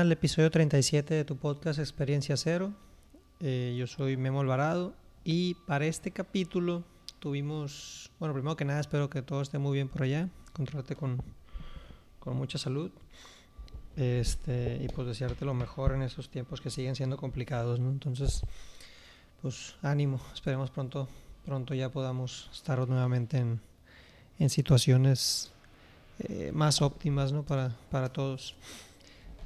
al 0.00 0.10
episodio 0.12 0.50
37 0.50 1.12
de 1.12 1.24
tu 1.26 1.36
podcast 1.36 1.78
Experiencia 1.78 2.34
Cero. 2.38 2.72
Eh, 3.40 3.76
yo 3.78 3.86
soy 3.86 4.16
Memo 4.16 4.40
Alvarado 4.40 4.94
y 5.24 5.54
para 5.66 5.84
este 5.84 6.10
capítulo 6.10 6.84
tuvimos, 7.18 8.10
bueno, 8.18 8.32
primero 8.32 8.56
que 8.56 8.64
nada 8.64 8.80
espero 8.80 9.10
que 9.10 9.20
todo 9.20 9.42
esté 9.42 9.58
muy 9.58 9.74
bien 9.74 9.88
por 9.88 10.02
allá, 10.02 10.30
encontrarte 10.48 10.96
con, 10.96 11.22
con 12.18 12.34
mucha 12.34 12.56
salud 12.56 12.90
este, 13.94 14.80
y 14.82 14.88
pues 14.88 15.06
desearte 15.06 15.44
lo 15.44 15.52
mejor 15.52 15.92
en 15.92 16.00
esos 16.00 16.30
tiempos 16.30 16.62
que 16.62 16.70
siguen 16.70 16.96
siendo 16.96 17.18
complicados, 17.18 17.78
¿no? 17.78 17.90
Entonces, 17.90 18.40
pues 19.42 19.76
ánimo, 19.82 20.18
esperemos 20.32 20.70
pronto, 20.70 21.08
pronto 21.44 21.74
ya 21.74 21.90
podamos 21.90 22.48
estar 22.54 22.88
nuevamente 22.88 23.36
en, 23.36 23.60
en 24.38 24.48
situaciones 24.48 25.52
eh, 26.20 26.52
más 26.54 26.80
óptimas 26.80 27.32
¿no? 27.32 27.42
para, 27.42 27.76
para 27.90 28.10
todos. 28.10 28.56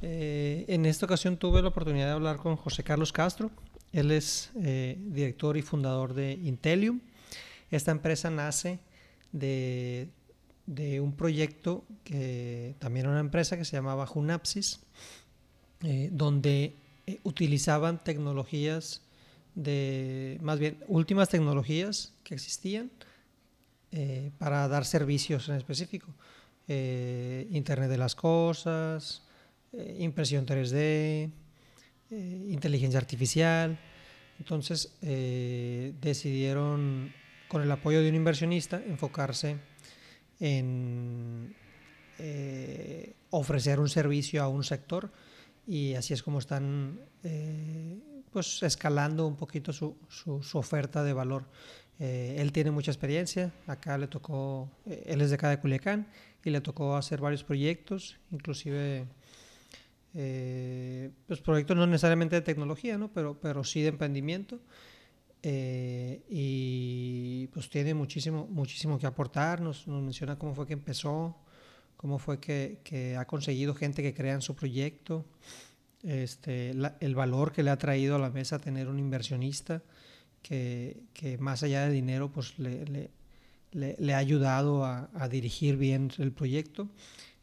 Eh, 0.06 0.66
en 0.68 0.84
esta 0.84 1.06
ocasión 1.06 1.38
tuve 1.38 1.62
la 1.62 1.68
oportunidad 1.68 2.04
de 2.04 2.12
hablar 2.12 2.36
con 2.36 2.56
José 2.56 2.84
Carlos 2.84 3.10
Castro. 3.10 3.50
Él 3.90 4.10
es 4.10 4.50
eh, 4.60 4.98
director 5.00 5.56
y 5.56 5.62
fundador 5.62 6.12
de 6.12 6.32
Intelium. 6.32 7.00
Esta 7.70 7.90
empresa 7.90 8.28
nace 8.28 8.80
de, 9.32 10.10
un 11.00 11.16
proyecto 11.16 11.86
que 12.04 12.74
también 12.80 13.06
era 13.06 13.12
una 13.12 13.20
empresa 13.20 13.56
que 13.56 13.64
se 13.64 13.76
llamaba 13.76 14.06
Junapsis, 14.06 14.80
donde 16.10 16.76
utilizaban 17.22 18.02
tecnologías 18.04 19.02
de, 19.54 20.38
más 20.42 20.58
bien, 20.58 20.78
últimas 20.86 21.30
tecnologías 21.30 22.12
que 22.24 22.34
existían 22.34 22.90
para 24.38 24.68
dar 24.68 24.84
servicios 24.84 25.48
en 25.48 25.56
específico. 25.56 26.14
Eh, 26.66 27.46
Internet 27.50 27.90
de 27.90 27.98
las 27.98 28.14
Cosas, 28.14 29.23
eh, 29.76 29.96
impresión 30.00 30.46
3D, 30.46 31.30
eh, 32.10 32.46
inteligencia 32.50 32.98
artificial. 32.98 33.78
Entonces 34.38 34.96
decidieron, 35.00 37.12
con 37.46 37.62
el 37.62 37.70
apoyo 37.70 38.02
de 38.02 38.08
un 38.08 38.16
inversionista, 38.16 38.82
enfocarse 38.84 39.58
en 40.40 41.54
ofrecer 43.30 43.78
un 43.78 43.88
servicio 43.88 44.42
a 44.42 44.48
un 44.48 44.64
sector 44.64 45.12
y 45.64 45.94
así 45.94 46.14
es 46.14 46.24
como 46.24 46.40
están 46.40 46.98
pues 48.32 48.64
escalando 48.64 49.28
un 49.28 49.36
poquito 49.36 49.72
su, 49.72 49.96
su 50.08 50.58
oferta 50.58 51.04
de 51.04 51.12
valor. 51.12 51.44
él 52.00 52.50
tiene 52.50 52.72
mucha 52.72 52.90
experiencia, 52.90 53.52
acá 53.68 53.96
le 53.98 54.08
tocó, 54.08 54.68
él 54.84 55.20
es 55.20 55.28
de 55.28 55.36
acá 55.36 55.48
de 55.48 55.60
Culiacán 55.60 56.08
y 56.44 56.50
le 56.50 56.60
tocó 56.60 56.96
hacer 56.96 57.20
varios 57.20 57.44
proyectos, 57.44 58.18
inclusive 58.32 59.06
eh, 60.14 61.10
pues 61.26 61.40
proyectos 61.40 61.76
no 61.76 61.86
necesariamente 61.86 62.36
de 62.36 62.42
tecnología, 62.42 62.98
¿no? 62.98 63.12
pero, 63.12 63.38
pero 63.40 63.64
sí 63.64 63.82
de 63.82 63.88
emprendimiento. 63.88 64.60
Eh, 65.42 66.22
y 66.30 67.48
pues 67.48 67.68
tiene 67.68 67.92
muchísimo, 67.92 68.46
muchísimo 68.50 68.98
que 68.98 69.06
aportar, 69.06 69.60
nos, 69.60 69.86
nos, 69.86 70.02
menciona 70.02 70.38
cómo 70.38 70.54
fue 70.54 70.66
que 70.66 70.72
empezó, 70.72 71.36
cómo 71.96 72.18
fue 72.18 72.40
que, 72.40 72.80
que 72.82 73.16
ha 73.16 73.26
conseguido 73.26 73.74
gente 73.74 74.02
que 74.02 74.14
crea 74.14 74.34
en 74.34 74.40
su 74.40 74.56
proyecto, 74.56 75.26
este, 76.02 76.70
el 76.70 77.14
valor 77.14 77.52
que 77.52 77.62
le 77.62 77.70
ha 77.70 77.76
traído 77.76 78.16
a 78.16 78.18
la 78.18 78.30
mesa 78.30 78.58
tener 78.58 78.88
un 78.88 78.98
inversionista 78.98 79.82
que, 80.42 81.02
que 81.12 81.36
más 81.38 81.62
allá 81.62 81.86
de 81.86 81.92
dinero 81.92 82.30
pues 82.30 82.58
le, 82.58 82.86
le 82.86 83.10
le, 83.74 84.14
ha 84.14 84.18
ayudado 84.18 84.84
a, 84.84 85.28
dirigir 85.28 85.76
bien 85.76 86.10
el 86.18 86.32
proyecto. 86.32 86.88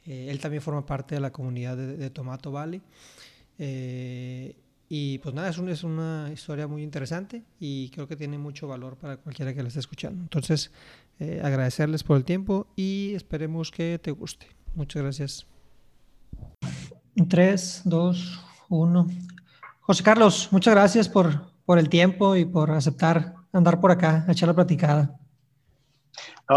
Eh, 0.05 0.27
él 0.29 0.39
también 0.39 0.61
forma 0.61 0.85
parte 0.85 1.15
de 1.15 1.21
la 1.21 1.31
comunidad 1.31 1.77
de, 1.77 2.09
Tomato 2.09 2.51
Valley. 2.51 2.81
Eh, 3.57 4.55
y 4.89 5.19
pues 5.19 5.33
nada, 5.33 5.49
es, 5.49 5.57
es, 5.57 5.83
una 5.83 6.29
historia 6.33 6.67
muy 6.67 6.83
interesante 6.83 7.43
y 7.59 7.89
creo 7.89 8.07
que 8.07 8.17
tiene 8.17 8.37
mucho 8.37 8.67
valor 8.67 8.97
para 8.97 9.17
cualquiera 9.17 9.53
que 9.53 9.61
la 9.61 9.69
esté 9.69 9.79
escuchando. 9.79 10.21
Entonces, 10.21 10.71
eh, 11.19 11.39
agradecerles 11.43 12.03
por 12.03 12.17
el 12.17 12.25
tiempo 12.25 12.67
y 12.75 13.13
esperemos 13.15 13.71
que 13.71 13.99
te 13.99 14.11
guste. 14.11 14.47
Muchas 14.75 15.01
gracias. 15.01 15.47
3, 17.29 17.81
2, 17.85 18.39
1. 18.69 19.07
José 19.81 20.03
Carlos, 20.03 20.49
muchas 20.51 20.73
gracias 20.73 21.07
por, 21.07 21.51
por 21.65 21.77
el 21.77 21.87
tiempo 21.87 22.35
y 22.35 22.45
por 22.45 22.71
aceptar 22.71 23.35
andar 23.53 23.79
por 23.79 23.91
acá, 23.91 24.25
echar 24.27 24.47
la 24.47 24.55
platicada 24.55 25.20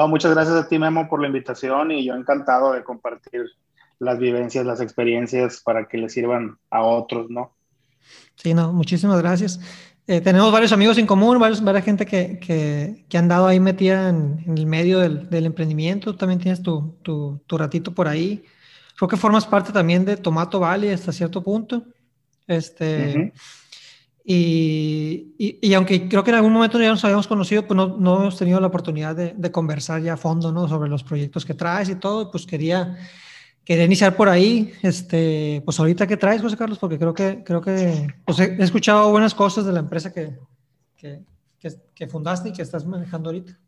muchas 0.09 0.34
gracias 0.34 0.56
a 0.56 0.69
ti, 0.69 0.78
Memo, 0.78 1.09
por 1.09 1.21
la 1.21 1.27
invitación 1.27 1.91
y 1.91 2.05
yo 2.05 2.15
encantado 2.15 2.72
de 2.72 2.82
compartir 2.82 3.44
las 3.99 4.19
vivencias, 4.19 4.66
las 4.66 4.81
experiencias 4.81 5.60
para 5.65 5.87
que 5.87 5.99
les 5.99 6.12
sirvan 6.12 6.59
a 6.71 6.82
otros, 6.82 7.31
¿no? 7.31 7.53
Sí, 8.34 8.55
no, 8.55 8.72
muchísimas 8.72 9.21
gracias. 9.21 9.60
Eh, 10.06 10.21
tenemos 10.21 10.53
varios 10.53 10.72
amigos 10.72 10.99
en 10.99 11.06
común, 11.06 11.38
varios, 11.38 11.62
varias 11.62 11.84
gente 11.84 12.05
que, 12.05 12.38
que, 12.38 13.06
que 13.09 13.19
han 13.19 13.28
dado 13.28 13.47
ahí 13.47 13.59
metida 13.59 14.10
en, 14.10 14.44
el 14.47 14.66
medio 14.66 14.99
del, 14.99 15.31
del, 15.31 15.47
emprendimiento. 15.47 16.15
También 16.15 16.41
tienes 16.41 16.62
tu, 16.62 16.99
tu, 17.03 17.41
tu, 17.47 17.56
ratito 17.56 17.94
por 17.94 18.06
ahí. 18.06 18.44
Creo 18.97 19.09
que 19.09 19.16
formas 19.16 19.47
parte 19.47 19.72
también 19.72 20.05
de 20.05 20.19
Tomato 20.19 20.61
Valley 20.61 20.91
hasta 20.91 21.11
cierto 21.11 21.43
punto. 21.43 21.84
Este, 22.47 23.32
y, 24.27 25.35
y, 25.37 25.75
aunque 25.75 26.09
creo 26.09 26.25
que 26.25 26.31
en 26.31 26.37
algún 26.37 26.55
momento 26.55 26.81
ya 26.81 26.89
nos 26.89 27.05
habíamos 27.05 27.29
conocido, 27.29 27.67
pues 27.67 27.77
no, 27.77 27.99
no 27.99 28.23
hemos 28.23 28.39
tenido 28.39 28.59
la 28.59 28.69
oportunidad 28.69 29.15
de, 29.15 29.35
de, 29.37 29.53
conversar 29.53 30.01
ya 30.01 30.15
a 30.15 30.17
fondo 30.17 30.51
¿no? 30.51 30.67
sobre 30.67 30.89
los 30.89 31.05
proyectos 31.05 31.45
que 31.45 31.53
traes 31.53 31.91
y 31.91 31.97
todo, 31.97 32.31
pues 32.31 32.47
quería, 32.47 32.97
quería 33.67 33.85
iniciar 33.85 34.17
por 34.17 34.31
ahí. 34.31 34.73
Este, 34.81 35.61
pues 35.67 35.79
ahorita 35.79 36.07
qué 36.07 36.17
traes, 36.17 36.41
José 36.41 36.57
Carlos, 36.57 36.79
porque 36.79 36.99
creo 36.99 37.12
que, 37.12 37.45
creo 37.45 37.61
que 37.61 38.15
pues 38.25 38.41
he, 38.41 38.57
escuchado 38.62 39.11
buenas 39.11 39.35
cosas 39.35 39.67
de 39.67 39.73
la 39.73 39.81
empresa 39.81 40.11
que, 40.11 40.39
que, 40.97 41.21
que, 41.95 42.09
fundaste 42.09 42.49
y 42.49 42.53
que 42.55 42.62
estás 42.62 42.87
manejando 42.87 43.29
ahorita. 43.29 43.59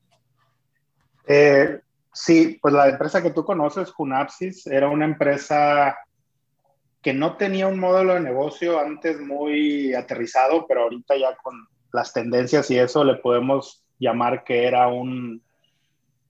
Eh, 1.26 1.80
sí, 2.14 2.58
pues 2.62 2.72
la 2.72 2.88
empresa 2.88 3.22
que 3.22 3.30
tú 3.30 3.44
conoces, 3.44 3.90
Junapsis, 3.90 4.66
era 4.68 4.88
una 4.88 5.04
empresa 5.04 5.98
que 7.06 7.14
no 7.14 7.36
tenía 7.36 7.68
un 7.68 7.78
modelo 7.78 8.14
de 8.14 8.20
negocio 8.20 8.80
antes 8.80 9.20
muy 9.20 9.94
aterrizado, 9.94 10.66
pero 10.66 10.82
ahorita 10.82 11.16
ya 11.16 11.36
con 11.36 11.54
las 11.92 12.12
tendencias 12.12 12.68
y 12.72 12.80
eso 12.80 13.04
le 13.04 13.14
podemos 13.14 13.84
llamar 14.00 14.42
que 14.42 14.66
era 14.66 14.88
un, 14.88 15.40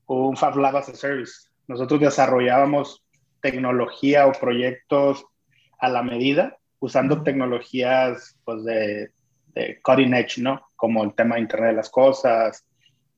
un 0.04 0.36
Fab 0.36 0.58
Lab 0.58 0.76
as 0.76 0.90
a 0.90 0.94
Service. 0.94 1.48
Nosotros 1.66 1.98
desarrollábamos 2.00 3.02
tecnología 3.40 4.26
o 4.26 4.32
proyectos 4.32 5.24
a 5.78 5.88
la 5.88 6.02
medida, 6.02 6.58
usando 6.78 7.22
tecnologías 7.22 8.36
pues, 8.44 8.62
de, 8.64 9.12
de 9.54 9.80
cutting 9.80 10.12
edge, 10.12 10.42
¿no? 10.42 10.60
Como 10.76 11.02
el 11.04 11.14
tema 11.14 11.36
de 11.36 11.40
Internet 11.40 11.70
de 11.70 11.76
las 11.76 11.88
Cosas, 11.88 12.66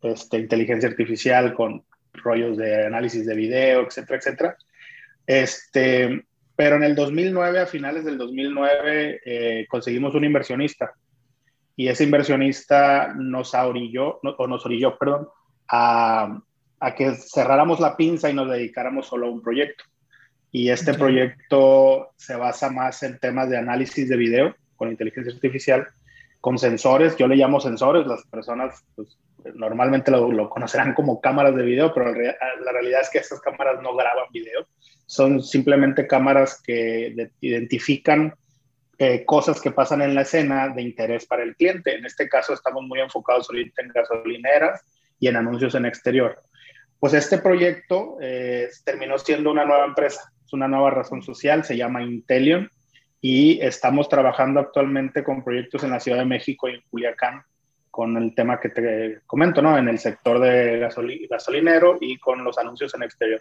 este, 0.03 0.39
inteligencia 0.39 0.89
artificial 0.89 1.55
con 1.55 1.85
rollos 2.13 2.57
de 2.57 2.87
análisis 2.87 3.27
de 3.27 3.35
video, 3.35 3.81
etcétera, 3.81 4.19
etcétera. 4.19 4.57
Este, 5.27 6.25
pero 6.59 6.75
en 6.75 6.83
el 6.83 6.97
2009, 6.97 7.61
a 7.61 7.67
finales 7.67 8.05
del 8.05 8.19
2009, 8.19 9.21
eh, 9.25 9.67
conseguimos 9.71 10.17
un 10.17 10.25
inversionista. 10.25 10.93
Y 11.77 11.87
ese 11.87 12.03
inversionista 12.03 13.15
nos 13.17 13.55
orilló, 13.55 14.19
o 14.25 14.47
nos 14.49 14.67
orilló, 14.67 14.99
perdón, 14.99 15.29
a, 15.69 16.37
a, 16.81 16.95
que 16.97 17.15
cerráramos 17.15 17.79
la 17.79 17.97
pinza 17.97 18.29
y 18.29 18.35
nos 18.35 18.51
dedicáramos 18.51 19.07
solo 19.07 19.29
a 19.29 19.31
un 19.31 19.41
proyecto. 19.41 19.85
Y 20.51 20.71
este 20.71 20.95
proyecto 20.95 22.09
se 22.17 22.35
basa 22.35 22.71
más 22.71 23.05
en 23.05 23.21
temas 23.21 23.49
de 23.49 23.57
análisis 23.57 24.09
de 24.09 24.17
video 24.17 24.57
con 24.75 24.91
inteligencia 24.91 25.33
artificial, 25.33 25.87
con 26.41 26.59
sensores, 26.59 27.17
yo 27.17 27.29
le 27.29 27.37
llamo 27.37 27.61
sensores, 27.61 28.05
las 28.05 28.25
personas 28.27 28.85
pues, 28.97 29.17
normalmente 29.55 30.11
lo, 30.11 30.33
lo, 30.33 30.51
conocerán 30.51 30.93
como 30.95 31.21
cámaras 31.21 31.55
de 31.55 31.63
video, 31.63 31.95
pero 31.95 32.13
la 32.13 32.73
realidad 32.73 33.03
es 33.03 33.11
que 33.11 33.19
estas 33.19 33.41
cámaras 33.41 33.81
no 33.81 33.95
graban 33.95 34.27
video, 34.33 34.67
son 35.09 35.43
simplemente 35.43 36.07
cámaras 36.07 36.61
que 36.63 37.31
identifican 37.41 38.35
eh, 38.99 39.25
cosas 39.25 39.59
que 39.59 39.71
pasan 39.71 40.03
en 40.03 40.15
la 40.15 40.21
escena 40.21 40.69
de 40.69 40.83
interés 40.83 41.25
para 41.25 41.45
el 41.45 41.57
cliente. 41.57 41.95
En 41.95 42.05
este 42.05 42.29
caso 42.29 42.53
estamos 42.53 42.85
muy 42.85 43.01
enfocados 43.01 43.49
ahorita 43.49 43.81
en 43.81 43.89
gasolineras 43.89 44.85
y 45.19 45.29
en 45.29 45.37
anuncios 45.37 45.75
en 45.75 45.87
exterior. 45.87 46.43
Pues 47.01 47.15
este 47.15 47.39
proyecto 47.39 48.19
eh, 48.21 48.69
terminó 48.85 49.17
siendo 49.17 49.51
una 49.51 49.65
nueva 49.65 49.87
empresa, 49.87 50.31
es 50.45 50.53
una 50.53 50.69
nueva 50.69 50.91
razón 50.91 51.23
social, 51.23 51.65
se 51.65 51.79
llama 51.79 52.03
Intelion 52.03 52.71
y 53.23 53.61
estamos 53.63 54.11
trabajando 54.11 54.61
actualmente 54.61 55.25
con 55.25 55.43
proyectos 55.43 55.85
en 55.85 55.91
la 55.91 56.01
Ciudad 56.01 56.19
de 56.19 56.27
México 56.27 56.69
y 56.69 56.75
en 56.75 56.83
Culiacán 56.91 57.45
con 57.91 58.15
el 58.19 58.35
tema 58.35 58.61
que 58.61 58.69
te 58.69 59.21
comento, 59.27 59.63
¿no? 59.63 59.79
En 59.79 59.89
el 59.89 59.99
sector 59.99 60.39
de 60.39 60.87
gasolinero 61.31 61.97
y 61.99 62.19
con 62.19 62.45
los 62.45 62.59
anuncios 62.59 62.95
en 62.95 63.05
exterior. 63.05 63.41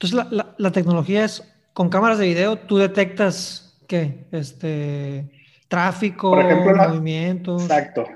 Entonces, 0.00 0.32
la, 0.32 0.54
la, 0.56 0.72
tecnología 0.72 1.26
es 1.26 1.46
con 1.74 1.90
cámaras 1.90 2.18
de 2.18 2.26
video, 2.26 2.56
tú 2.56 2.78
detectas 2.78 3.78
qué? 3.86 4.24
Este, 4.32 5.28
tráfico, 5.68 6.30
Por 6.30 6.40
ejemplo, 6.40 6.74
movimientos. 6.74 7.62
Exacto, 7.62 8.06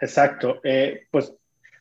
exacto. 0.00 0.60
Eh, 0.64 1.06
pues 1.10 1.34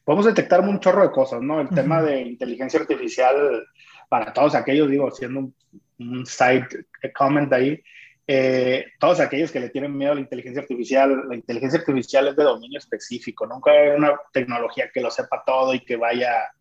podemos 0.04 0.26
detectar 0.26 0.60
un 0.60 0.82
chorro 0.82 1.04
de 1.04 1.12
cosas, 1.12 1.42
¿no? 1.42 1.62
El 1.62 1.70
tema 1.70 2.02
de 2.02 2.20
inteligencia 2.22 2.82
artificial, 2.82 3.66
para 4.10 4.34
todos 4.34 4.54
aquellos, 4.54 4.90
digo, 4.90 5.08
haciendo 5.08 5.52
un, 6.00 6.26
side 6.26 6.68
comment 7.16 7.54
ahí, 7.54 7.82
eh, 8.28 8.86
todos 9.00 9.22
aquellos 9.22 9.50
que 9.50 9.62
le 9.62 9.70
tienen 9.70 9.96
miedo 9.96 10.12
a 10.12 10.16
la 10.16 10.22
inteligencia 10.22 10.62
artificial, 10.62 11.30
la 11.30 11.36
inteligencia 11.36 11.80
artificial 11.80 12.28
es 12.28 12.36
de 12.36 12.44
dominio 12.44 12.80
específico, 12.80 13.48
nunca 13.48 13.72
hay 13.72 13.90
una 13.90 14.14
tecnología 14.34 14.90
que 14.94 15.00
lo 15.00 15.10
sepa 15.10 15.42
todo 15.46 15.74
y 15.74 15.80
que 15.80 15.96
vaya 15.96 16.52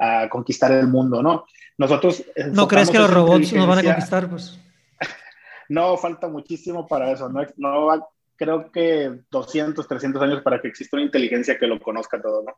a 0.00 0.28
conquistar 0.28 0.72
el 0.72 0.88
mundo, 0.88 1.22
¿no? 1.22 1.44
Nosotros... 1.78 2.24
¿No 2.52 2.66
crees 2.66 2.90
que 2.90 2.98
los 2.98 3.12
robots 3.12 3.52
nos 3.52 3.66
van 3.66 3.78
a 3.78 3.82
conquistar? 3.82 4.28
Pues? 4.28 4.58
no, 5.68 5.96
falta 5.96 6.28
muchísimo 6.28 6.86
para 6.86 7.12
eso, 7.12 7.28
no, 7.28 7.42
no 7.56 7.86
va, 7.86 8.08
creo 8.36 8.72
que 8.72 9.20
200, 9.30 9.86
300 9.86 10.22
años 10.22 10.42
para 10.42 10.60
que 10.60 10.68
exista 10.68 10.96
una 10.96 11.04
inteligencia 11.04 11.58
que 11.58 11.66
lo 11.66 11.78
conozca 11.78 12.20
todo, 12.20 12.42
¿no? 12.42 12.54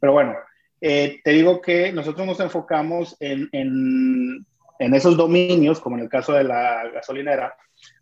Pero 0.00 0.14
bueno, 0.14 0.34
eh, 0.80 1.20
te 1.22 1.30
digo 1.32 1.60
que 1.60 1.92
nosotros 1.92 2.26
nos 2.26 2.40
enfocamos 2.40 3.16
en, 3.20 3.48
en, 3.52 4.46
en, 4.78 4.94
esos 4.94 5.16
dominios, 5.16 5.78
como 5.78 5.96
en 5.96 6.04
el 6.04 6.08
caso 6.08 6.32
de 6.32 6.44
la 6.44 6.88
gasolinera, 6.88 7.54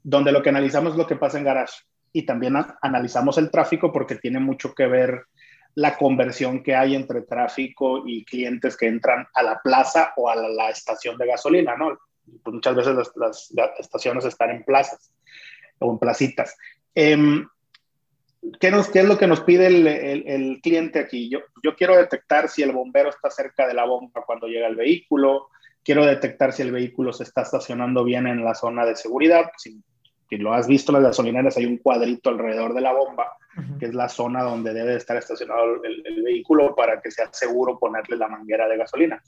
donde 0.02 0.30
lo 0.30 0.42
que 0.42 0.50
analizamos 0.50 0.92
es 0.92 0.98
lo 0.98 1.06
que 1.06 1.16
pasa 1.16 1.38
en 1.38 1.44
garage 1.44 1.82
y 2.12 2.24
también 2.24 2.54
analizamos 2.80 3.36
el 3.38 3.50
tráfico 3.50 3.92
porque 3.92 4.14
tiene 4.14 4.38
mucho 4.38 4.72
que 4.72 4.86
ver 4.86 5.24
la 5.76 5.96
conversión 5.96 6.62
que 6.62 6.74
hay 6.74 6.94
entre 6.94 7.22
tráfico 7.22 8.02
y 8.06 8.24
clientes 8.24 8.76
que 8.76 8.86
entran 8.86 9.26
a 9.34 9.42
la 9.42 9.60
plaza 9.60 10.12
o 10.16 10.28
a 10.28 10.36
la, 10.36 10.70
estación 10.70 11.18
de 11.18 11.26
gasolina, 11.26 11.76
¿no? 11.76 11.98
Pues 12.42 12.54
muchas 12.54 12.74
veces 12.76 12.94
las, 13.16 13.52
estaciones 13.78 14.24
están 14.24 14.50
en 14.50 14.64
plazas 14.64 15.12
o 15.80 15.92
en 15.92 15.98
placitas. 15.98 16.56
Em, 16.94 17.46
¿qué, 18.60 18.70
nos, 18.70 18.88
¿Qué 18.88 19.00
es 19.00 19.04
lo 19.04 19.18
que 19.18 19.26
nos 19.26 19.40
pide 19.40 19.66
el, 19.66 19.86
el, 19.86 20.60
cliente 20.62 21.00
aquí? 21.00 21.28
Yo, 21.28 21.40
yo 21.62 21.74
quiero 21.74 21.96
detectar 21.96 22.48
si 22.48 22.62
el 22.62 22.72
bombero 22.72 23.10
está 23.10 23.30
cerca 23.30 23.66
de 23.66 23.74
la 23.74 23.84
bomba 23.84 24.22
cuando 24.24 24.46
llega 24.46 24.68
el 24.68 24.76
vehículo, 24.76 25.48
quiero 25.82 26.06
detectar 26.06 26.52
si 26.52 26.62
el 26.62 26.72
vehículo 26.72 27.12
se 27.12 27.24
está 27.24 27.42
estacionando 27.42 28.04
bien 28.04 28.26
en 28.26 28.44
la 28.44 28.54
zona 28.54 28.86
de 28.86 28.96
seguridad. 28.96 29.50
Si, 29.56 29.82
si 30.28 30.36
lo 30.36 30.52
has 30.52 30.66
visto 30.66 30.92
las 30.92 31.02
gasolineras, 31.02 31.56
hay 31.56 31.66
un 31.66 31.78
cuadrito 31.78 32.30
alrededor 32.30 32.74
de 32.74 32.80
la 32.80 32.92
bomba, 32.92 33.36
que 33.78 33.86
es 33.86 33.94
la 33.94 34.08
zona 34.08 34.42
donde 34.42 34.72
debe 34.72 34.96
estar 34.96 35.16
estacionado 35.16 35.82
el, 35.84 36.02
el, 36.04 36.22
vehículo 36.22 36.74
para 36.74 37.00
que 37.00 37.10
sea 37.10 37.32
seguro 37.32 37.78
ponerle 37.78 38.16
la 38.16 38.28
manguera 38.28 38.66
de 38.66 38.76
gasolina. 38.76 39.22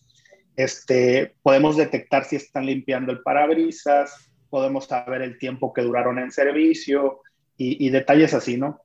Este, 0.56 1.34
podemos 1.42 1.76
detectar 1.76 2.24
si 2.24 2.36
están 2.36 2.66
limpiando 2.66 3.12
el 3.12 3.22
parabrisas, 3.22 4.30
podemos 4.48 4.86
saber 4.86 5.22
el 5.22 5.38
tiempo 5.38 5.72
que 5.72 5.82
duraron 5.82 6.18
en 6.18 6.30
servicio 6.30 7.20
y, 7.56 7.86
y 7.86 7.90
detalles 7.90 8.34
así, 8.34 8.56
¿no? 8.56 8.80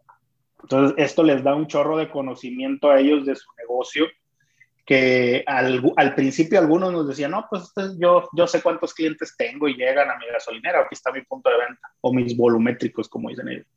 Entonces, 0.62 0.96
esto 0.98 1.24
les 1.24 1.44
da 1.44 1.56
un 1.56 1.68
chorro 1.68 1.98
de 1.98 2.10
conocimiento 2.10 2.92
a 2.92 3.00
ellos 3.00 3.26
de 3.26 3.36
su 3.36 3.50
negocio, 3.58 4.06
que 4.86 5.44
al, 5.46 5.82
al 5.96 6.16
principio 6.16 6.60
algunos 6.60 6.92
nos 6.92 7.08
decían, 7.08 7.32
no, 7.32 7.46
pues 7.50 7.72
yo, 8.00 8.28
yo 8.34 8.48
sé 8.48 8.62
cuántos 8.62 8.94
clientes 8.94 9.36
tengo 9.38 9.68
y 9.68 9.76
llegan 9.76 10.10
a 10.10 10.18
mi 10.18 10.26
gasolinera, 10.28 10.80
aquí 10.80 10.94
está 10.96 11.12
mi 11.12 11.22
punto 11.22 11.50
de 11.50 11.58
venta, 11.58 11.90
o 12.02 12.14
mis 12.14 12.36
volumétricos, 12.36 13.08
como 13.08 13.30
dicen 13.30 13.50
ellos. 13.50 13.68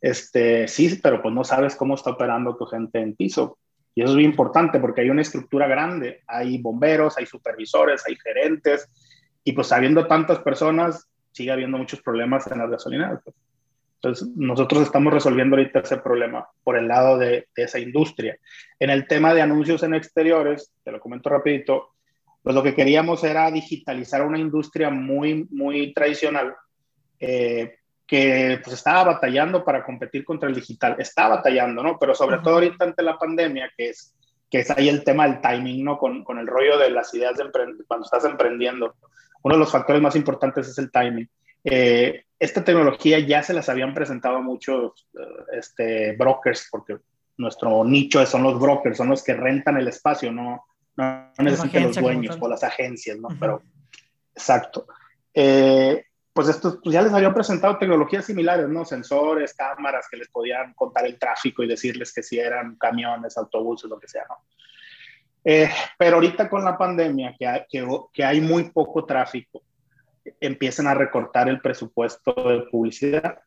Este, 0.00 0.68
sí, 0.68 0.98
pero 1.02 1.22
pues 1.22 1.34
no 1.34 1.44
sabes 1.44 1.76
cómo 1.76 1.94
está 1.94 2.10
operando 2.10 2.56
tu 2.56 2.66
gente 2.66 3.00
en 3.00 3.14
piso. 3.14 3.58
Y 3.94 4.02
eso 4.02 4.10
es 4.10 4.16
muy 4.16 4.24
importante 4.24 4.78
porque 4.78 5.00
hay 5.00 5.10
una 5.10 5.22
estructura 5.22 5.66
grande, 5.66 6.22
hay 6.26 6.58
bomberos, 6.58 7.18
hay 7.18 7.26
supervisores, 7.26 8.04
hay 8.06 8.16
gerentes, 8.16 8.88
y 9.42 9.52
pues 9.52 9.72
habiendo 9.72 10.06
tantas 10.06 10.38
personas, 10.40 11.08
sigue 11.32 11.50
habiendo 11.50 11.78
muchos 11.78 12.00
problemas 12.02 12.46
en 12.46 12.58
las 12.58 12.70
gasolineras. 12.70 13.20
Entonces, 14.00 14.28
nosotros 14.36 14.82
estamos 14.82 15.12
resolviendo 15.12 15.56
ahorita 15.56 15.80
ese 15.80 15.96
problema 15.96 16.48
por 16.62 16.76
el 16.76 16.86
lado 16.86 17.18
de, 17.18 17.48
esa 17.56 17.80
industria. 17.80 18.38
En 18.78 18.90
el 18.90 19.08
tema 19.08 19.34
de 19.34 19.42
anuncios 19.42 19.82
en 19.82 19.94
exteriores, 19.94 20.72
te 20.84 20.92
lo 20.92 21.00
comento 21.00 21.28
rapidito, 21.30 21.94
pues 22.40 22.54
lo 22.54 22.62
que 22.62 22.74
queríamos 22.74 23.24
era 23.24 23.50
digitalizar 23.50 24.24
una 24.24 24.38
industria 24.38 24.88
muy, 24.88 25.48
muy 25.50 25.92
tradicional 25.92 26.54
eh, 27.18 27.78
que 28.06 28.60
pues 28.62 28.76
estaba 28.76 29.14
batallando 29.14 29.64
para 29.64 29.84
competir 29.84 30.24
contra 30.24 30.48
el 30.48 30.54
digital. 30.54 30.94
Está 30.98 31.26
batallando, 31.26 31.82
¿no? 31.82 31.98
Pero 31.98 32.14
sobre 32.14 32.38
todo 32.38 32.54
ahorita 32.54 32.84
ante 32.84 33.02
la 33.02 33.18
pandemia, 33.18 33.72
que 33.76 33.90
es, 33.90 34.14
que 34.48 34.60
es 34.60 34.70
ahí 34.70 34.88
el 34.88 35.02
tema 35.02 35.26
del 35.26 35.40
timing, 35.40 35.84
¿no? 35.84 35.98
Con, 35.98 36.22
con 36.22 36.38
el 36.38 36.46
rollo 36.46 36.78
de 36.78 36.90
las 36.90 37.12
ideas 37.14 37.36
de 37.36 37.50
cuando 37.86 38.04
estás 38.04 38.24
emprendiendo. 38.24 38.94
Uno 39.42 39.56
de 39.56 39.58
los 39.58 39.72
factores 39.72 40.00
más 40.00 40.14
importantes 40.14 40.68
es 40.68 40.78
el 40.78 40.90
timing. 40.92 41.28
Eh, 41.70 42.24
esta 42.38 42.64
tecnología 42.64 43.18
ya 43.18 43.42
se 43.42 43.52
las 43.52 43.68
habían 43.68 43.92
presentado 43.92 44.36
a 44.36 44.42
muchos 44.42 45.06
eh, 45.14 45.58
este, 45.58 46.16
brokers, 46.16 46.68
porque 46.70 46.96
nuestro 47.36 47.84
nicho 47.84 48.24
son 48.26 48.44
los 48.44 48.58
brokers, 48.58 48.96
son 48.96 49.08
los 49.08 49.22
que 49.22 49.34
rentan 49.34 49.76
el 49.76 49.88
espacio, 49.88 50.32
no, 50.32 50.64
no, 50.96 51.30
necesitan 51.38 51.84
los 51.84 51.96
dueños 51.96 52.38
o 52.40 52.48
las 52.48 52.64
agencias, 52.64 53.18
¿no? 53.18 53.28
Pero, 53.38 53.62
exacto. 54.34 54.86
Eh, 55.34 56.04
pues 56.32 56.48
esto 56.48 56.80
pues 56.82 56.94
ya 56.94 57.02
les 57.02 57.12
habían 57.12 57.34
presentado 57.34 57.76
tecnologías 57.76 58.24
similares, 58.24 58.68
¿no? 58.68 58.84
Sensores, 58.84 59.54
cámaras 59.54 60.06
que 60.10 60.16
les 60.16 60.28
podían 60.28 60.72
contar 60.74 61.04
el 61.06 61.18
tráfico 61.18 61.62
y 61.62 61.68
decirles 61.68 62.12
que 62.14 62.22
si 62.22 62.38
eran 62.38 62.76
camiones, 62.76 63.36
autobuses, 63.36 63.90
lo 63.90 63.98
que 63.98 64.08
sea, 64.08 64.24
¿no? 64.28 64.36
pero 65.96 66.16
ahorita 66.16 66.50
con 66.50 66.62
la 66.62 66.76
pandemia, 66.76 67.34
que 67.38 67.64
que, 67.70 67.88
que 68.12 68.22
hay 68.22 68.38
muy 68.38 68.64
poco 68.64 69.06
tráfico, 69.06 69.62
empiezan 70.40 70.86
a 70.86 70.94
recortar 70.94 71.48
el 71.48 71.60
presupuesto 71.60 72.32
de 72.48 72.60
publicidad 72.70 73.38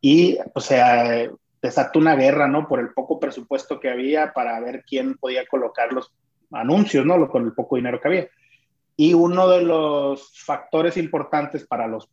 y, 0.00 0.38
o 0.54 0.60
sea, 0.60 1.28
desató 1.60 1.98
una 1.98 2.14
guerra, 2.14 2.46
¿no? 2.46 2.68
Por 2.68 2.80
el 2.80 2.90
poco 2.90 3.18
presupuesto 3.18 3.80
que 3.80 3.90
había 3.90 4.32
para 4.32 4.58
ver 4.60 4.84
quién 4.86 5.16
podía 5.16 5.46
colocar 5.46 5.92
los 5.92 6.12
anuncios, 6.52 7.04
¿no? 7.04 7.28
Con 7.28 7.44
el 7.44 7.52
poco 7.52 7.76
dinero 7.76 8.00
que 8.00 8.08
había. 8.08 8.28
Y 8.96 9.14
uno 9.14 9.48
de 9.48 9.62
los 9.62 10.32
factores 10.44 10.96
importantes 10.96 11.66
para 11.66 11.86
los 11.86 12.08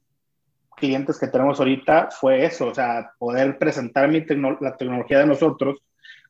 clientes 0.76 1.18
que 1.20 1.28
tenemos 1.28 1.60
ahorita 1.60 2.10
fue 2.12 2.46
eso, 2.46 2.68
o 2.68 2.76
sea, 2.76 3.12
poder 3.18 3.58
presentar 3.58 4.10
mi 4.10 4.24
la 4.60 4.76
tecnología 4.78 5.20
de 5.20 5.26
nosotros 5.26 5.80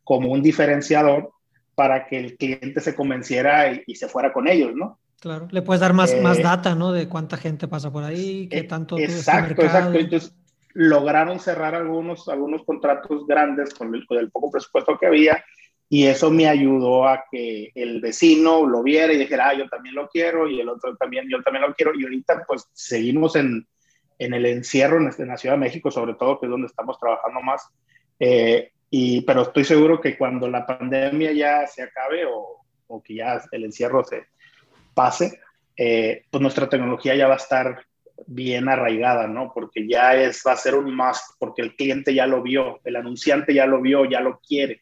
como 0.03 0.29
un 0.31 0.41
diferenciador 0.41 1.31
para 1.73 2.05
que 2.05 2.17
el 2.19 2.37
cliente 2.37 2.79
se 2.79 2.95
convenciera 2.95 3.71
y 3.85 3.95
se 3.95 4.07
fuera 4.07 4.31
con 4.31 4.47
ellos, 4.47 4.73
¿no? 4.75 4.99
Claro, 5.19 5.47
le 5.49 5.61
puedes 5.61 5.81
dar 5.81 5.93
más, 5.93 6.15
más 6.21 6.39
eh, 6.39 6.43
data, 6.43 6.75
¿no? 6.75 6.91
De 6.91 7.07
cuánta 7.07 7.37
gente 7.37 7.67
pasa 7.67 7.91
por 7.91 8.03
ahí, 8.03 8.47
qué 8.47 8.59
eh, 8.59 8.63
tanto... 8.63 8.97
Exacto, 8.97 9.61
exacto. 9.61 9.97
Entonces, 9.97 10.35
lograron 10.73 11.39
cerrar 11.39 11.73
algunos, 11.73 12.27
algunos 12.27 12.63
contratos 12.63 13.25
grandes 13.25 13.73
con 13.73 13.95
el, 13.95 14.05
con 14.05 14.17
el 14.17 14.29
poco 14.29 14.51
presupuesto 14.51 14.97
que 14.99 15.07
había 15.07 15.43
y 15.87 16.07
eso 16.07 16.31
me 16.31 16.47
ayudó 16.47 17.07
a 17.07 17.25
que 17.31 17.71
el 17.75 18.01
vecino 18.01 18.65
lo 18.65 18.81
viera 18.81 19.13
y 19.13 19.17
dijera, 19.17 19.49
ah, 19.49 19.53
yo 19.53 19.69
también 19.69 19.95
lo 19.95 20.09
quiero 20.09 20.49
y 20.49 20.59
el 20.59 20.69
otro 20.69 20.95
también, 20.97 21.27
yo 21.29 21.41
también 21.43 21.61
lo 21.61 21.73
quiero. 21.75 21.93
Y 21.93 22.03
ahorita 22.03 22.43
pues 22.47 22.67
seguimos 22.73 23.35
en, 23.35 23.67
en 24.17 24.33
el 24.33 24.45
encierro 24.47 24.97
en, 24.97 25.11
en, 25.17 25.27
la 25.27 25.37
Ciudad 25.37 25.55
de 25.55 25.59
México, 25.59 25.91
sobre 25.91 26.15
todo, 26.15 26.39
que 26.39 26.47
es 26.47 26.49
donde 26.49 26.67
estamos 26.67 26.97
trabajando 26.99 27.39
más. 27.41 27.69
Eh, 28.19 28.71
y, 28.89 29.21
pero 29.21 29.43
estoy 29.43 29.63
seguro 29.63 30.01
que 30.01 30.17
cuando 30.17 30.49
la 30.49 30.65
pandemia 30.65 31.33
ya 31.33 31.67
se 31.67 31.83
acabe 31.83 32.25
o, 32.25 32.65
o 32.87 33.03
que 33.03 33.15
ya 33.15 33.41
el 33.51 33.65
encierro 33.65 34.03
se, 34.03 34.25
pase, 34.95 35.39
eh, 35.77 36.23
pues 36.31 36.41
nuestra 36.41 36.67
tecnología 36.67 37.15
ya 37.15 37.27
va 37.27 37.35
a 37.35 37.37
estar 37.37 37.85
bien 38.25 38.69
arraigada, 38.69 39.27
¿no? 39.27 39.51
Porque 39.53 39.87
ya 39.87 40.15
es, 40.15 40.41
va 40.47 40.53
a 40.53 40.57
ser 40.57 40.75
un 40.75 40.95
must, 40.95 41.35
porque 41.37 41.61
el 41.61 41.75
cliente 41.75 42.13
ya 42.13 42.25
lo 42.25 42.41
vio, 42.41 42.79
el 42.83 42.95
anunciante 42.95 43.53
ya 43.53 43.65
lo 43.65 43.81
vio, 43.81 44.05
ya 44.05 44.21
lo 44.21 44.39
quiere, 44.39 44.81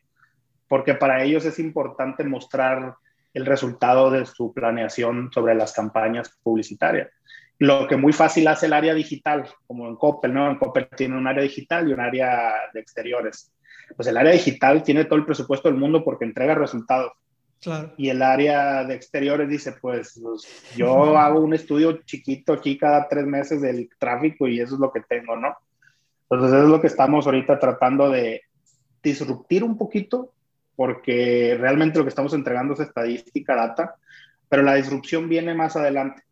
porque 0.67 0.93
para 0.93 1.23
ellos 1.23 1.45
es 1.45 1.59
importante 1.59 2.23
mostrar 2.23 2.95
el 3.33 3.45
resultado 3.45 4.11
de 4.11 4.25
su 4.25 4.53
planeación 4.53 5.31
sobre 5.33 5.55
las 5.55 5.73
campañas 5.73 6.37
publicitarias. 6.43 7.09
Lo 7.57 7.87
que 7.87 7.97
muy 7.97 8.13
fácil 8.13 8.47
hace 8.47 8.67
el 8.67 8.73
área 8.73 8.93
digital, 8.93 9.47
como 9.65 9.87
en 9.87 9.95
Coppel, 9.95 10.33
¿no? 10.33 10.49
En 10.49 10.57
Coppel 10.57 10.87
tiene 10.95 11.17
un 11.17 11.27
área 11.27 11.43
digital 11.43 11.89
y 11.89 11.93
un 11.93 11.99
área 11.99 12.53
de 12.73 12.79
exteriores. 12.79 13.51
Pues 13.95 14.07
el 14.07 14.17
área 14.17 14.31
digital 14.31 14.83
tiene 14.83 15.05
todo 15.05 15.15
el 15.15 15.25
presupuesto 15.25 15.69
del 15.69 15.77
mundo 15.77 16.03
porque 16.03 16.25
entrega 16.25 16.55
resultados 16.55 17.11
y 17.97 18.09
el 18.09 18.21
área 18.21 18.83
de 18.83 18.95
exteriores 18.95 19.49
dice, 19.49 19.73
pues, 19.79 20.19
pues 20.21 20.75
yo 20.75 21.17
hago 21.17 21.39
un 21.39 21.53
estudio 21.53 22.01
chiquito 22.03 22.53
aquí 22.53 22.77
cada 22.77 23.07
tres 23.07 23.25
meses 23.25 23.61
del 23.61 23.89
tráfico 23.97 24.47
y 24.47 24.59
eso 24.59 24.75
es 24.75 24.79
lo 24.79 24.91
que 24.91 25.01
tengo, 25.01 25.35
¿no? 25.35 25.55
Entonces 26.29 26.53
eso 26.53 26.63
es 26.63 26.69
lo 26.69 26.81
que 26.81 26.87
estamos 26.87 27.25
ahorita 27.25 27.59
tratando 27.59 28.09
de 28.09 28.41
disruptir 29.01 29.63
un 29.63 29.77
poquito, 29.77 30.33
porque 30.75 31.55
realmente 31.59 31.99
lo 31.99 32.05
que 32.05 32.09
estamos 32.09 32.33
entregando 32.33 32.73
es 32.73 32.79
estadística, 32.79 33.55
data, 33.55 33.95
pero 34.49 34.63
la 34.63 34.75
disrupción 34.75 35.29
viene 35.29 35.53
más 35.53 35.75
adelante. 35.75 36.23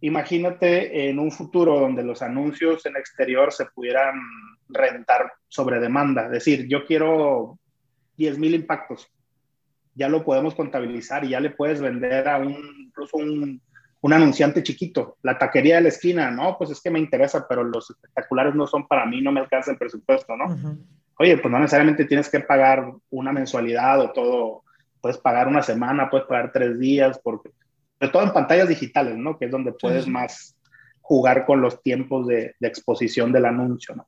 Imagínate 0.00 1.08
en 1.08 1.18
un 1.18 1.32
futuro 1.32 1.80
donde 1.80 2.04
los 2.04 2.22
anuncios 2.22 2.84
en 2.86 2.96
exterior 2.96 3.52
se 3.52 3.66
pudieran 3.66 4.14
rentar 4.68 5.32
sobre 5.48 5.80
demanda, 5.80 6.26
es 6.26 6.30
decir, 6.30 6.66
yo 6.68 6.84
quiero 6.84 7.58
10 8.16 8.38
mil 8.38 8.54
impactos 8.54 9.10
ya 9.94 10.08
lo 10.08 10.24
podemos 10.24 10.54
contabilizar 10.54 11.24
y 11.24 11.30
ya 11.30 11.40
le 11.40 11.50
puedes 11.50 11.80
vender 11.80 12.28
a 12.28 12.38
un, 12.38 12.56
incluso 12.78 13.16
un, 13.16 13.60
un 14.04 14.12
anunciante 14.12 14.62
chiquito, 14.62 15.16
la 15.22 15.38
taquería 15.38 15.76
de 15.76 15.80
la 15.80 15.88
esquina, 15.88 16.30
no, 16.30 16.58
pues 16.58 16.70
es 16.70 16.80
que 16.82 16.90
me 16.90 16.98
interesa, 16.98 17.46
pero 17.48 17.64
los 17.64 17.88
espectaculares 17.88 18.54
no 18.54 18.66
son 18.66 18.86
para 18.86 19.06
mí, 19.06 19.22
no 19.22 19.32
me 19.32 19.40
alcanza 19.40 19.70
el 19.70 19.78
presupuesto, 19.78 20.36
¿no? 20.36 20.78
Oye, 21.18 21.38
pues 21.38 21.50
no 21.50 21.58
necesariamente 21.58 22.04
tienes 22.04 22.28
que 22.28 22.40
pagar 22.40 22.92
una 23.08 23.32
mensualidad 23.32 24.00
o 24.00 24.12
todo, 24.12 24.64
puedes 25.00 25.16
pagar 25.16 25.48
una 25.48 25.62
semana, 25.62 26.10
puedes 26.10 26.26
pagar 26.26 26.52
tres 26.52 26.78
días, 26.78 27.18
porque 27.24 27.50
todo 28.12 28.22
en 28.24 28.34
pantallas 28.34 28.68
digitales, 28.68 29.16
¿no? 29.16 29.38
Que 29.38 29.46
es 29.46 29.50
donde 29.50 29.72
puedes 29.72 30.06
más 30.06 30.54
jugar 31.00 31.46
con 31.46 31.62
los 31.62 31.82
tiempos 31.82 32.26
de, 32.26 32.54
de, 32.58 32.68
exposición 32.68 33.32
del 33.32 33.46
anuncio, 33.46 33.94
¿no? 33.94 34.06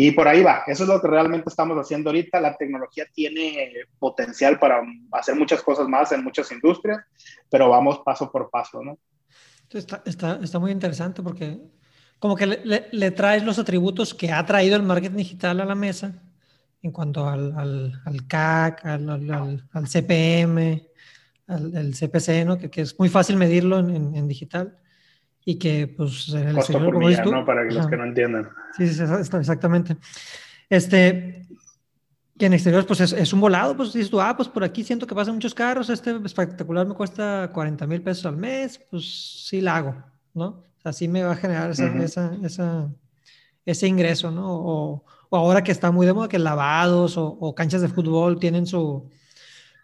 Y 0.00 0.12
por 0.12 0.28
ahí 0.28 0.44
va, 0.44 0.62
eso 0.68 0.84
es 0.84 0.88
lo 0.88 1.00
que 1.00 1.08
realmente 1.08 1.48
estamos 1.48 1.76
haciendo 1.76 2.10
ahorita. 2.10 2.40
La 2.40 2.56
tecnología 2.56 3.04
tiene 3.12 3.72
potencial 3.98 4.56
para 4.56 4.80
hacer 5.10 5.34
muchas 5.34 5.60
cosas 5.60 5.88
más 5.88 6.12
en 6.12 6.22
muchas 6.22 6.52
industrias, 6.52 7.00
pero 7.50 7.68
vamos 7.68 7.98
paso 8.04 8.30
por 8.30 8.48
paso, 8.48 8.80
¿no? 8.80 8.96
Está, 9.68 10.00
está, 10.06 10.38
está 10.40 10.60
muy 10.60 10.70
interesante 10.70 11.20
porque 11.20 11.58
como 12.20 12.36
que 12.36 12.46
le, 12.46 12.86
le, 12.92 13.10
traes 13.10 13.42
los 13.42 13.58
atributos 13.58 14.14
que 14.14 14.30
ha 14.30 14.46
traído 14.46 14.76
el 14.76 14.84
marketing 14.84 15.16
digital 15.16 15.60
a 15.60 15.64
la 15.64 15.74
mesa 15.74 16.14
en 16.80 16.92
cuanto 16.92 17.28
al, 17.28 17.58
al, 17.58 18.00
al 18.04 18.26
CAC, 18.28 18.86
al, 18.86 19.10
al, 19.10 19.88
CPM, 19.88 20.80
al, 21.48 21.92
CPC, 21.92 22.46
¿no? 22.46 22.56
Que, 22.56 22.70
que, 22.70 22.82
es 22.82 22.96
muy 23.00 23.08
fácil 23.08 23.34
medirlo 23.34 23.80
en, 23.80 24.14
en, 24.14 24.28
digital 24.28 24.78
y 25.48 25.58
que 25.58 25.88
pues 25.88 26.28
en 26.28 26.48
el 26.48 26.54
Costo 26.56 26.72
exterior, 26.72 26.92
por 26.92 27.02
milla, 27.02 27.24
¿no? 27.24 27.42
Para 27.46 27.64
los 27.64 27.86
que 27.86 27.96
no 27.96 28.04
entiendan. 28.04 28.50
Sí, 28.76 28.86
sí, 28.86 29.02
exactamente. 29.02 29.96
Este, 30.68 31.46
que 32.38 32.44
en 32.44 32.52
exteriores 32.52 32.84
pues 32.84 33.00
es, 33.00 33.14
es, 33.14 33.32
un 33.32 33.40
volado, 33.40 33.74
pues 33.74 33.94
dices 33.94 34.10
tú, 34.10 34.20
ah, 34.20 34.36
pues 34.36 34.46
por 34.46 34.62
aquí 34.62 34.84
siento 34.84 35.06
que 35.06 35.14
pasan 35.14 35.36
muchos 35.36 35.54
carros, 35.54 35.88
este 35.88 36.14
espectacular 36.22 36.86
me 36.86 36.92
cuesta 36.92 37.50
40 37.50 37.86
mil 37.86 38.02
pesos 38.02 38.26
al 38.26 38.36
mes, 38.36 38.78
pues 38.90 39.46
sí 39.46 39.62
la 39.62 39.76
hago, 39.76 39.96
¿no? 40.34 40.64
Así 40.84 41.08
me 41.08 41.22
va 41.22 41.32
a 41.32 41.36
generar 41.36 41.70
esa, 41.70 41.96
esa, 41.96 42.36
esa, 42.44 42.92
ese 43.64 43.86
ingreso, 43.86 44.30
¿no? 44.30 44.52
O, 44.52 45.04
o, 45.30 45.36
ahora 45.38 45.64
que 45.64 45.72
está 45.72 45.90
muy 45.90 46.04
de 46.04 46.12
moda 46.12 46.28
que 46.28 46.38
lavados 46.38 47.16
o, 47.16 47.26
o 47.26 47.54
canchas 47.54 47.80
de 47.80 47.88
fútbol 47.88 48.38
tienen 48.38 48.66
su, 48.66 49.08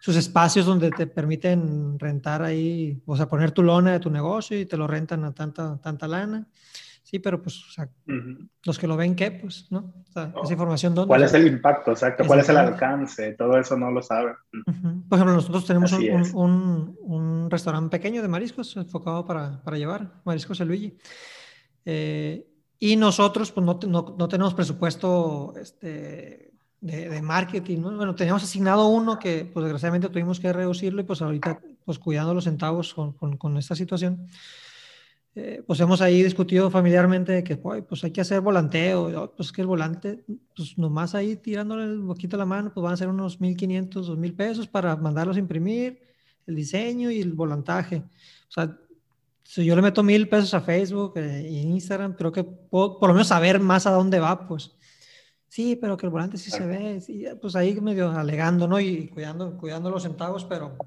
sus 0.05 0.17
espacios 0.17 0.67
donde 0.67 0.91
te 0.91 1.07
permiten 1.07 1.97
rentar 1.97 2.43
ahí, 2.43 3.01
o 3.07 3.17
sea, 3.17 3.27
poner 3.27 3.51
tu 3.51 3.63
lona 3.63 3.93
de 3.93 3.99
tu 3.99 4.11
negocio 4.11 4.59
y 4.59 4.67
te 4.67 4.77
lo 4.77 4.85
rentan 4.85 5.23
a 5.23 5.33
tanta, 5.33 5.81
tanta 5.81 6.07
lana. 6.07 6.47
Sí, 7.01 7.17
pero 7.17 7.41
pues, 7.41 7.65
o 7.65 7.71
sea, 7.71 7.89
los 8.63 8.77
que 8.77 8.85
lo 8.85 8.97
ven, 8.97 9.15
¿qué? 9.15 9.31
Pues, 9.31 9.65
¿no? 9.71 9.95
O 10.07 10.11
sea, 10.11 10.31
esa 10.43 10.53
información, 10.53 10.93
¿dónde? 10.93 11.07
¿Cuál 11.07 11.23
es 11.23 11.33
el 11.33 11.47
impacto? 11.47 11.89
Exacto. 11.89 12.23
¿Cuál 12.27 12.41
es 12.41 12.49
el 12.49 12.57
alcance? 12.57 13.31
Todo 13.33 13.57
eso 13.57 13.75
no 13.77 13.89
lo 13.89 14.03
saben. 14.03 14.35
Por 15.09 15.17
ejemplo, 15.17 15.33
nosotros 15.33 15.65
tenemos 15.65 15.91
un, 15.93 16.35
un, 16.35 16.97
un, 17.01 17.49
restaurante 17.49 17.97
pequeño 17.97 18.21
de 18.21 18.27
mariscos 18.27 18.77
enfocado 18.77 19.25
para, 19.25 19.63
para 19.63 19.75
llevar, 19.75 20.21
Mariscos 20.23 20.61
El 20.61 20.67
Luigi. 20.67 20.95
Eh, 21.83 22.45
y 22.77 22.95
nosotros, 22.95 23.51
pues, 23.51 23.65
no, 23.65 23.79
no, 23.87 24.15
no, 24.19 24.27
tenemos 24.27 24.53
presupuesto 24.53 25.55
este, 25.59 26.44
de, 26.85 27.09
de 27.09 27.21
marketing, 27.21 27.79
¿no? 27.79 27.95
Bueno, 27.95 28.15
teníamos 28.15 28.43
asignado 28.43 28.87
uno 28.87 29.17
que, 29.19 29.45
pues, 29.45 29.63
desgraciadamente 29.63 30.09
tuvimos 30.09 30.39
que 30.39 30.53
reducirlo 30.53 31.01
y, 31.01 31.03
pues, 31.03 31.21
ahorita, 31.21 31.59
pues, 31.83 31.99
cuidando 31.99 32.33
los 32.33 32.43
centavos 32.43 32.93
con, 32.93 33.13
con, 33.13 33.37
con 33.37 33.57
esta 33.57 33.75
situación 33.75 34.27
eh, 35.37 35.61
pues 35.67 35.81
hemos 35.81 35.99
ahí 35.99 36.23
discutido 36.23 36.71
familiarmente 36.71 37.43
que 37.43 37.57
pues 37.57 38.01
hay 38.05 38.11
que 38.11 38.21
hacer 38.21 38.39
volanteo, 38.39 39.33
pues 39.35 39.51
que 39.51 39.59
el 39.59 39.67
volante, 39.67 40.23
pues 40.55 40.77
nomás 40.77 41.13
ahí 41.13 41.35
tirándole 41.35 41.83
el 41.83 41.99
boquito 41.99 42.37
a 42.37 42.39
la 42.39 42.45
mano, 42.45 42.71
pues 42.73 42.81
van 42.81 42.93
a 42.93 42.97
ser 42.97 43.09
unos 43.09 43.41
1.500, 43.41 44.07
2.000 44.07 44.33
pesos 44.33 44.65
para 44.65 44.95
mandarlos 44.95 45.35
a 45.35 45.39
imprimir, 45.39 45.99
el 46.47 46.55
diseño 46.55 47.11
y 47.11 47.19
el 47.19 47.33
volantaje. 47.33 47.97
O 47.97 48.51
sea, 48.51 48.77
si 49.43 49.65
yo 49.65 49.75
le 49.75 49.81
meto 49.81 50.03
mil 50.03 50.29
pesos 50.29 50.53
a 50.53 50.61
Facebook 50.61 51.17
e 51.17 51.49
Instagram, 51.49 52.15
creo 52.15 52.31
que 52.31 52.45
puedo 52.45 52.97
por 52.97 53.09
lo 53.09 53.13
menos 53.13 53.27
saber 53.27 53.59
más 53.59 53.85
a 53.87 53.91
dónde 53.91 54.19
va, 54.19 54.47
pues. 54.47 54.71
Sí, 55.47 55.75
pero 55.75 55.95
que 55.95 56.05
el 56.05 56.11
volante 56.11 56.37
sí 56.37 56.51
se 56.51 56.65
ve, 56.65 57.01
pues 57.39 57.55
ahí 57.55 57.79
medio 57.79 58.11
alegando, 58.11 58.67
¿no? 58.67 58.79
Y 58.79 59.07
cuidando, 59.07 59.57
cuidando 59.57 59.89
los 59.89 60.03
centavos, 60.03 60.43
pero 60.45 60.77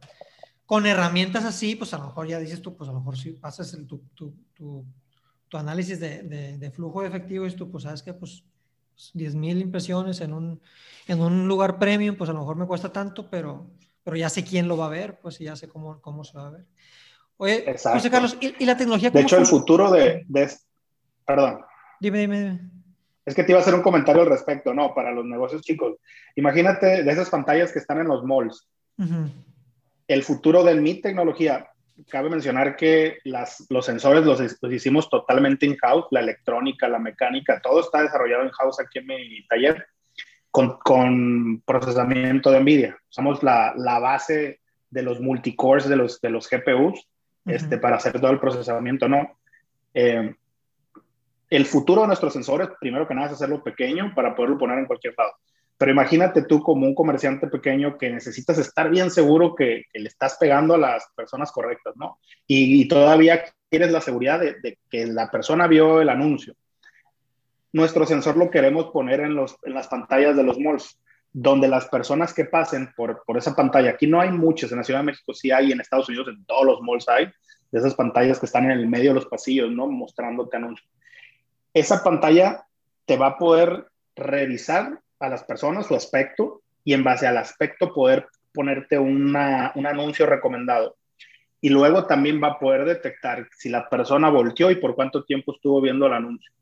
con 0.66 0.84
herramientas 0.84 1.44
así, 1.44 1.76
pues 1.76 1.94
a 1.94 1.98
lo 1.98 2.06
mejor 2.06 2.26
ya 2.26 2.38
dices 2.38 2.60
tú, 2.60 2.76
pues 2.76 2.90
a 2.90 2.92
lo 2.92 2.98
mejor 2.98 3.16
si 3.16 3.32
pasas 3.32 3.72
el, 3.72 3.86
tu, 3.86 4.00
tu, 4.14 4.34
tu, 4.52 4.84
tu, 5.48 5.56
análisis 5.56 5.98
de, 5.98 6.22
de, 6.22 6.58
de, 6.58 6.70
flujo 6.70 7.00
de 7.00 7.08
efectivo 7.08 7.46
y 7.46 7.52
tú, 7.52 7.70
pues 7.70 7.84
sabes 7.84 8.02
que 8.02 8.12
pues 8.12 8.44
10 9.14 9.34
mil 9.34 9.60
impresiones 9.62 10.20
en 10.20 10.34
un, 10.34 10.60
en 11.06 11.20
un 11.20 11.48
lugar 11.48 11.78
premium, 11.78 12.16
pues 12.16 12.28
a 12.28 12.34
lo 12.34 12.40
mejor 12.40 12.56
me 12.56 12.66
cuesta 12.66 12.92
tanto, 12.92 13.30
pero, 13.30 13.70
pero 14.04 14.16
ya 14.16 14.28
sé 14.28 14.44
quién 14.44 14.68
lo 14.68 14.76
va 14.76 14.86
a 14.86 14.90
ver, 14.90 15.18
pues 15.20 15.38
ya 15.38 15.56
sé 15.56 15.68
cómo, 15.68 16.00
cómo 16.02 16.24
se 16.24 16.36
va 16.36 16.48
a 16.48 16.50
ver. 16.50 16.66
Oye, 17.38 17.76
José 17.82 18.10
Carlos, 18.10 18.36
¿y, 18.40 18.62
¿y, 18.62 18.66
la 18.66 18.76
tecnología? 18.76 19.10
De 19.10 19.20
hecho, 19.20 19.38
el 19.38 19.46
futuro 19.46 19.90
de, 19.90 20.26
de, 20.28 20.50
Perdón. 21.24 21.60
Dime, 22.00 22.18
dime, 22.18 22.40
dime. 22.40 22.70
Es 23.28 23.35
que 23.35 23.44
te 23.44 23.52
iba 23.52 23.58
a 23.58 23.62
hacer 23.62 23.75
un 23.75 23.82
comentario 23.82 24.23
al 24.23 24.28
respecto, 24.28 24.73
no, 24.73 24.94
para 24.94 25.12
los 25.12 25.25
negocios 25.25 25.62
chicos. 25.62 25.97
Imagínate 26.35 27.02
de 27.04 27.12
esas 27.12 27.30
pantallas 27.30 27.73
que 27.73 27.78
están 27.78 27.99
en 27.99 28.08
los 28.08 28.25
malls. 28.25 28.68
Uh 28.97 29.28
el 30.08 30.23
futuro 30.23 30.64
de 30.64 30.75
mi 30.75 31.00
tecnología, 31.00 31.70
cabe 32.08 32.30
mencionar 32.30 32.76
que 32.76 33.18
las, 33.25 33.66
los 33.68 33.85
sensores 33.85 34.25
los, 34.25 34.40
hicimos 34.73 35.11
totalmente 35.11 35.66
in-house, 35.66 36.06
la 36.11 36.20
electrónica, 36.20 36.88
la 36.88 36.99
mecánica, 36.99 37.61
todo 37.62 37.80
está 37.80 38.02
desarrollado 38.02 38.44
in-house 38.44 38.80
aquí 38.80 39.00
en 39.00 39.06
mi 39.06 39.47
taller 39.47 39.87
con, 40.50 40.78
con, 40.78 41.61
procesamiento 41.66 42.50
de 42.50 42.61
NVIDIA. 42.61 42.99
Usamos 43.11 43.42
la, 43.42 43.75
la, 43.76 43.99
base 43.99 44.61
de 44.88 45.02
los 45.02 45.20
multicores 45.20 45.87
de 45.88 45.97
los, 45.97 46.20
de 46.23 46.30
los 46.30 46.49
GPUs 46.49 47.06
este, 47.44 47.76
para 47.76 47.97
hacer 47.97 48.18
todo 48.18 48.30
el 48.30 48.40
procesamiento, 48.40 49.08
¿no? 49.08 49.38
Eh, 49.92 50.35
el 51.50 51.67
futuro 51.67 52.02
de 52.02 52.09
nuestros 52.09 52.33
sensores, 52.33 52.69
primero 52.81 53.07
que 53.07 53.14
nada, 53.14 53.28
es 53.28 53.35
hacerlo 53.35 53.62
pequeño 53.62 54.12
para 54.14 54.35
poderlo 54.35 54.59
poner 54.59 54.78
en 54.78 54.87
cualquier 54.87 55.14
lado. 55.17 55.33
Pero 55.78 55.93
imagínate 55.93 56.43
tú 56.43 56.61
como 56.61 56.87
un 56.87 56.95
comerciante 56.95 57.47
pequeño 57.47 57.97
que 57.97 58.11
necesitas 58.11 58.59
estar 58.59 58.90
bien 58.90 59.11
seguro 59.11 59.55
que, 59.55 59.85
le 59.93 60.09
estás 60.09 60.37
pegando 60.38 60.75
a 60.75 60.78
las 60.78 61.07
personas 61.14 61.52
correctas, 61.52 61.95
¿no? 61.97 62.19
Y, 62.47 62.87
todavía 62.88 63.45
quieres 63.71 63.93
la 63.93 64.00
seguridad 64.00 64.40
de, 64.40 64.78
que 64.90 65.07
la 65.07 65.31
persona 65.31 65.69
vio 65.69 66.00
el 66.00 66.09
anuncio. 66.09 66.55
Nuestro 67.73 68.07
sensor 68.07 68.37
lo 68.37 68.50
queremos 68.50 68.87
poner 68.87 69.21
en, 69.21 69.35
los, 69.35 69.57
en 69.62 69.75
las 69.75 69.87
pantallas 69.87 70.37
de 70.37 70.43
los 70.43 70.59
malls, 70.59 70.99
donde 71.33 71.69
las 71.69 71.87
personas 71.87 72.35
que 72.35 72.47
pasen 72.47 72.93
por, 72.97 73.23
por 73.25 73.38
esa 73.38 73.55
pantalla, 73.55 73.90
aquí 73.90 74.07
no 74.07 74.21
hay 74.21 74.31
muchas, 74.31 74.73
en 74.73 74.78
la 74.78 74.85
Ciudad 74.85 75.00
de 75.00 75.07
México 75.07 75.33
sí 75.33 75.52
hay, 75.52 75.71
en 75.71 75.81
Estados 75.81 76.09
Unidos 76.09 76.28
en 76.28 76.45
todos 76.45 76.64
los 76.64 76.81
malls 76.81 77.09
hay, 77.09 77.26
de 77.71 77.78
esas 77.78 77.95
pantallas 77.95 78.40
que 78.40 78.47
están 78.47 78.64
en 78.64 78.73
el 78.73 78.88
medio 78.88 79.11
de 79.11 79.17
los 79.17 79.26
pasillos, 79.26 79.71
¿no? 79.71 79.87
Mostrándote 79.87 80.57
anuncios. 80.57 80.88
Esa 81.75 82.02
pantalla 82.02 82.66
te 83.04 83.16
va 83.16 83.28
a 83.28 83.38
poder 83.38 83.87
revisar 84.16 85.00
a 85.20 85.28
las 85.28 85.44
personas 85.44 85.87
su 85.87 85.94
aspecto 85.94 86.62
y 86.84 86.94
en 86.94 87.04
base 87.04 87.26
al 87.26 87.37
aspecto 87.37 87.92
poder 87.92 88.26
ponerte 88.52 88.98
una, 88.98 89.72
un 89.75 89.87
anuncio 89.87 90.26
recomendado. 90.26 90.96
Y 91.60 91.70
luego 91.70 92.06
también 92.06 92.40
va 92.42 92.48
a 92.48 92.58
poder 92.58 92.84
detectar 92.84 93.48
si 93.56 93.68
la 93.68 93.88
persona 93.88 94.30
volteó 94.30 94.70
y 94.70 94.76
por 94.76 94.94
cuánto 94.94 95.25
tiempo 95.25 95.52
estuvo 95.52 95.80
viendo 95.80 96.06
el 96.06 96.12
anuncio. 96.12 96.52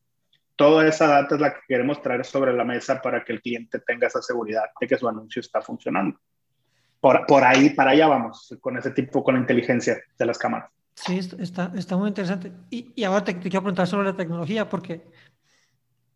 Toda 0.57 0.87
esa 0.89 1.07
data 1.07 1.35
es 1.35 1.41
la 1.41 1.53
que 1.53 1.61
queremos 1.69 2.01
traer 2.01 2.25
sobre 2.25 2.55
la 2.55 2.65
mesa 2.65 3.03
para 3.03 3.23
que 3.23 3.35
el 3.35 3.43
cliente 3.43 3.79
tenga 3.81 4.07
esa 4.07 4.23
seguridad 4.23 4.65
de 4.81 4.87
que 4.87 4.97
su 4.97 5.07
anuncio 5.07 5.41
está 5.41 5.61
funcionando. 5.61 6.19
Por, 6.99 7.27
por 7.27 7.45
ahí, 7.45 7.71
para 7.71 7.91
allá 7.91 8.09
vamos, 8.09 8.57
con 8.61 8.79
ese 8.79 8.91
tipo, 8.91 9.23
con 9.23 9.35
la 9.35 9.41
inteligencia 9.41 10.03
de 10.19 10.27
las 10.27 10.39
cámaras. 10.39 10.71
Sí, 10.97 11.19
está, 11.19 11.73
está 11.77 11.97
muy 11.97 12.09
interesante. 12.09 12.53
Y, 12.71 12.93
y 12.97 13.05
ahora 13.05 13.23
te, 13.23 13.35
te, 13.35 13.51
quiero 13.51 13.63
preguntar 13.63 13.87
sobre 13.87 14.09
la 14.09 14.17
tecnología, 14.17 14.69
porque 14.69 15.07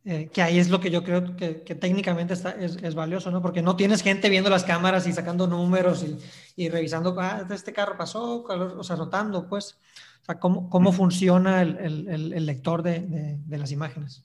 eh, 0.06 0.30
que 0.32 0.40
ahí 0.40 0.58
es 0.58 0.70
lo 0.70 0.80
que 0.80 0.90
yo 0.90 1.04
creo 1.04 1.37
que, 1.37 1.62
que 1.62 1.75
técnicamente 1.75 2.32
está, 2.32 2.52
es, 2.52 2.76
es, 2.82 2.94
valioso, 2.94 3.30
¿no? 3.30 3.42
Porque 3.42 3.60
no 3.60 3.76
tienes 3.76 4.02
gente 4.02 4.30
viendo 4.30 4.49
las 4.49 4.64
cámaras 4.64 5.06
y 5.06 5.12
sacando 5.12 5.46
números 5.46 6.02
y, 6.02 6.16
y 6.56 6.70
revisando, 6.70 7.14
ah, 7.20 7.46
este 7.50 7.75
carro 7.75 7.99
pasó, 7.99 8.42
o 8.42 8.82
sea, 8.82 8.96
rotando, 8.96 9.46
pues, 9.46 9.78
o 10.22 10.25
sea, 10.25 10.38
cómo, 10.38 10.70
cómo 10.70 10.92
funciona 10.92 11.60
el, 11.60 11.76
el, 11.76 12.32
el 12.32 12.46
lector 12.46 12.82
de, 12.82 13.00
de, 13.00 13.38
de, 13.44 13.58
las 13.58 13.70
imágenes. 13.72 14.25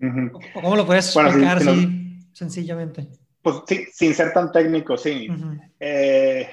Uh 0.00 0.06
-huh. 0.06 0.30
o, 0.54 0.60
¿Cómo 0.60 0.74
lo 0.74 0.84
puedes 0.84 1.14
bueno, 1.14 1.28
explicar 1.28 1.62
sí, 1.62 1.68
así, 1.68 1.86
no, 1.86 2.26
sencillamente? 2.32 3.08
Pues 3.40 3.56
sí, 3.68 3.86
sin 3.92 4.12
ser 4.12 4.32
tan 4.32 4.50
técnico, 4.50 4.96
sí. 4.96 5.28
Uh 5.30 5.34
-huh. 5.34 5.70
eh, 5.78 6.48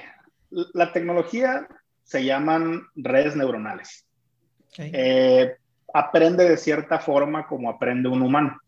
la 0.73 0.93
tecnología 0.93 1.67
se 2.03 2.23
llaman 2.23 2.83
redes 2.95 3.35
neuronales. 3.35 4.07
Okay. 4.71 4.91
Eh, 4.93 5.55
aprende 5.93 6.49
de 6.49 6.57
cierta 6.57 6.99
forma 6.99 7.47
como 7.47 7.69
aprende 7.69 8.09
un 8.09 8.21
humano. 8.21 8.59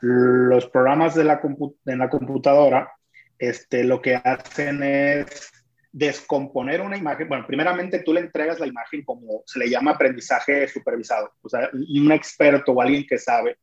Los 0.00 0.66
programas 0.66 1.14
de 1.14 1.24
la, 1.24 1.40
de 1.84 1.96
la 1.96 2.08
computadora 2.08 2.92
este, 3.38 3.84
lo 3.84 4.00
que 4.00 4.16
hacen 4.16 4.82
es 4.82 5.52
descomponer 5.92 6.80
una 6.80 6.96
imagen. 6.96 7.28
Bueno, 7.28 7.46
primeramente 7.46 8.00
tú 8.00 8.12
le 8.12 8.20
entregas 8.20 8.60
la 8.60 8.66
imagen 8.66 9.04
como 9.04 9.42
se 9.46 9.58
le 9.58 9.70
llama 9.70 9.92
aprendizaje 9.92 10.68
supervisado. 10.68 11.32
O 11.42 11.48
sea, 11.48 11.70
un 11.72 12.12
experto 12.12 12.72
o 12.72 12.80
alguien 12.80 13.06
que 13.08 13.18
sabe 13.18 13.58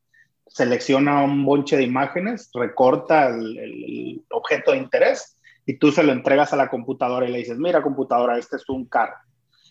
selecciona 0.47 1.23
un 1.23 1.43
bonche 1.43 1.75
de 1.75 1.83
imágenes, 1.83 2.49
recorta 2.53 3.27
el, 3.29 3.57
el, 3.57 4.25
objeto 4.29 4.71
de 4.71 4.77
interés 4.77 5.34
y 5.65 5.77
tú 5.77 5.91
se 5.91 6.03
lo 6.03 6.11
entregas 6.11 6.53
a 6.53 6.57
la 6.57 6.69
computadora 6.69 7.27
y 7.27 7.31
le 7.31 7.39
dices, 7.39 7.57
mira 7.57 7.81
computadora, 7.81 8.37
este 8.37 8.57
es 8.57 8.69
un 8.69 8.85
carro. 8.85 9.15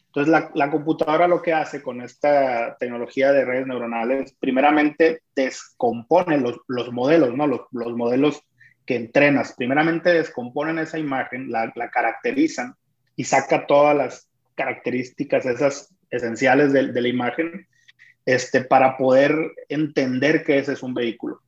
Entonces, 0.06 0.30
la, 0.30 0.50
la, 0.54 0.70
computadora 0.70 1.26
lo 1.26 1.42
que 1.42 1.52
hace 1.52 1.82
con 1.82 2.00
esta 2.00 2.76
tecnología 2.78 3.32
de 3.32 3.44
redes 3.44 3.66
neuronales, 3.66 4.34
primeramente 4.38 5.22
descompone 5.34 6.38
los, 6.38 6.60
los 6.68 6.92
modelos, 6.92 7.34
¿no? 7.34 7.48
Los, 7.48 7.62
los, 7.72 7.96
modelos 7.96 8.40
que 8.86 8.94
entrenas, 8.94 9.54
primeramente 9.56 10.10
descomponen 10.10 10.78
esa 10.78 10.98
imagen, 10.98 11.50
la, 11.50 11.72
la, 11.74 11.90
caracterizan 11.90 12.74
y 13.16 13.24
saca 13.24 13.66
todas 13.66 13.96
las 13.96 14.30
características, 14.54 15.46
esas 15.46 15.92
esenciales 16.10 16.72
de, 16.72 16.92
de 16.92 17.00
la 17.00 17.08
imagen, 17.08 17.66
este, 18.24 18.62
para 18.62 18.96
poder 18.96 19.34
entender 19.68 20.44
que 20.44 20.58
ese 20.58 20.74
es 20.74 20.82
un 20.82 20.94
vehículo. 20.94 21.40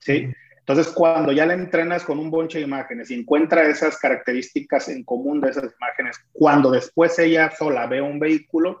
¿sí? 0.00 0.30
Entonces, 0.62 0.92
cuando 0.92 1.32
ya 1.32 1.44
le 1.44 1.54
entrenas 1.54 2.04
con 2.04 2.20
un 2.20 2.30
bonche 2.30 2.58
de 2.58 2.64
imágenes 2.64 3.10
y 3.10 3.14
encuentra 3.14 3.64
esas 3.64 3.98
características 3.98 4.88
en 4.88 5.02
común 5.02 5.40
de 5.40 5.50
esas 5.50 5.74
imágenes, 5.80 6.16
cuando 6.32 6.70
después 6.70 7.18
ella 7.18 7.50
sola 7.50 7.86
ve 7.88 8.00
un 8.00 8.20
vehículo, 8.20 8.80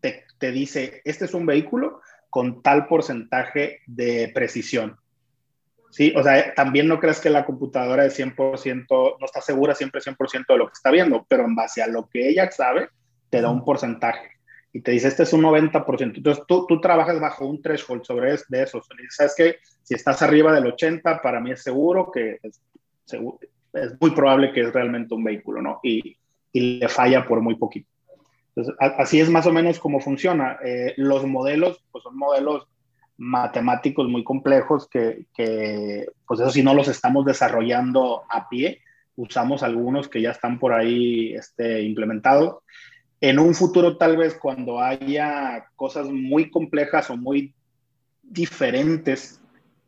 te, 0.00 0.24
te 0.38 0.52
dice, 0.52 1.02
este 1.04 1.24
es 1.24 1.34
un 1.34 1.44
vehículo 1.44 2.00
con 2.30 2.62
tal 2.62 2.86
porcentaje 2.86 3.80
de 3.86 4.30
precisión. 4.32 4.98
Sí, 5.90 6.12
o 6.16 6.22
sea, 6.22 6.54
también 6.54 6.86
no 6.86 7.00
crees 7.00 7.20
que 7.20 7.30
la 7.30 7.44
computadora 7.44 8.04
de 8.04 8.10
100%, 8.10 8.86
no 9.18 9.26
está 9.26 9.40
segura 9.40 9.74
siempre 9.74 10.00
100% 10.00 10.44
de 10.48 10.58
lo 10.58 10.66
que 10.66 10.74
está 10.74 10.90
viendo, 10.92 11.26
pero 11.28 11.44
en 11.44 11.56
base 11.56 11.82
a 11.82 11.88
lo 11.88 12.08
que 12.08 12.28
ella 12.28 12.48
sabe, 12.52 12.88
te 13.30 13.40
da 13.40 13.50
un 13.50 13.64
porcentaje 13.64 14.35
y 14.76 14.82
te 14.82 14.90
dice, 14.90 15.08
este 15.08 15.22
es 15.22 15.32
un 15.32 15.40
90%. 15.40 16.18
Entonces 16.18 16.44
tú, 16.46 16.66
tú 16.66 16.82
trabajas 16.82 17.18
bajo 17.18 17.46
un 17.46 17.62
threshold 17.62 18.04
sobre 18.04 18.34
es, 18.34 18.46
de 18.48 18.62
esos. 18.62 18.86
sabes 19.08 19.34
que 19.34 19.56
si 19.82 19.94
estás 19.94 20.20
arriba 20.20 20.52
del 20.52 20.66
80, 20.66 21.22
para 21.22 21.40
mí 21.40 21.52
es 21.52 21.62
seguro 21.62 22.10
que 22.12 22.38
es, 22.42 22.60
es 23.72 23.92
muy 23.98 24.10
probable 24.10 24.52
que 24.52 24.60
es 24.60 24.72
realmente 24.74 25.14
un 25.14 25.24
vehículo, 25.24 25.62
¿no? 25.62 25.80
Y, 25.82 26.18
y 26.52 26.78
le 26.78 26.88
falla 26.88 27.26
por 27.26 27.40
muy 27.40 27.54
poquito. 27.54 27.88
Entonces, 28.54 28.74
así 28.98 29.18
es 29.18 29.30
más 29.30 29.46
o 29.46 29.52
menos 29.52 29.78
como 29.78 29.98
funciona. 29.98 30.58
Eh, 30.62 30.92
los 30.98 31.24
modelos, 31.24 31.82
pues 31.90 32.04
son 32.04 32.18
modelos 32.18 32.68
matemáticos 33.16 34.06
muy 34.08 34.24
complejos 34.24 34.90
que, 34.90 35.24
que, 35.34 36.06
pues 36.26 36.40
eso 36.40 36.50
si 36.50 36.62
no 36.62 36.74
los 36.74 36.88
estamos 36.88 37.24
desarrollando 37.24 38.24
a 38.28 38.46
pie, 38.50 38.82
usamos 39.14 39.62
algunos 39.62 40.10
que 40.10 40.20
ya 40.20 40.32
están 40.32 40.58
por 40.58 40.74
ahí 40.74 41.32
este, 41.32 41.80
implementados 41.80 42.56
en 43.20 43.38
un 43.38 43.54
futuro 43.54 43.96
tal 43.96 44.16
vez 44.16 44.34
cuando 44.34 44.80
haya 44.80 45.66
cosas 45.76 46.08
muy 46.08 46.50
complejas 46.50 47.10
o 47.10 47.16
muy 47.16 47.54
diferentes 48.22 49.40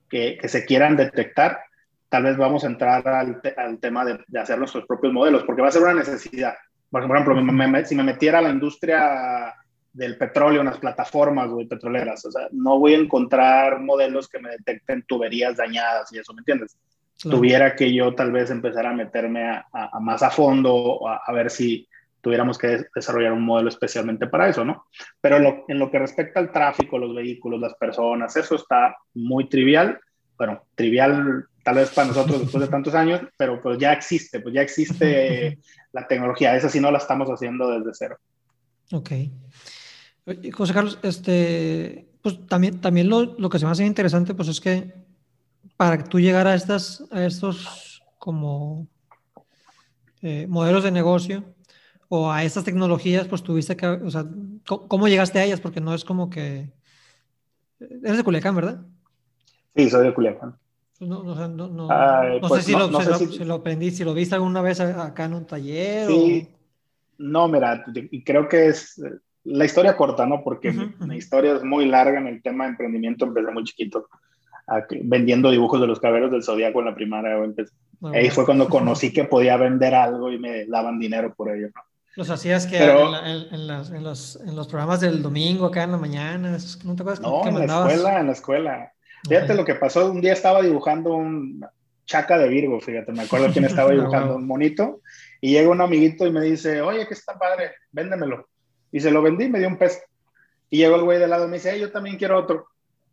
que, 0.08 0.38
se 0.44 0.64
quieran 0.64 0.96
detectar, 0.96 1.60
tal 2.08 2.24
vez 2.24 2.36
vamos 2.36 2.64
a 2.64 2.68
entrar 2.68 3.06
al, 3.06 3.40
tema 3.80 4.04
de, 4.04 4.18
hacer 4.38 4.58
nuestros 4.58 4.86
propios 4.86 5.12
modelos, 5.12 5.42
porque 5.44 5.62
va 5.62 5.68
a 5.68 5.72
ser 5.72 5.82
una 5.82 5.94
necesidad. 5.94 6.54
Por 6.90 7.04
ejemplo, 7.04 7.36
si 7.84 7.94
me 7.94 8.02
metiera 8.02 8.38
a 8.38 8.42
la 8.42 8.48
industria 8.48 9.54
del 9.92 10.16
petróleo, 10.16 10.60
en 10.60 10.68
las 10.68 10.78
plataformas 10.78 11.50
petroleras, 11.68 12.24
o 12.24 12.30
sea, 12.30 12.48
no 12.52 12.78
voy 12.78 12.94
a 12.94 12.98
encontrar 12.98 13.80
modelos 13.80 14.28
que 14.28 14.38
me 14.38 14.50
detecten 14.50 15.04
tuberías 15.06 15.56
dañadas 15.56 16.10
y 16.12 16.18
eso, 16.18 16.32
¿me 16.32 16.40
entiendes? 16.40 16.78
Tuviera 17.20 17.74
que 17.74 17.92
yo 17.92 18.14
tal 18.14 18.30
vez 18.30 18.48
empezar 18.50 18.86
a 18.86 18.94
meterme 18.94 19.50
a, 19.50 20.00
más 20.00 20.22
a 20.22 20.30
fondo, 20.30 21.00
a 21.06 21.32
ver 21.32 21.50
si, 21.50 21.86
tuviéramos 22.28 22.58
que 22.58 22.84
desarrollar 22.94 23.32
un 23.32 23.42
modelo 23.42 23.70
especialmente 23.70 24.26
para 24.26 24.50
eso, 24.50 24.62
¿no? 24.62 24.84
Pero 25.18 25.38
en 25.66 25.78
lo, 25.78 25.90
que 25.90 25.98
respecta 25.98 26.38
al 26.38 26.52
tráfico, 26.52 26.98
los 26.98 27.14
vehículos, 27.14 27.58
las 27.58 27.72
personas, 27.72 28.36
eso 28.36 28.56
está 28.56 28.94
muy 29.14 29.48
trivial. 29.48 29.98
Bueno, 30.36 30.66
trivial 30.74 31.46
tal 31.62 31.76
vez 31.76 31.88
para 31.88 32.08
nosotros 32.08 32.42
después 32.42 32.60
de 32.60 32.68
tantos 32.68 32.94
años, 32.94 33.22
pero 33.38 33.62
pues 33.62 33.78
ya 33.78 33.94
existe, 33.94 34.40
pues 34.40 34.54
ya 34.54 34.60
existe 34.60 35.58
la 35.92 36.06
tecnología. 36.06 36.54
Esa 36.54 36.68
sí 36.68 36.80
no 36.80 36.90
la 36.90 36.98
estamos 36.98 37.30
haciendo 37.30 37.70
desde 37.70 37.92
cero. 37.94 38.18
Ok. 38.92 39.10
José 40.52 40.74
Carlos, 40.74 40.98
este, 41.02 42.10
pues 42.20 42.46
también, 42.46 42.78
también 42.82 43.08
lo, 43.08 43.24
lo 43.38 43.48
que 43.48 43.58
se 43.58 43.64
me 43.64 43.70
hace 43.70 43.86
interesante, 43.86 44.34
pues 44.34 44.48
es 44.48 44.60
que 44.60 44.92
para 45.78 45.96
que 45.96 46.04
tú 46.04 46.20
llegar 46.20 46.46
a, 46.46 46.54
estas, 46.54 47.04
a 47.10 47.24
estos 47.24 48.02
como 48.18 48.86
eh, 50.20 50.46
modelos 50.46 50.84
de 50.84 50.90
negocio, 50.90 51.54
o 52.08 52.30
a 52.30 52.44
esas 52.44 52.64
tecnologías, 52.64 53.28
pues 53.28 53.42
tuviste 53.42 53.76
que, 53.76 53.86
o 53.86 54.10
sea, 54.10 54.24
¿cómo, 54.66 55.08
llegaste 55.08 55.38
a 55.38 55.44
ellas? 55.44 55.60
Porque 55.60 55.80
no 55.80 55.94
es 55.94 56.04
como 56.04 56.30
que... 56.30 56.70
Eres 57.78 58.16
de 58.16 58.24
Culiacán, 58.24 58.56
¿verdad? 58.56 58.80
Sí, 59.76 59.88
soy 59.90 60.06
de 60.06 60.14
Culiacán. 60.14 60.56
Pues 60.98 61.08
no, 61.08 61.22
no, 61.22 61.34
no, 61.34 61.68
no, 61.68 61.68
no 61.68 61.88
sé, 61.88 62.40
pues 62.40 62.64
si, 62.64 62.72
lo, 62.72 62.88
si, 63.00 63.44
lo, 63.44 63.54
aprendí, 63.54 63.92
si 63.92 64.02
lo 64.02 64.14
viste 64.14 64.34
alguna 64.34 64.62
vez 64.62 64.80
acá 64.80 65.26
en 65.26 65.34
un 65.34 65.46
taller. 65.46 66.08
Sí, 66.08 66.48
no, 67.18 67.46
mira, 67.46 67.84
creo 68.24 68.48
que 68.48 68.66
es 68.66 69.00
la 69.44 69.64
historia 69.64 69.96
corta, 69.96 70.26
¿no? 70.26 70.42
Porque 70.42 70.72
mi, 70.72 71.16
historia 71.16 71.54
es 71.54 71.62
muy 71.62 71.86
larga 71.86 72.18
en 72.18 72.26
el 72.26 72.42
tema 72.42 72.64
de 72.64 72.70
emprendimiento, 72.70 73.26
empecé 73.26 73.52
muy 73.52 73.62
chiquito, 73.62 74.08
vendiendo 75.02 75.50
dibujos 75.52 75.80
de 75.80 75.86
los 75.86 76.00
caballeros 76.00 76.32
del 76.32 76.42
zodiaco 76.42 76.80
en 76.80 76.86
la 76.86 76.94
primaria. 76.94 77.36
Ahí 78.12 78.30
fue 78.30 78.44
cuando 78.44 78.68
conocí 78.68 79.12
que 79.12 79.24
podía 79.24 79.56
vender 79.56 79.94
algo 79.94 80.32
y 80.32 80.38
me 80.38 80.66
daban 80.66 80.98
dinero 80.98 81.32
por 81.34 81.54
ello, 81.54 81.68
¿no? 81.74 81.87
Los 82.18 82.30
hacías 82.30 82.66
que 82.66 82.78
en, 82.78 83.68
los, 84.02 84.66
programas 84.66 84.98
del 84.98 85.22
domingo, 85.22 85.66
acá 85.66 85.84
en 85.84 85.92
la 85.92 85.98
mañana, 85.98 86.58
¿no 86.82 86.96
te 86.96 87.02
acuerdas? 87.02 87.20
No, 87.20 87.46
en 87.46 87.64
la 87.64 87.64
escuela, 87.64 88.18
en 88.18 88.26
la 88.26 88.32
escuela. 88.32 88.92
Fíjate 89.28 89.54
lo 89.54 89.64
que 89.64 89.76
pasó, 89.76 90.10
un 90.10 90.20
día 90.20 90.32
estaba 90.32 90.60
dibujando 90.60 91.14
un 91.14 91.64
chaca 92.06 92.36
de 92.36 92.48
Virgo, 92.48 92.80
fíjate, 92.80 93.12
me 93.12 93.22
acuerdo 93.22 93.52
quién 93.52 93.66
estaba 93.66 93.90
dibujando 93.92 94.34
un 94.34 94.48
monito, 94.48 95.00
y 95.40 95.52
llega 95.52 95.70
un 95.70 95.80
amiguito 95.80 96.26
y 96.26 96.32
me 96.32 96.40
dice, 96.40 96.80
oye, 96.82 97.06
que 97.06 97.14
está 97.14 97.38
padre, 97.38 97.74
véndemelo. 97.92 98.48
Y 98.90 98.98
se 98.98 99.12
lo 99.12 99.22
vendí, 99.22 99.48
me 99.48 99.60
dio 99.60 99.68
un 99.68 99.78
peso. 99.78 100.00
Y 100.70 100.78
llegó 100.78 100.96
el 100.96 101.04
güey 101.04 101.20
de 101.20 101.28
lado 101.28 101.44
y 101.44 101.50
me 101.50 101.58
dice, 101.58 101.78
yo 101.78 101.92
también 101.92 102.16
quiero 102.16 102.36
otro. 102.36 102.66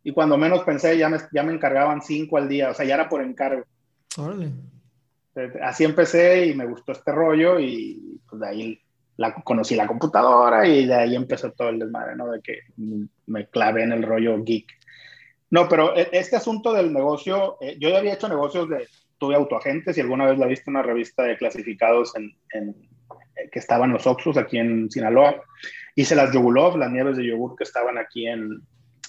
Y 0.03 0.13
cuando 0.13 0.35
menos 0.35 0.63
pensé, 0.63 0.97
ya 0.97 1.09
me, 1.09 1.19
ya 1.31 1.43
me 1.43 1.53
encargaban 1.53 2.01
cinco 2.01 2.37
al 2.37 2.49
día, 2.49 2.71
o 2.71 2.73
sea, 2.73 2.87
ya 2.87 2.95
era 2.95 3.07
por 3.07 3.21
encargo. 3.21 3.65
Órale. 4.17 4.51
Así 5.61 5.83
empecé 5.83 6.47
y 6.47 6.55
me 6.55 6.65
gustó 6.65 6.91
este 6.93 7.11
rollo 7.11 7.59
y 7.59 8.19
pues 8.27 8.39
de 8.39 8.47
ahí 8.47 8.81
la, 9.17 9.33
conocí 9.33 9.75
la 9.75 9.87
computadora 9.87 10.67
y 10.67 10.85
de 10.85 10.93
ahí 10.93 11.15
empezó 11.15 11.51
todo 11.51 11.69
el 11.69 11.79
desmadre, 11.79 12.15
¿no? 12.15 12.31
De 12.31 12.41
que 12.41 12.59
me 13.27 13.47
clavé 13.47 13.83
en 13.83 13.93
el 13.93 14.03
rollo 14.03 14.43
geek. 14.43 14.67
No, 15.51 15.69
pero 15.69 15.95
e, 15.95 16.09
este 16.11 16.35
asunto 16.35 16.73
del 16.73 16.91
negocio, 16.93 17.57
eh, 17.61 17.77
yo 17.79 17.89
ya 17.89 17.99
había 17.99 18.13
hecho 18.13 18.27
negocios 18.27 18.69
de, 18.69 18.87
tuve 19.17 19.35
autoagentes 19.35 19.97
y 19.97 20.01
alguna 20.01 20.25
vez 20.25 20.37
la 20.37 20.47
viste 20.47 20.69
en 20.69 20.75
una 20.75 20.83
revista 20.83 21.23
de 21.23 21.37
clasificados 21.37 22.13
en, 22.15 22.35
eh, 22.53 23.49
que 23.51 23.59
estaban 23.59 23.91
los 23.91 24.05
Oxus 24.07 24.37
aquí 24.37 24.57
en 24.57 24.89
Sinaloa. 24.91 25.41
Hice 25.95 26.15
las 26.15 26.33
Yogulov, 26.33 26.77
las 26.77 26.91
nieves 26.91 27.15
de 27.15 27.25
yogur 27.25 27.55
que 27.55 27.63
estaban 27.63 27.97
aquí 27.97 28.27
en, 28.27 28.61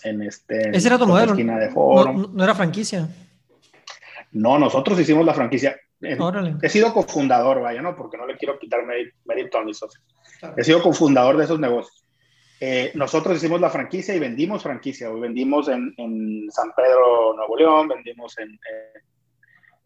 en 0.05 0.23
este... 0.23 0.77
Ese 0.77 0.87
era 0.89 0.99
tu 0.99 1.07
modelo. 1.07 1.35
De 1.35 1.45
no, 1.45 2.29
no, 2.33 2.45
era 2.45 2.55
franquicia. 2.55 3.09
No, 4.33 4.59
nosotros 4.59 4.99
hicimos 5.01 5.25
la 5.25 5.35
franquicia. 5.35 5.77
He 6.63 6.69
sido 6.69 6.93
cofundador, 6.93 7.61
vaya, 7.61 7.83
¿no? 7.83 7.97
Porque 7.97 8.17
no 8.17 8.27
le 8.27 8.37
quiero 8.37 8.59
quitar 8.59 8.81
mérito 9.25 9.59
a 9.59 9.65
mis 9.65 9.79
socios. 9.79 10.05
He 10.57 10.65
sido 10.65 10.83
cofundador 10.83 11.37
de 11.37 11.45
esos 11.45 11.59
negocios. 11.59 12.05
Eh, 12.61 12.93
nosotros 12.95 13.37
hicimos 13.37 13.61
la 13.61 13.71
franquicia 13.71 14.15
y 14.15 14.19
vendimos 14.19 14.63
franquicia. 14.63 15.11
Vendimos 15.11 15.69
en, 15.69 15.95
en 15.97 16.51
San 16.51 16.73
Pedro, 16.75 17.35
Nuevo 17.37 17.57
León, 17.57 17.89
vendimos 17.89 18.37
en, 18.39 18.53
eh, 18.53 19.01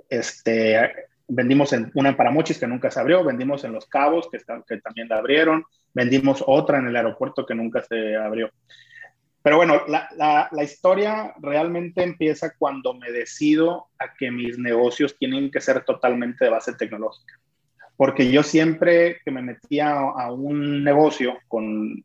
este, 0.08 0.92
vendimos 1.28 1.72
en 1.72 1.90
una 1.94 2.10
en 2.10 2.16
Paramochis 2.16 2.58
que 2.58 2.66
nunca 2.66 2.90
se 2.90 3.00
abrió, 3.00 3.24
vendimos 3.24 3.64
en 3.64 3.72
Los 3.72 3.86
Cabos 3.86 4.28
que, 4.30 4.38
que 4.38 4.78
también 4.78 5.08
la 5.08 5.18
abrieron, 5.18 5.64
vendimos 5.94 6.42
otra 6.46 6.78
en 6.78 6.88
el 6.88 6.96
aeropuerto 6.96 7.46
que 7.46 7.54
nunca 7.54 7.82
se 7.82 8.16
abrió. 8.16 8.50
Pero 9.42 9.56
bueno, 9.56 9.82
la, 9.88 10.48
la, 10.50 10.62
historia 10.62 11.32
realmente 11.40 12.02
empieza 12.02 12.54
cuando 12.58 12.92
me 12.92 13.10
decido 13.10 13.86
a 13.98 14.12
que 14.12 14.30
mis 14.30 14.58
negocios 14.58 15.16
tienen 15.18 15.50
que 15.50 15.62
ser 15.62 15.82
totalmente 15.84 16.44
de 16.44 16.50
base 16.50 16.74
tecnológica. 16.74 17.38
Porque 17.96 18.30
yo 18.30 18.42
siempre 18.42 19.20
que 19.24 19.30
me 19.30 19.40
metía 19.40 19.92
a, 19.92 20.30
un 20.30 20.84
negocio 20.84 21.38
con 21.48 22.02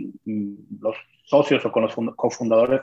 los 0.79 0.95
socios 1.25 1.65
o 1.65 1.71
con 1.71 1.83
los 1.83 1.95
cofundadores, 2.15 2.81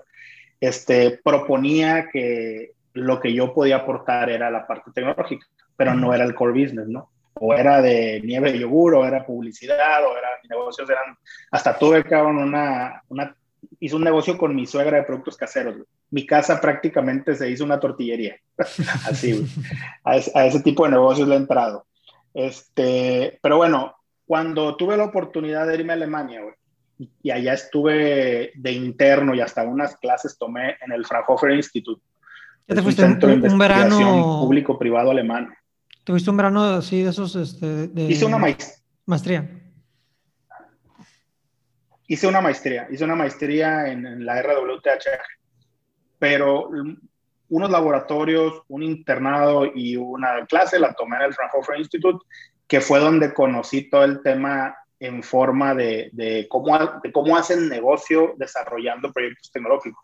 este, 0.61 1.19
proponía 1.25 2.09
que 2.11 2.73
lo 2.93 3.21
que 3.21 3.33
yo 3.33 3.55
podía 3.55 3.77
aportar 3.77 4.29
era 4.29 4.51
la 4.51 4.67
parte 4.67 4.91
tecnológica, 4.93 5.47
pero 5.77 5.95
no 5.95 6.12
era 6.12 6.25
el 6.25 6.35
core 6.35 6.53
business, 6.53 6.88
¿no? 6.88 7.11
O 7.35 7.55
era 7.55 7.81
de 7.81 8.21
nieve 8.23 8.53
de 8.53 8.59
yogur, 8.59 8.95
o 8.95 9.07
era 9.07 9.25
publicidad, 9.25 10.05
o 10.05 10.17
eran 10.17 10.33
negocios, 10.49 10.88
eran, 10.88 11.17
hasta 11.51 11.79
tuve 11.79 12.05
que 12.05 12.15
una, 12.15 13.03
una 13.09 13.35
hice 13.83 13.97
un 13.97 14.05
negocio 14.05 14.38
con 14.38 14.55
mi 14.55 14.64
suegra 14.64 14.99
de 14.99 15.03
productos 15.03 15.37
caseros. 15.37 15.75
Mi 16.11 16.25
casa 16.25 16.61
prácticamente 16.61 17.35
se 17.35 17.51
hizo 17.51 17.64
una 17.64 17.81
tortillería. 17.81 18.37
Así, 19.09 19.45
a, 20.05 20.47
ese 20.47 20.61
tipo 20.61 20.85
de 20.85 20.92
negocios 20.92 21.27
le 21.27 21.35
he 21.35 21.38
entrado. 21.38 21.85
Este, 22.33 23.40
pero 23.42 23.57
bueno, 23.57 23.97
cuando 24.25 24.77
tuve 24.77 24.97
la 24.97 25.07
oportunidad 25.07 25.66
de 25.66 25.75
irme 25.75 25.92
a 25.92 25.97
Alemania, 25.97 26.42
y 26.97 27.31
allá 27.33 27.55
estuve 27.55 28.53
de 28.55 28.71
interno 28.71 29.35
y 29.35 29.40
hasta 29.40 29.64
unas 29.64 29.97
clases 29.97 30.38
tomé 30.38 30.77
en 30.81 30.92
el 30.92 31.05
Fraunhofer 31.05 31.51
Institute. 31.51 32.01
¿Ya 32.68 32.77
te 32.77 32.83
fuiste 32.83 33.05
un, 33.05 33.18
un, 33.25 33.59
verano 33.59 34.42
público-privado 34.42 35.11
alemán? 35.11 35.53
¿Tuviste 36.05 36.31
un 36.31 36.37
verano 36.37 36.62
así 36.62 37.03
de 37.03 37.11
esos? 37.11 37.35
Este, 37.35 37.88
de... 37.88 38.03
Hice 38.05 38.27
una 38.27 38.38
maestría 39.07 39.62
hice 42.12 42.27
una 42.27 42.42
maestría, 42.42 42.87
hice 42.90 43.05
una 43.05 43.16
maestría 43.16 43.88
en, 43.88 44.27
la 44.27 44.42
RWTH, 44.42 45.09
pero 46.18 46.68
unos 47.48 47.70
laboratorios, 47.70 48.62
un 48.68 48.83
internado 48.83 49.64
y 49.75 49.96
una 49.96 50.44
clase 50.46 50.79
la 50.79 50.92
tomé 50.92 51.16
en 51.16 51.22
el 51.22 51.35
Fraunhofer 51.35 51.79
Institute, 51.79 52.18
que 52.68 52.83
fue 52.83 52.98
donde 53.01 53.33
conocí 53.33 53.88
todo 53.88 54.05
el 54.05 54.22
tema 54.22 54.77
en 55.01 55.22
forma 55.22 55.75
de, 55.75 56.11
de, 56.12 56.46
cómo, 56.51 56.79
de 57.03 57.11
cómo 57.11 57.35
hacen 57.35 57.70
negocio 57.70 58.35
desarrollando 58.37 59.11
proyectos 59.11 59.51
tecnológicos. 59.51 60.03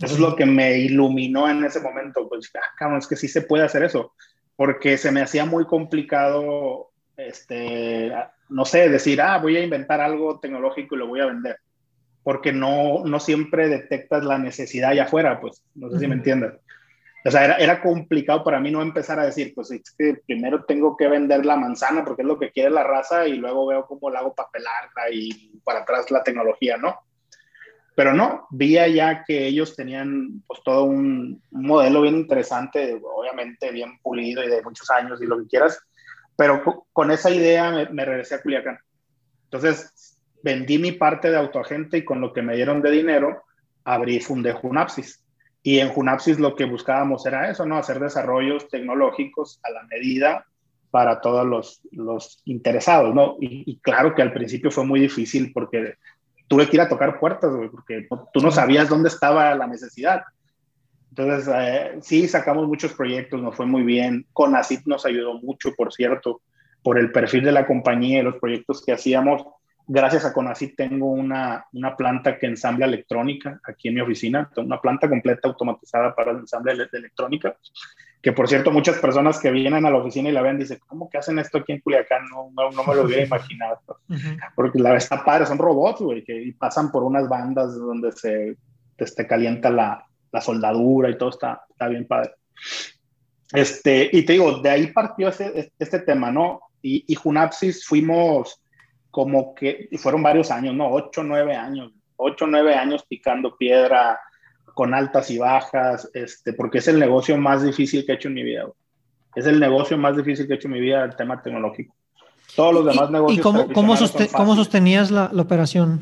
Eso 0.00 0.14
es 0.14 0.20
lo 0.20 0.34
que 0.34 0.46
me 0.46 0.78
iluminó 0.78 1.48
en 1.48 1.64
ese 1.64 1.80
momento. 1.80 2.28
Pues, 2.28 2.50
ah, 2.80 2.96
es 2.98 3.06
que 3.06 3.16
sí 3.16 3.28
se 3.28 3.42
puede 3.42 3.64
hacer 3.64 3.84
eso, 3.84 4.14
porque 4.56 4.98
se 4.98 5.12
me 5.12 5.22
hacía 5.22 5.44
muy 5.44 5.64
complicado, 5.64 6.90
este, 7.16 8.12
no 8.50 8.64
sé, 8.64 8.88
decir, 8.88 9.20
ah, 9.20 9.38
voy 9.38 9.56
a 9.56 9.64
inventar 9.64 10.00
algo 10.00 10.38
tecnológico 10.40 10.94
y 10.94 10.98
lo 10.98 11.06
voy 11.06 11.20
a 11.20 11.26
vender, 11.26 11.58
porque 12.22 12.52
no, 12.52 13.04
no 13.04 13.20
siempre 13.20 13.68
detectas 13.68 14.24
la 14.24 14.38
necesidad 14.38 14.90
allá 14.90 15.04
afuera, 15.04 15.40
pues, 15.40 15.64
no 15.74 15.90
sé 15.90 16.00
si 16.00 16.06
me 16.06 16.14
entiendes. 16.14 16.54
O 17.24 17.30
sea, 17.30 17.44
era, 17.44 17.56
era, 17.56 17.82
complicado 17.82 18.42
para 18.42 18.60
mí 18.60 18.70
no 18.70 18.80
empezar 18.80 19.20
a 19.20 19.26
decir, 19.26 19.52
pues 19.54 19.70
es 19.70 19.94
que 19.98 20.22
primero 20.26 20.64
tengo 20.64 20.96
que 20.96 21.06
vender 21.06 21.44
la 21.44 21.56
manzana 21.56 22.02
porque 22.02 22.22
es 22.22 22.28
lo 22.28 22.38
que 22.38 22.50
quiere 22.50 22.70
la 22.70 22.82
raza 22.82 23.28
y 23.28 23.36
luego 23.36 23.66
veo 23.66 23.86
cómo 23.86 24.08
la 24.08 24.20
hago 24.20 24.34
papelarla 24.34 25.10
y 25.12 25.60
para 25.62 25.80
atrás 25.80 26.10
la 26.10 26.22
tecnología, 26.22 26.78
¿no? 26.78 26.98
Pero 27.94 28.14
no, 28.14 28.46
vi 28.50 28.72
ya 28.72 29.24
que 29.24 29.46
ellos 29.46 29.76
tenían 29.76 30.42
pues 30.46 30.60
todo 30.64 30.84
un, 30.84 31.42
modelo 31.50 32.00
bien 32.00 32.16
interesante, 32.16 32.98
obviamente 33.02 33.70
bien 33.70 33.98
pulido 34.00 34.42
y 34.42 34.48
de 34.48 34.62
muchos 34.62 34.88
años 34.90 35.20
y 35.20 35.26
lo 35.26 35.36
que 35.38 35.48
quieras, 35.48 35.82
pero 36.40 36.86
con 36.94 37.10
esa 37.10 37.28
idea 37.28 37.70
me, 37.70 37.86
me 37.90 38.02
regresé 38.02 38.36
a 38.36 38.40
Culiacán. 38.40 38.78
Entonces 39.44 40.16
vendí 40.42 40.78
mi 40.78 40.92
parte 40.92 41.30
de 41.30 41.36
autoagente 41.36 41.98
y 41.98 42.04
con 42.06 42.22
lo 42.22 42.32
que 42.32 42.40
me 42.40 42.56
dieron 42.56 42.80
de 42.80 42.90
dinero 42.90 43.42
abrí, 43.84 44.20
fundé 44.20 44.52
Junapsis 44.52 45.22
y 45.62 45.80
en 45.80 45.90
Junapsis 45.90 46.40
lo 46.40 46.56
que 46.56 46.64
buscábamos 46.64 47.26
era 47.26 47.50
eso, 47.50 47.66
¿no? 47.66 47.76
Hacer 47.76 48.00
desarrollos 48.00 48.70
tecnológicos 48.70 49.60
a 49.62 49.70
la 49.70 49.82
medida 49.82 50.46
para 50.90 51.20
todos 51.20 51.46
los, 51.46 51.82
los 51.92 52.40
interesados, 52.46 53.14
¿no? 53.14 53.36
Y, 53.38 53.78
claro 53.80 54.14
que 54.14 54.22
al 54.22 54.32
principio 54.32 54.70
fue 54.70 54.86
muy 54.86 54.98
difícil 54.98 55.52
porque 55.52 55.96
tuve 56.48 56.70
que 56.70 56.76
ir 56.78 56.80
a 56.80 56.88
tocar 56.88 57.20
puertas, 57.20 57.52
porque 57.70 58.08
tú 58.32 58.40
no 58.40 58.50
sabías 58.50 58.88
dónde 58.88 59.10
estaba 59.10 59.54
la 59.54 59.66
necesidad. 59.66 60.22
Entonces, 61.10 61.52
eh, 61.54 61.98
sí, 62.02 62.28
sacamos 62.28 62.66
muchos 62.66 62.92
proyectos, 62.94 63.40
nos 63.40 63.56
fue 63.56 63.66
muy 63.66 63.82
bien. 63.82 64.26
Conacit 64.32 64.86
nos 64.86 65.04
ayudó 65.04 65.34
mucho, 65.34 65.74
por 65.76 65.92
cierto, 65.92 66.40
por 66.82 66.98
el 66.98 67.12
perfil 67.12 67.44
de 67.44 67.52
la 67.52 67.66
compañía 67.66 68.20
y 68.20 68.22
los 68.22 68.36
proyectos 68.36 68.82
que 68.84 68.92
hacíamos 68.92 69.44
gracias 69.92 70.24
a 70.24 70.32
Conacit 70.32 70.76
tengo 70.76 71.06
una, 71.06 71.66
una, 71.72 71.96
planta 71.96 72.38
que 72.38 72.46
ensambla 72.46 72.86
electrónica 72.86 73.60
aquí 73.64 73.88
en 73.88 73.94
mi 73.94 74.00
oficina, 74.00 74.48
una 74.56 74.80
planta 74.80 75.08
completa 75.08 75.48
automatizada 75.48 76.14
para 76.14 76.30
el 76.30 76.38
ensamble 76.38 76.76
de 76.76 76.88
electrónica, 76.92 77.56
que 78.22 78.32
por 78.32 78.46
cierto 78.48 78.70
muchas 78.70 78.98
personas 78.98 79.40
que 79.40 79.50
vienen 79.50 79.84
a 79.84 79.90
la 79.90 79.96
oficina 79.96 80.28
y 80.28 80.32
la 80.32 80.42
ven 80.42 80.60
dicen, 80.60 80.78
¿cómo 80.86 81.10
que 81.10 81.18
hacen 81.18 81.40
esto 81.40 81.58
aquí 81.58 81.72
en 81.72 81.80
Culiacán? 81.80 82.22
No, 82.28 82.52
no, 82.52 82.84
me 82.84 82.94
lo 82.94 83.02
hubiera 83.02 83.24
imaginado. 83.26 83.80
Porque 84.54 84.78
la 84.78 84.94
está 84.94 85.24
padre, 85.24 85.46
son 85.46 85.58
robots, 85.58 86.00
güey, 86.00 86.22
que 86.22 86.54
pasan 86.56 86.92
por 86.92 87.02
unas 87.02 87.28
bandas 87.28 87.76
donde 87.76 88.12
se 88.12 88.56
este, 88.96 89.26
calienta 89.26 89.70
la, 89.70 90.06
la 90.32 90.40
soldadura 90.40 91.10
y 91.10 91.18
todo 91.18 91.30
está, 91.30 91.62
está 91.68 91.88
bien 91.88 92.06
padre. 92.06 92.32
Este, 93.52 94.08
y 94.12 94.24
te 94.24 94.34
digo, 94.34 94.58
de 94.60 94.70
ahí 94.70 94.86
partió 94.88 95.28
este, 95.28 95.72
este 95.78 95.98
tema, 96.00 96.30
¿no? 96.30 96.60
Y, 96.82 97.04
y 97.06 97.14
Junapsis 97.14 97.84
fuimos 97.84 98.60
como 99.10 99.54
que, 99.54 99.88
y 99.90 99.98
fueron 99.98 100.22
varios 100.22 100.50
años, 100.50 100.74
¿no? 100.74 100.88
Ocho, 100.90 101.22
nueve 101.22 101.56
años, 101.56 101.92
ocho, 102.16 102.46
nueve 102.46 102.74
años 102.74 103.04
picando 103.08 103.56
piedra 103.56 104.18
con 104.74 104.94
altas 104.94 105.30
y 105.30 105.38
bajas, 105.38 106.08
este, 106.14 106.52
porque 106.52 106.78
es 106.78 106.88
el 106.88 106.98
negocio 106.98 107.36
más 107.36 107.62
difícil 107.62 108.06
que 108.06 108.12
he 108.12 108.14
hecho 108.14 108.28
en 108.28 108.34
mi 108.34 108.42
vida. 108.42 108.66
Es 109.34 109.46
el 109.46 109.60
negocio 109.60 109.98
más 109.98 110.16
difícil 110.16 110.46
que 110.46 110.54
he 110.54 110.56
hecho 110.56 110.68
en 110.68 110.74
mi 110.74 110.80
vida, 110.80 111.04
el 111.04 111.16
tema 111.16 111.42
tecnológico. 111.42 111.94
Todos 112.54 112.74
los 112.74 112.86
demás 112.86 113.10
negocios. 113.10 113.38
¿Y 113.38 113.42
cómo, 113.42 113.68
cómo, 113.72 114.56
sostenías 114.56 115.10
la, 115.10 115.30
la, 115.32 115.42
operación? 115.42 116.00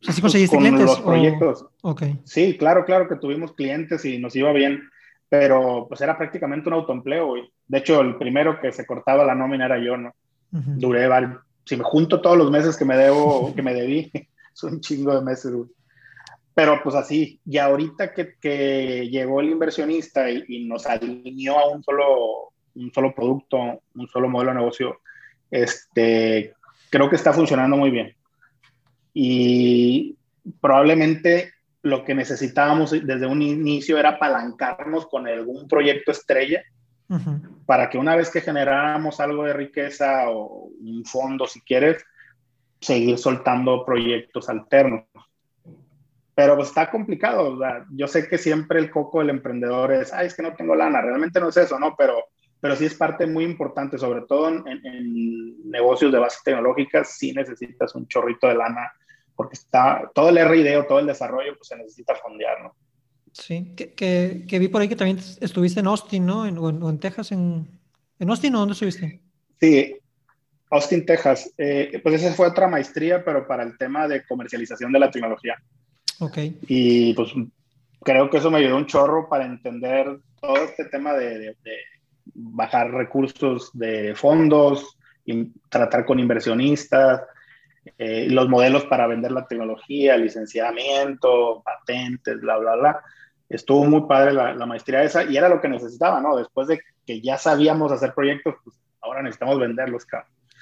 ¿Sí 0.00 0.06
pues 0.06 0.20
conseguiste 0.20 0.56
con 0.56 0.64
clientes? 0.64 0.86
Los 0.86 1.00
proyectos. 1.00 1.66
Okay. 1.82 2.18
Sí, 2.24 2.56
claro, 2.56 2.84
claro 2.84 3.08
que 3.08 3.16
tuvimos 3.16 3.52
clientes 3.52 4.04
y 4.04 4.18
nos 4.18 4.36
iba 4.36 4.52
bien, 4.52 4.88
pero 5.28 5.86
pues 5.88 6.00
era 6.00 6.16
prácticamente 6.16 6.68
un 6.68 6.74
autoempleo. 6.74 7.34
De 7.66 7.78
hecho, 7.78 8.00
el 8.00 8.16
primero 8.16 8.60
que 8.60 8.72
se 8.72 8.86
cortaba 8.86 9.24
la 9.24 9.34
nómina 9.34 9.66
era 9.66 9.78
yo, 9.78 9.96
¿no? 9.96 10.14
Duré, 10.50 11.08
si 11.64 11.76
me 11.76 11.84
junto 11.84 12.20
todos 12.22 12.38
los 12.38 12.50
meses 12.50 12.76
que 12.76 12.84
me 12.84 12.96
debo, 12.96 13.52
que 13.56 13.62
me 13.62 13.74
debí, 13.74 14.10
es 14.54 14.62
un 14.62 14.80
chingo 14.80 15.14
de 15.14 15.22
meses, 15.22 15.52
Pero 16.54 16.80
pues 16.82 16.94
así, 16.94 17.40
y 17.44 17.58
ahorita 17.58 18.14
que, 18.14 18.34
que 18.40 19.08
llegó 19.10 19.40
el 19.40 19.50
inversionista 19.50 20.30
y, 20.30 20.64
nos 20.66 20.86
alineó 20.86 21.58
a 21.58 21.68
un 21.68 21.82
solo, 21.82 22.52
un 22.74 22.92
solo 22.92 23.14
producto, 23.14 23.82
un 23.94 24.08
solo 24.08 24.28
modelo 24.28 24.52
de 24.52 24.58
negocio, 24.58 25.00
este, 25.50 26.54
creo 26.88 27.10
que 27.10 27.16
está 27.16 27.32
funcionando 27.32 27.76
muy 27.76 27.90
bien. 27.90 28.14
Y 29.20 30.16
probablemente 30.60 31.52
lo 31.82 32.04
que 32.04 32.14
necesitábamos 32.14 32.92
desde 32.92 33.26
un 33.26 33.42
inicio 33.42 33.98
era 33.98 34.10
apalancarnos 34.10 35.08
con 35.08 35.26
algún 35.26 35.66
proyecto 35.66 36.12
estrella 36.12 36.62
para 37.66 37.90
que 37.90 37.98
una 37.98 38.14
vez 38.14 38.30
que 38.30 38.42
generáramos 38.42 39.18
algo 39.18 39.42
de 39.42 39.54
riqueza 39.54 40.30
o 40.30 40.70
un 40.80 41.04
fondo, 41.04 41.48
si 41.48 41.60
quieres, 41.62 42.04
seguir 42.80 43.18
soltando 43.18 43.84
proyectos 43.84 44.48
alternos. 44.48 45.02
Pero 46.36 46.54
pues 46.54 46.68
está 46.68 46.88
complicado. 46.88 47.58
Yo 47.90 48.06
sé 48.06 48.28
que 48.28 48.38
siempre 48.38 48.78
el 48.78 48.88
coco 48.88 49.18
del 49.18 49.30
emprendedor 49.30 49.94
es, 49.94 50.12
ay, 50.12 50.28
es 50.28 50.34
que 50.36 50.44
no 50.44 50.54
tengo 50.54 50.76
lana. 50.76 51.02
Realmente 51.02 51.40
no 51.40 51.48
es 51.48 51.56
eso, 51.56 51.76
¿no? 51.76 51.96
Pero, 51.98 52.14
pero 52.60 52.76
sí 52.76 52.84
es 52.84 52.94
parte 52.94 53.26
muy 53.26 53.42
importante, 53.42 53.98
sobre 53.98 54.20
todo 54.28 54.48
en, 54.48 54.64
en 54.68 55.68
negocios 55.68 56.12
de 56.12 56.20
base 56.20 56.38
tecnológica, 56.44 57.02
sí 57.02 57.32
necesitas 57.32 57.96
un 57.96 58.06
chorrito 58.06 58.46
de 58.46 58.54
lana, 58.54 58.92
porque 59.38 59.54
está 59.54 60.10
todo 60.16 60.30
el 60.30 60.38
R&D 60.38 60.76
o 60.78 60.86
todo 60.86 60.98
el 60.98 61.06
desarrollo, 61.06 61.54
pues 61.56 61.68
se 61.68 61.76
necesita 61.76 62.12
fondear, 62.16 62.60
¿no? 62.60 62.74
Sí, 63.32 63.72
que, 63.76 63.94
que, 63.94 64.58
vi 64.58 64.66
por 64.66 64.82
ahí 64.82 64.88
que 64.88 64.96
también 64.96 65.20
estuviste 65.40 65.78
en 65.78 65.86
Austin, 65.86 66.26
¿no? 66.26 66.44
En, 66.44 66.58
o, 66.58 66.68
en, 66.68 66.98
Texas, 66.98 67.30
en, 67.30 67.68
en, 68.18 68.30
Austin 68.30 68.56
o 68.56 68.58
dónde 68.58 68.72
estuviste? 68.72 69.20
Sí, 69.60 69.94
Austin, 70.70 71.06
Texas. 71.06 71.54
Eh, 71.56 72.00
pues 72.02 72.20
esa 72.20 72.34
fue 72.34 72.48
otra 72.48 72.66
maestría, 72.66 73.24
pero 73.24 73.46
para 73.46 73.62
el 73.62 73.78
tema 73.78 74.08
de 74.08 74.26
comercialización 74.26 74.90
de 74.90 74.98
la 74.98 75.10
tecnología. 75.12 75.54
Ok. 76.18 76.38
Y 76.66 77.14
pues 77.14 77.30
creo 78.02 78.28
que 78.28 78.38
eso 78.38 78.50
me 78.50 78.58
ayudó 78.58 78.76
un 78.76 78.86
chorro 78.86 79.28
para 79.28 79.46
entender 79.46 80.18
todo 80.40 80.56
este 80.56 80.86
tema 80.86 81.14
de, 81.14 81.38
de, 81.38 81.76
bajar 82.34 82.90
recursos 82.90 83.70
de 83.72 84.16
fondos, 84.16 84.98
y 85.28 85.52
tratar 85.68 86.06
con 86.06 86.18
inversionistas, 86.18 87.20
eh, 87.96 88.26
los 88.28 88.48
modelos 88.48 88.84
para 88.86 89.06
vender 89.06 89.32
la 89.32 89.46
tecnología, 89.46 90.16
licenciamiento, 90.16 91.62
patentes, 91.64 92.40
bla, 92.40 92.58
bla, 92.58 92.76
bla 92.76 93.02
estuvo 93.48 93.84
muy 93.84 94.02
padre 94.02 94.32
la, 94.32 94.66
maestría 94.66 95.02
esa 95.02 95.24
y 95.24 95.36
era 95.36 95.48
lo 95.48 95.60
que 95.60 95.68
necesitaba, 95.68 96.20
¿no? 96.20 96.36
Después 96.36 96.68
de 96.68 96.80
que 97.06 97.20
ya 97.20 97.38
sabíamos 97.38 97.90
hacer 97.92 98.12
proyectos, 98.14 98.54
pues 98.62 98.76
ahora 99.00 99.22
necesitamos 99.22 99.58
venderlos, 99.58 100.06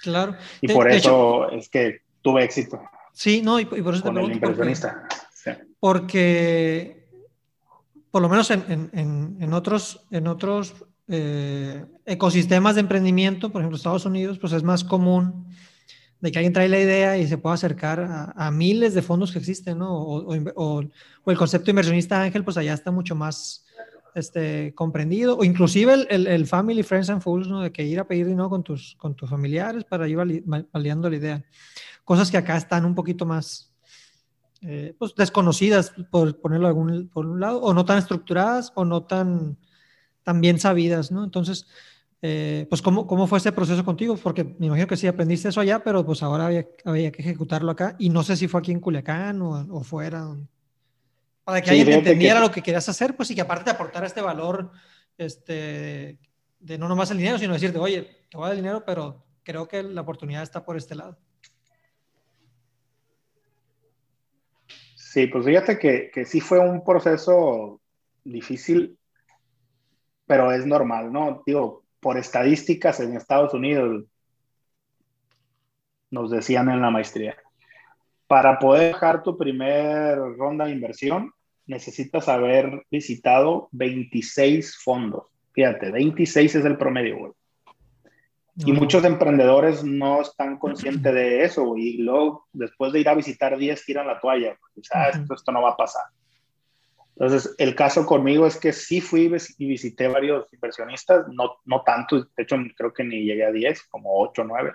Claro. 0.02 0.36
Y 0.60 0.68
por 0.68 0.90
eso 0.90 1.50
es 1.50 1.68
que 1.68 2.02
tuve 2.22 2.44
éxito. 2.44 2.80
Sí, 3.12 3.40
no, 3.42 3.58
y, 3.58 3.64
por 3.64 3.94
eso 3.94 4.02
con 4.02 4.18
el 4.18 4.32
inversionista. 4.32 5.08
Porque, 5.80 7.08
por 8.10 8.20
lo 8.20 8.28
menos 8.28 8.50
en, 8.50 8.90
en, 8.92 9.36
en 9.40 9.52
otros, 9.52 10.06
en 10.10 10.26
otros 10.26 10.74
eh, 11.08 11.84
ecosistemas 12.04 12.74
de 12.74 12.82
emprendimiento, 12.82 13.50
por 13.50 13.62
ejemplo, 13.62 13.76
Estados 13.76 14.04
Unidos, 14.04 14.38
pues 14.38 14.52
es 14.52 14.62
más 14.62 14.84
común 14.84 15.46
de 16.20 16.32
que 16.32 16.38
alguien 16.38 16.52
trae 16.52 16.68
la 16.68 16.80
idea 16.80 17.18
y 17.18 17.26
se 17.26 17.38
pueda 17.38 17.54
acercar 17.54 18.32
a, 18.34 18.50
miles 18.50 18.94
de 18.94 19.02
fondos 19.02 19.32
que 19.32 19.38
existen, 19.38 19.78
¿no? 19.78 19.94
O, 19.94 20.34
o, 20.54 20.80
el 21.26 21.36
concepto 21.36 21.70
inversionista 21.70 22.22
ángel, 22.22 22.44
pues 22.44 22.56
allá 22.56 22.72
está 22.72 22.90
mucho 22.90 23.14
más 23.14 23.64
este, 24.14 24.74
comprendido, 24.74 25.36
o 25.36 25.44
inclusive 25.44 26.06
el, 26.08 26.26
el, 26.26 26.46
Family, 26.46 26.82
Friends 26.82 27.10
and 27.10 27.20
Fools, 27.20 27.48
¿no? 27.48 27.60
De 27.60 27.70
que 27.70 27.84
ir 27.84 28.00
a 28.00 28.08
pedir 28.08 28.26
dinero 28.26 28.48
con 28.48 28.62
tus, 28.62 28.96
con 28.96 29.14
tus 29.14 29.28
familiares 29.28 29.84
para 29.84 30.08
ir 30.08 30.16
validando 30.72 31.10
la 31.10 31.16
idea. 31.16 31.44
Cosas 32.02 32.30
que 32.30 32.38
acá 32.38 32.56
están 32.56 32.86
un 32.86 32.94
poquito 32.94 33.26
más 33.26 33.74
eh, 34.62 34.94
pues, 34.98 35.14
desconocidas, 35.14 35.92
por 36.10 36.40
ponerlo 36.40 36.66
algún, 36.66 37.08
por 37.08 37.26
un 37.26 37.40
lado, 37.40 37.60
o 37.60 37.74
no 37.74 37.84
tan 37.84 37.98
estructuradas, 37.98 38.72
o 38.74 38.86
no 38.86 39.04
tan, 39.04 39.58
tan 40.22 40.40
bien 40.40 40.58
sabidas, 40.58 41.12
¿no? 41.12 41.22
Entonces, 41.22 41.66
eh, 42.22 42.66
pues 42.68 42.82
¿cómo, 42.82 43.06
¿cómo 43.06 43.26
fue 43.26 43.38
ese 43.38 43.52
proceso 43.52 43.84
contigo? 43.84 44.16
Porque 44.16 44.44
me 44.44 44.66
imagino 44.66 44.86
que 44.86 44.96
sí 44.96 45.06
aprendiste 45.06 45.48
eso 45.48 45.60
allá, 45.60 45.82
pero 45.84 46.04
pues 46.04 46.22
ahora 46.22 46.46
había, 46.46 46.66
había 46.84 47.12
que 47.12 47.22
ejecutarlo 47.22 47.70
acá 47.70 47.94
y 47.98 48.08
no 48.08 48.22
sé 48.22 48.36
si 48.36 48.48
fue 48.48 48.60
aquí 48.60 48.72
en 48.72 48.80
Culiacán 48.80 49.42
o, 49.42 49.78
o 49.78 49.84
fuera. 49.84 50.34
Para 51.44 51.60
que 51.60 51.70
alguien 51.70 51.92
entendiera 51.92 52.40
lo 52.40 52.50
que 52.50 52.62
querías 52.62 52.88
hacer, 52.88 53.16
pues 53.16 53.30
y 53.30 53.34
que 53.34 53.42
aparte 53.42 53.64
te 53.64 53.70
aportara 53.70 54.06
este 54.06 54.20
valor 54.20 54.72
este, 55.16 56.18
de 56.58 56.78
no 56.78 56.88
nomás 56.88 57.10
el 57.10 57.18
dinero, 57.18 57.38
sino 57.38 57.52
decirte, 57.52 57.78
oye, 57.78 58.02
te 58.30 58.36
voy 58.36 58.46
a 58.46 58.48
dar 58.48 58.56
dinero, 58.56 58.84
pero 58.84 59.24
creo 59.42 59.68
que 59.68 59.82
la 59.82 60.00
oportunidad 60.00 60.42
está 60.42 60.64
por 60.64 60.76
este 60.76 60.94
lado. 60.94 61.18
Sí, 64.96 65.28
pues 65.28 65.44
fíjate 65.44 65.78
que, 65.78 66.10
que 66.12 66.24
sí 66.24 66.40
fue 66.40 66.58
un 66.58 66.84
proceso 66.84 67.80
difícil, 68.24 68.98
pero 70.26 70.52
es 70.52 70.66
normal, 70.66 71.12
¿no? 71.12 71.42
Digo, 71.46 71.85
por 72.06 72.18
estadísticas 72.18 73.00
en 73.00 73.16
Estados 73.16 73.52
Unidos, 73.52 74.04
nos 76.08 76.30
decían 76.30 76.68
en 76.68 76.80
la 76.80 76.88
maestría. 76.88 77.34
Para 78.28 78.60
poder 78.60 78.92
dejar 78.92 79.24
tu 79.24 79.36
primer 79.36 80.16
ronda 80.38 80.66
de 80.66 80.70
inversión, 80.70 81.32
necesitas 81.66 82.28
haber 82.28 82.86
visitado 82.92 83.68
26 83.72 84.76
fondos. 84.84 85.24
Fíjate, 85.52 85.90
26 85.90 86.54
es 86.54 86.64
el 86.64 86.78
promedio, 86.78 87.18
güey. 87.18 87.32
Y 88.58 88.72
muchos 88.72 89.02
emprendedores 89.02 89.82
no 89.82 90.20
están 90.20 90.58
conscientes 90.60 91.12
de 91.12 91.42
eso, 91.42 91.76
y 91.76 91.96
luego 91.96 92.46
después 92.52 92.92
de 92.92 93.00
ir 93.00 93.08
a 93.08 93.14
visitar 93.14 93.58
10 93.58 93.84
tiran 93.84 94.06
la 94.06 94.20
toalla, 94.20 94.56
porque 94.60 94.80
ah, 94.92 95.08
esto, 95.08 95.34
esto 95.34 95.50
no 95.50 95.60
va 95.60 95.70
a 95.70 95.76
pasar. 95.76 96.04
Entonces, 97.18 97.54
el 97.56 97.74
caso 97.74 98.04
conmigo 98.04 98.46
es 98.46 98.58
que 98.58 98.74
sí 98.74 99.00
fui 99.00 99.32
y 99.58 99.66
visité 99.66 100.06
varios 100.06 100.52
inversionistas, 100.52 101.26
no, 101.32 101.56
no 101.64 101.82
tanto, 101.82 102.24
de 102.24 102.42
hecho 102.42 102.56
creo 102.76 102.92
que 102.92 103.04
ni 103.04 103.24
llegué 103.24 103.46
a 103.46 103.52
10, 103.52 103.84
como 103.84 104.10
8 104.20 104.42
o 104.42 104.44
9. 104.44 104.72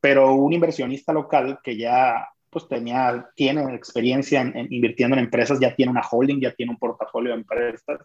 pero 0.00 0.32
un 0.32 0.54
inversionista 0.54 1.12
local 1.12 1.58
que 1.62 1.76
ya 1.76 2.26
pues 2.48 2.66
tenía, 2.66 3.28
tiene 3.34 3.74
experiencia 3.74 4.40
en, 4.40 4.72
invirtiendo 4.72 5.16
en 5.16 5.24
empresas, 5.24 5.60
ya 5.60 5.74
tiene 5.74 5.92
una 5.92 6.08
holding, 6.10 6.40
ya 6.40 6.54
tiene 6.54 6.72
un 6.72 6.78
portafolio 6.78 7.32
de 7.32 7.40
empresas, 7.40 8.00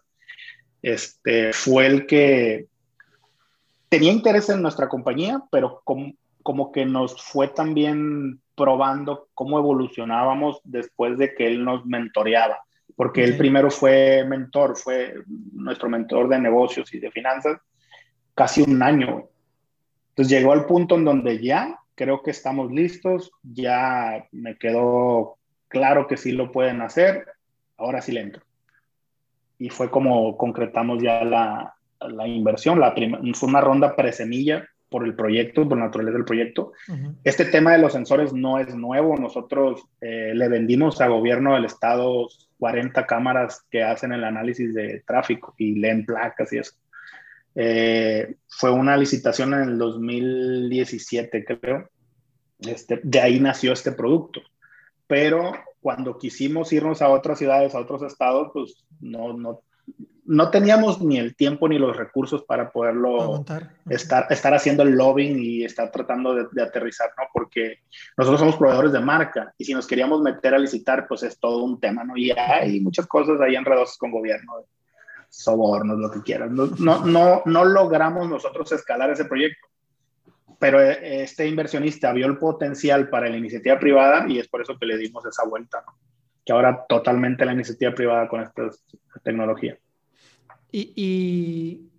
este, 0.82 1.54
fue 1.54 1.86
el 1.86 2.06
que 2.06 2.66
tenía 3.88 4.12
interés 4.12 4.50
en 4.50 4.60
nuestra 4.60 4.90
compañía, 4.90 5.42
pero 5.50 5.80
como, 5.84 6.12
como 6.42 6.72
que 6.72 6.84
nos 6.84 7.22
fue 7.22 7.48
también 7.48 8.42
probando 8.54 9.28
cómo 9.32 9.58
evolucionábamos 9.58 10.60
después 10.64 11.16
de 11.16 11.34
que 11.34 11.46
él 11.46 11.64
nos 11.64 11.86
mentoreaba, 11.86 12.58
porque 12.96 13.24
él 13.24 13.36
primero 13.36 13.70
fue 13.70 14.24
mentor, 14.24 14.76
fue 14.76 15.14
nuestro 15.52 15.88
mentor 15.88 16.28
de 16.28 16.38
negocios 16.38 16.92
y 16.94 16.98
de 16.98 17.10
finanzas, 17.10 17.60
casi 18.34 18.62
un 18.62 18.82
año. 18.82 19.28
Entonces 20.10 20.30
llegó 20.30 20.52
al 20.52 20.66
punto 20.66 20.96
en 20.96 21.04
donde 21.04 21.42
ya 21.42 21.78
creo 21.94 22.22
que 22.22 22.30
estamos 22.30 22.70
listos, 22.70 23.30
ya 23.42 24.26
me 24.32 24.56
quedó 24.56 25.38
claro 25.68 26.06
que 26.06 26.16
sí 26.16 26.32
lo 26.32 26.52
pueden 26.52 26.80
hacer, 26.82 27.26
ahora 27.76 28.02
sí 28.02 28.12
le 28.12 28.20
entro. 28.20 28.42
Y 29.58 29.70
fue 29.70 29.90
como 29.90 30.36
concretamos 30.36 31.02
ya 31.02 31.24
la, 31.24 31.74
la 32.00 32.26
inversión, 32.26 32.80
la 32.80 32.94
fue 33.34 33.48
una 33.48 33.60
ronda 33.60 33.94
presemilla 33.94 34.66
por 34.92 35.04
el 35.04 35.16
proyecto, 35.16 35.68
por 35.68 35.76
la 35.76 35.86
naturaleza 35.86 36.18
del 36.18 36.24
proyecto. 36.24 36.72
Este 37.24 37.46
tema 37.46 37.72
de 37.72 37.78
los 37.78 37.92
sensores 37.92 38.32
no 38.32 38.60
es 38.60 38.72
nuevo. 38.76 39.16
Nosotros 39.16 39.82
eh, 40.00 40.32
le 40.34 40.48
vendimos 40.48 41.00
a 41.00 41.08
gobierno 41.08 41.54
del 41.54 41.64
estado 41.64 42.28
40 42.60 43.04
cámaras 43.06 43.66
que 43.68 43.82
hacen 43.82 44.12
el 44.12 44.22
análisis 44.22 44.72
de 44.72 45.02
tráfico 45.04 45.54
y 45.58 45.74
leen 45.74 46.06
placas 46.06 46.52
y 46.52 46.58
eso. 46.58 46.74
Eh, 47.56 48.36
fue 48.48 48.70
una 48.70 48.96
licitación 48.96 49.54
en 49.54 49.60
el 49.62 49.78
2017, 49.78 51.44
creo. 51.44 51.90
Este, 52.60 53.00
de 53.02 53.20
ahí 53.20 53.40
nació 53.40 53.72
este 53.72 53.90
producto. 53.90 54.42
Pero 55.08 55.52
cuando 55.80 56.16
quisimos 56.18 56.72
irnos 56.72 57.02
a 57.02 57.08
otras 57.08 57.38
ciudades, 57.38 57.74
a 57.74 57.80
otros 57.80 58.02
estados, 58.02 58.50
pues 58.52 58.84
no, 59.00 59.32
no, 59.32 59.62
no 60.24 60.50
teníamos 60.50 61.00
ni 61.02 61.18
el 61.18 61.34
tiempo 61.34 61.68
ni 61.68 61.78
los 61.78 61.96
recursos 61.96 62.44
para 62.44 62.70
poderlo 62.70 63.44
estar, 63.88 64.26
estar 64.30 64.54
haciendo 64.54 64.82
el 64.82 64.92
lobbying 64.92 65.38
y 65.38 65.64
estar 65.64 65.90
tratando 65.90 66.34
de, 66.34 66.62
aterrizar, 66.62 67.10
¿no? 67.18 67.24
Porque 67.32 67.80
nosotros 68.16 68.40
somos 68.40 68.56
proveedores 68.56 68.92
de 68.92 69.00
marca 69.00 69.52
y 69.58 69.64
si 69.64 69.74
nos 69.74 69.86
queríamos 69.86 70.22
meter 70.22 70.54
a 70.54 70.58
licitar, 70.58 71.06
pues 71.08 71.22
es 71.24 71.38
todo 71.38 71.64
un 71.64 71.80
tema, 71.80 72.04
¿no? 72.04 72.16
Y 72.16 72.30
hay 72.30 72.80
muchas 72.80 73.06
cosas 73.06 73.40
ahí 73.40 73.56
enredadas 73.56 73.96
con 73.98 74.12
gobierno, 74.12 74.64
sobornos, 75.28 75.98
lo 75.98 76.10
que 76.10 76.22
quieras. 76.22 76.50
No, 76.50 76.66
no, 77.04 77.42
no, 77.44 77.64
logramos 77.64 78.28
nosotros 78.28 78.70
escalar 78.72 79.10
ese 79.10 79.24
proyecto, 79.24 79.66
pero 80.58 80.80
este 80.80 81.48
inversionista 81.48 82.12
vio 82.12 82.26
el 82.26 82.38
potencial 82.38 83.10
para 83.10 83.28
la 83.28 83.36
iniciativa 83.36 83.78
privada 83.78 84.24
y 84.28 84.38
es 84.38 84.46
por 84.46 84.62
eso 84.62 84.78
que 84.78 84.86
le 84.86 84.96
dimos 84.96 85.26
esa 85.26 85.44
vuelta, 85.44 85.82
¿no? 85.84 85.94
Que 86.44 86.52
ahora 86.52 86.84
totalmente 86.88 87.44
la 87.44 87.52
iniciativa 87.52 87.94
privada 87.94 88.28
con 88.28 88.42
esta 88.42 88.68
tecnología. 89.22 89.78
Y, 90.72 91.90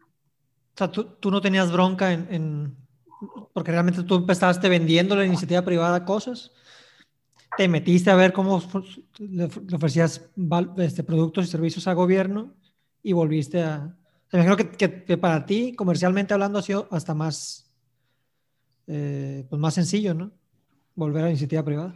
o 0.73 0.77
sea, 0.77 0.91
tú, 0.91 1.31
no 1.31 1.41
tenías 1.41 1.71
bronca 1.71 2.11
en, 2.11 2.75
porque 3.53 3.71
realmente 3.71 4.03
tú 4.03 4.15
empezaste 4.15 4.67
vendiendo 4.69 5.15
la 5.15 5.25
iniciativa 5.25 5.61
privada 5.61 6.05
cosas. 6.05 6.51
Te 7.55 7.67
metiste 7.67 8.09
a 8.09 8.15
ver 8.15 8.33
cómo 8.33 8.61
le, 9.19 9.45
ofrecías 9.45 10.29
este, 10.77 11.03
productos 11.03 11.45
y 11.45 11.49
servicios 11.49 11.87
al 11.87 11.95
gobierno 11.95 12.53
y 13.03 13.13
volviste 13.13 13.61
a... 13.61 13.95
Me 14.31 14.39
imagino 14.39 14.57
que, 14.57 14.69
que, 14.71 15.17
para 15.17 15.45
ti, 15.45 15.75
comercialmente 15.75 16.33
hablando, 16.33 16.57
ha 16.57 16.63
sido 16.63 16.87
hasta 16.89 17.13
más, 17.13 17.71
eh, 18.87 19.45
pues 19.47 19.59
más 19.59 19.75
sencillo, 19.75 20.15
¿no? 20.15 20.31
Volver 20.95 21.21
a 21.21 21.25
la 21.25 21.29
iniciativa 21.29 21.63
privada. 21.63 21.95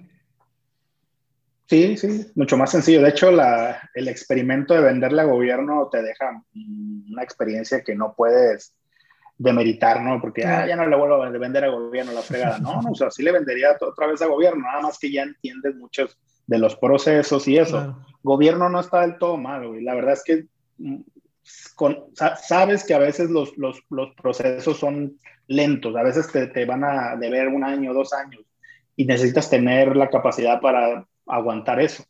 Sí, 1.68 1.98
sí, 1.98 2.26
mucho 2.36 2.56
más 2.56 2.72
sencillo. 2.72 3.02
De 3.02 3.10
hecho, 3.10 3.30
la, 3.30 3.90
el 3.94 4.08
experimento 4.08 4.74
de 4.74 4.82
venderle 4.82 5.22
a 5.22 5.26
gobierno 5.26 5.90
te 5.92 6.02
deja 6.02 6.42
una 6.54 7.24
experiencia 7.24 7.82
que 7.84 7.94
no 7.94 8.14
puedes 8.16 8.74
demeritar, 9.38 10.02
¿no? 10.02 10.20
Porque 10.22 10.46
ah, 10.46 10.66
ya 10.66 10.78
no 10.78 10.88
le 10.88 10.96
vuelvo 10.96 11.22
a 11.22 11.30
vender 11.30 11.66
a 11.66 11.70
gobierno 11.70 12.14
la 12.14 12.22
fregada. 12.22 12.60
No, 12.60 12.82
no, 12.82 12.92
o 12.92 12.96
sea, 12.96 13.12
sí 13.12 13.22
le 13.22 13.34
vendería 13.34 13.78
otra 13.80 14.08
vez 14.08 14.22
a 14.22 14.28
gobierno, 14.28 14.64
nada 14.64 14.82
más 14.82 14.98
que 14.98 15.12
ya 15.12 15.24
entiendes 15.24 15.76
muchos 15.76 16.18
de 16.48 16.58
los 16.58 16.78
procesos 16.78 17.48
y 17.50 17.58
eso. 17.58 17.98
Gobierno 18.24 18.70
no 18.70 18.80
está 18.80 19.02
del 19.02 19.18
todo 19.18 19.36
malo, 19.38 19.76
y 19.76 19.84
la 19.84 19.94
verdad 19.94 20.14
es 20.14 20.24
que 20.24 20.46
mm, 20.78 21.02
sabes 22.42 22.86
que 22.86 22.94
a 22.94 23.00
veces 23.00 23.30
los, 23.30 23.58
los, 23.58 23.82
los, 23.90 24.16
procesos 24.16 24.78
son 24.78 25.18
lentos, 25.48 25.96
a 25.96 26.04
veces 26.04 26.32
te, 26.32 26.48
te 26.48 26.66
van 26.66 26.86
a 26.86 27.18
deber 27.18 27.50
un 27.50 27.64
año, 27.64 27.94
dos 27.94 28.14
años, 28.14 28.42
y 28.96 29.06
necesitas 29.06 29.50
tener 29.50 29.96
la 29.96 30.10
capacidad 30.10 30.60
para 30.60 31.06
aguantar 31.28 31.80
eso. 31.80 32.04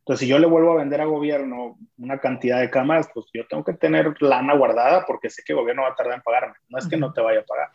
Entonces, 0.00 0.20
si 0.20 0.26
yo 0.26 0.38
le 0.38 0.46
vuelvo 0.46 0.72
a 0.72 0.76
vender 0.76 1.02
a 1.02 1.04
gobierno 1.04 1.76
una 1.98 2.18
cantidad 2.18 2.60
de 2.60 2.70
cámaras, 2.70 3.08
pues 3.12 3.26
yo 3.34 3.46
tengo 3.46 3.62
que 3.62 3.74
tener 3.74 4.14
lana 4.22 4.56
guardada 4.56 5.04
porque 5.06 5.28
sé 5.28 5.42
que 5.44 5.52
el 5.52 5.58
gobierno 5.58 5.82
va 5.82 5.88
a 5.88 5.94
tardar 5.94 6.14
en 6.14 6.22
pagarme. 6.22 6.54
No 6.70 6.78
es 6.78 6.88
que 6.88 6.96
no 6.96 7.12
te 7.12 7.20
vaya 7.20 7.40
a 7.40 7.44
pagar, 7.44 7.68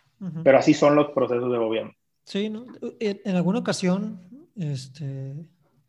pero 0.44 0.58
así 0.58 0.74
son 0.74 0.96
los 0.96 1.12
procesos 1.12 1.52
de 1.52 1.58
gobierno. 1.60 1.94
Sí, 2.24 2.50
¿no? 2.50 2.66
en 3.00 3.36
alguna 3.36 3.60
ocasión, 3.60 4.20
este, 4.56 5.36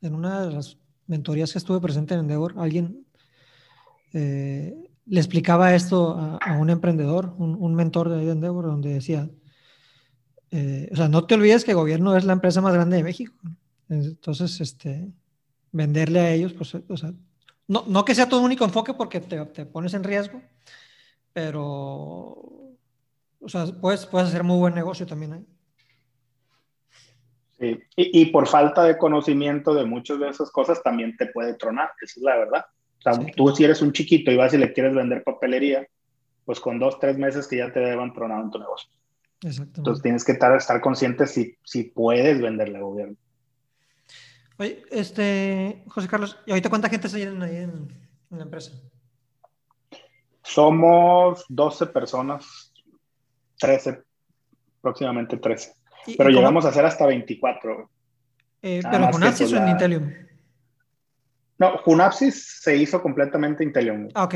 en 0.02 0.14
una 0.14 0.42
de 0.46 0.52
las 0.52 0.76
mentorías 1.06 1.52
que 1.52 1.58
estuve 1.58 1.80
presente 1.80 2.12
en 2.12 2.20
Endeavor, 2.20 2.54
alguien 2.58 3.06
eh, 4.12 4.74
le 5.06 5.20
explicaba 5.20 5.74
esto 5.74 6.38
a, 6.40 6.58
un 6.58 6.70
emprendedor, 6.70 7.34
un, 7.38 7.74
mentor 7.74 8.08
de 8.08 8.30
Endeavor, 8.30 8.66
donde 8.66 8.94
decía, 8.94 9.28
eh, 10.50 10.88
o 10.92 10.96
sea, 10.96 11.08
no 11.08 11.26
te 11.26 11.34
olvides 11.34 11.64
que 11.64 11.72
el 11.72 11.76
gobierno 11.76 12.16
es 12.16 12.24
la 12.24 12.32
empresa 12.32 12.60
más 12.60 12.74
grande 12.74 12.98
de 12.98 13.02
México. 13.02 13.34
Entonces, 13.88 14.60
este, 14.60 15.12
venderle 15.72 16.20
a 16.20 16.32
ellos, 16.32 16.52
pues, 16.52 16.74
o 16.74 16.96
sea, 16.96 17.12
no, 17.66 17.84
no 17.86 18.04
que 18.04 18.14
sea 18.14 18.28
tu 18.28 18.38
único 18.38 18.64
enfoque 18.64 18.94
porque 18.94 19.20
te, 19.20 19.44
te, 19.46 19.66
pones 19.66 19.94
en 19.94 20.04
riesgo, 20.04 20.40
pero, 21.32 21.60
o 21.62 23.48
sea, 23.48 23.66
puedes, 23.80 24.06
puedes 24.06 24.28
hacer 24.28 24.44
muy 24.44 24.58
buen 24.58 24.74
negocio 24.74 25.06
también 25.06 25.32
ahí. 25.32 25.46
Sí, 27.58 27.78
y, 27.96 28.20
y, 28.20 28.26
por 28.26 28.48
falta 28.48 28.84
de 28.84 28.98
conocimiento 28.98 29.74
de 29.74 29.84
muchas 29.84 30.18
de 30.18 30.28
esas 30.28 30.50
cosas 30.50 30.82
también 30.82 31.16
te 31.16 31.26
puede 31.26 31.54
tronar, 31.54 31.90
esa 32.02 32.20
es 32.20 32.22
la 32.22 32.36
verdad. 32.36 32.64
O 32.98 33.02
sea, 33.02 33.26
tú 33.36 33.54
si 33.54 33.64
eres 33.64 33.82
un 33.82 33.92
chiquito 33.92 34.30
y 34.30 34.36
vas 34.36 34.54
y 34.54 34.58
le 34.58 34.72
quieres 34.72 34.94
vender 34.94 35.22
papelería, 35.22 35.86
pues 36.44 36.58
con 36.58 36.78
dos, 36.78 36.98
tres 36.98 37.16
meses 37.16 37.46
que 37.46 37.58
ya 37.58 37.72
te 37.72 37.80
deban 37.80 38.12
tronar 38.12 38.42
en 38.42 38.50
tu 38.50 38.58
negocio. 38.58 38.90
Entonces 39.42 40.02
tienes 40.02 40.24
que 40.24 40.32
estar, 40.32 40.56
estar 40.56 40.80
consciente 40.80 41.26
si, 41.26 41.56
si 41.64 41.84
puedes 41.84 42.40
venderle 42.40 42.78
al 42.78 42.84
gobierno. 42.84 43.16
Oye, 44.58 44.82
este, 44.90 45.82
José 45.88 46.08
Carlos, 46.08 46.38
¿y 46.46 46.50
ahorita 46.50 46.68
cuánta 46.68 46.88
gente 46.88 47.08
se 47.08 47.16
ahí 47.16 47.22
en, 47.22 47.88
la 48.30 48.42
empresa? 48.42 48.72
Somos 50.42 51.44
12 51.48 51.86
personas, 51.86 52.72
13, 53.58 54.02
próximamente 54.80 55.36
13. 55.38 55.72
Pero 56.16 56.30
llegamos 56.30 56.64
a 56.64 56.72
ser 56.72 56.84
hasta 56.84 57.06
24. 57.06 57.90
Eh, 58.62 58.80
¿Pero 58.90 59.12
Junapsis 59.12 59.50
pues, 59.50 59.60
o 59.60 59.64
en 59.64 59.70
Intelium? 59.70 60.12
No, 61.58 61.78
Junapsis 61.78 62.60
se 62.60 62.76
hizo 62.76 63.00
completamente 63.00 63.64
Intelium. 63.64 64.08
Ah, 64.14 64.24
ok. 64.24 64.34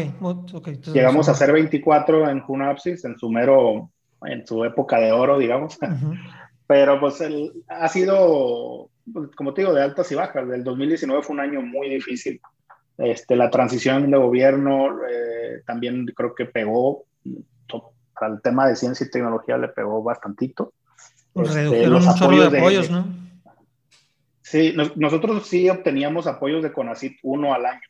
okay. 0.54 0.80
Llegamos 0.92 1.28
a 1.28 1.34
ser 1.34 1.52
24 1.52 2.30
en 2.30 2.40
Junapsis, 2.40 3.04
en 3.04 3.18
su 3.18 3.30
mero, 3.30 3.90
en 4.22 4.46
su 4.46 4.64
época 4.64 4.98
de 4.98 5.12
oro, 5.12 5.38
digamos. 5.38 5.78
Pero 6.66 7.00
pues 7.00 7.20
el, 7.20 7.52
ha 7.68 7.88
sido 7.88 8.90
como 9.36 9.54
te 9.54 9.62
digo, 9.62 9.74
de 9.74 9.82
altas 9.82 10.10
y 10.12 10.14
bajas. 10.14 10.48
Del 10.48 10.64
2019 10.64 11.22
fue 11.22 11.34
un 11.34 11.40
año 11.40 11.62
muy 11.62 11.88
difícil. 11.88 12.40
Este, 12.96 13.36
la 13.36 13.50
transición 13.50 14.10
de 14.10 14.16
gobierno 14.16 14.88
eh, 15.08 15.62
también 15.64 16.06
creo 16.06 16.34
que 16.34 16.46
pegó, 16.46 17.04
al 18.20 18.42
tema 18.42 18.66
de 18.66 18.76
ciencia 18.76 19.06
y 19.06 19.10
tecnología 19.10 19.56
le 19.56 19.68
pegó 19.68 20.02
bastantito. 20.02 20.72
Pues 21.32 21.54
este, 21.54 21.86
los 21.86 22.06
apoyos 22.06 22.50
de 22.50 22.58
apoyos, 22.58 22.90
¿no? 22.90 23.06
Sí, 24.42 24.74
nosotros 24.96 25.46
sí 25.46 25.68
obteníamos 25.68 26.26
apoyos 26.26 26.62
de 26.62 26.72
CONACYT 26.72 27.18
uno 27.22 27.52
al 27.52 27.66
año, 27.66 27.86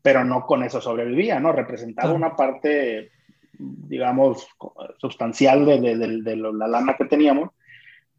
pero 0.00 0.24
no 0.24 0.46
con 0.46 0.62
eso 0.62 0.80
sobrevivía, 0.80 1.38
¿no? 1.38 1.52
Representaba 1.52 2.12
una 2.12 2.34
parte, 2.34 3.10
digamos, 3.58 4.48
sustancial 4.98 5.66
de, 5.66 5.80
de, 5.98 6.36
la 6.36 6.66
lana 6.66 6.96
que 6.96 7.04
teníamos, 7.04 7.50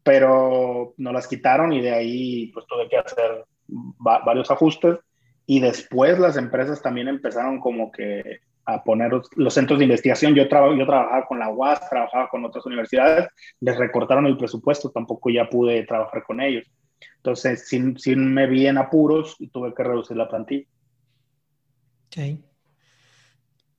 pero 0.04 0.94
nos 0.98 1.12
las 1.12 1.26
quitaron 1.26 1.72
y 1.72 1.80
de 1.80 1.92
ahí 1.92 2.46
pues 2.52 2.66
tuve 2.66 2.88
que 2.88 2.98
hacer 2.98 3.44
varios 3.66 4.50
ajustes 4.50 4.98
y 5.46 5.60
después 5.60 6.18
las 6.18 6.36
empresas 6.36 6.82
también 6.82 7.08
empezaron 7.08 7.58
como 7.58 7.90
que 7.90 8.40
a 8.66 8.82
poner 8.82 9.12
los 9.36 9.54
centros 9.54 9.78
de 9.78 9.84
investigación. 9.84 10.34
Yo, 10.34 10.44
yo 10.44 10.86
trabajaba 10.86 11.26
con 11.26 11.38
la 11.38 11.50
UAS, 11.50 11.88
trabajaba 11.90 12.28
con 12.28 12.44
otras 12.44 12.64
universidades, 12.64 13.28
les 13.60 13.76
recortaron 13.76 14.26
el 14.26 14.38
presupuesto, 14.38 14.90
tampoco 14.90 15.30
ya 15.30 15.48
pude 15.48 15.84
trabajar 15.84 16.22
con 16.22 16.40
ellos. 16.40 16.64
Entonces, 17.16 17.68
sí, 17.68 18.16
me 18.16 18.46
vi 18.46 18.66
en 18.66 18.78
apuros 18.78 19.36
y 19.38 19.48
tuve 19.48 19.74
que 19.74 19.82
reducir 19.82 20.16
la 20.16 20.28
plantilla. 20.28 20.66
Ok. 22.06 22.53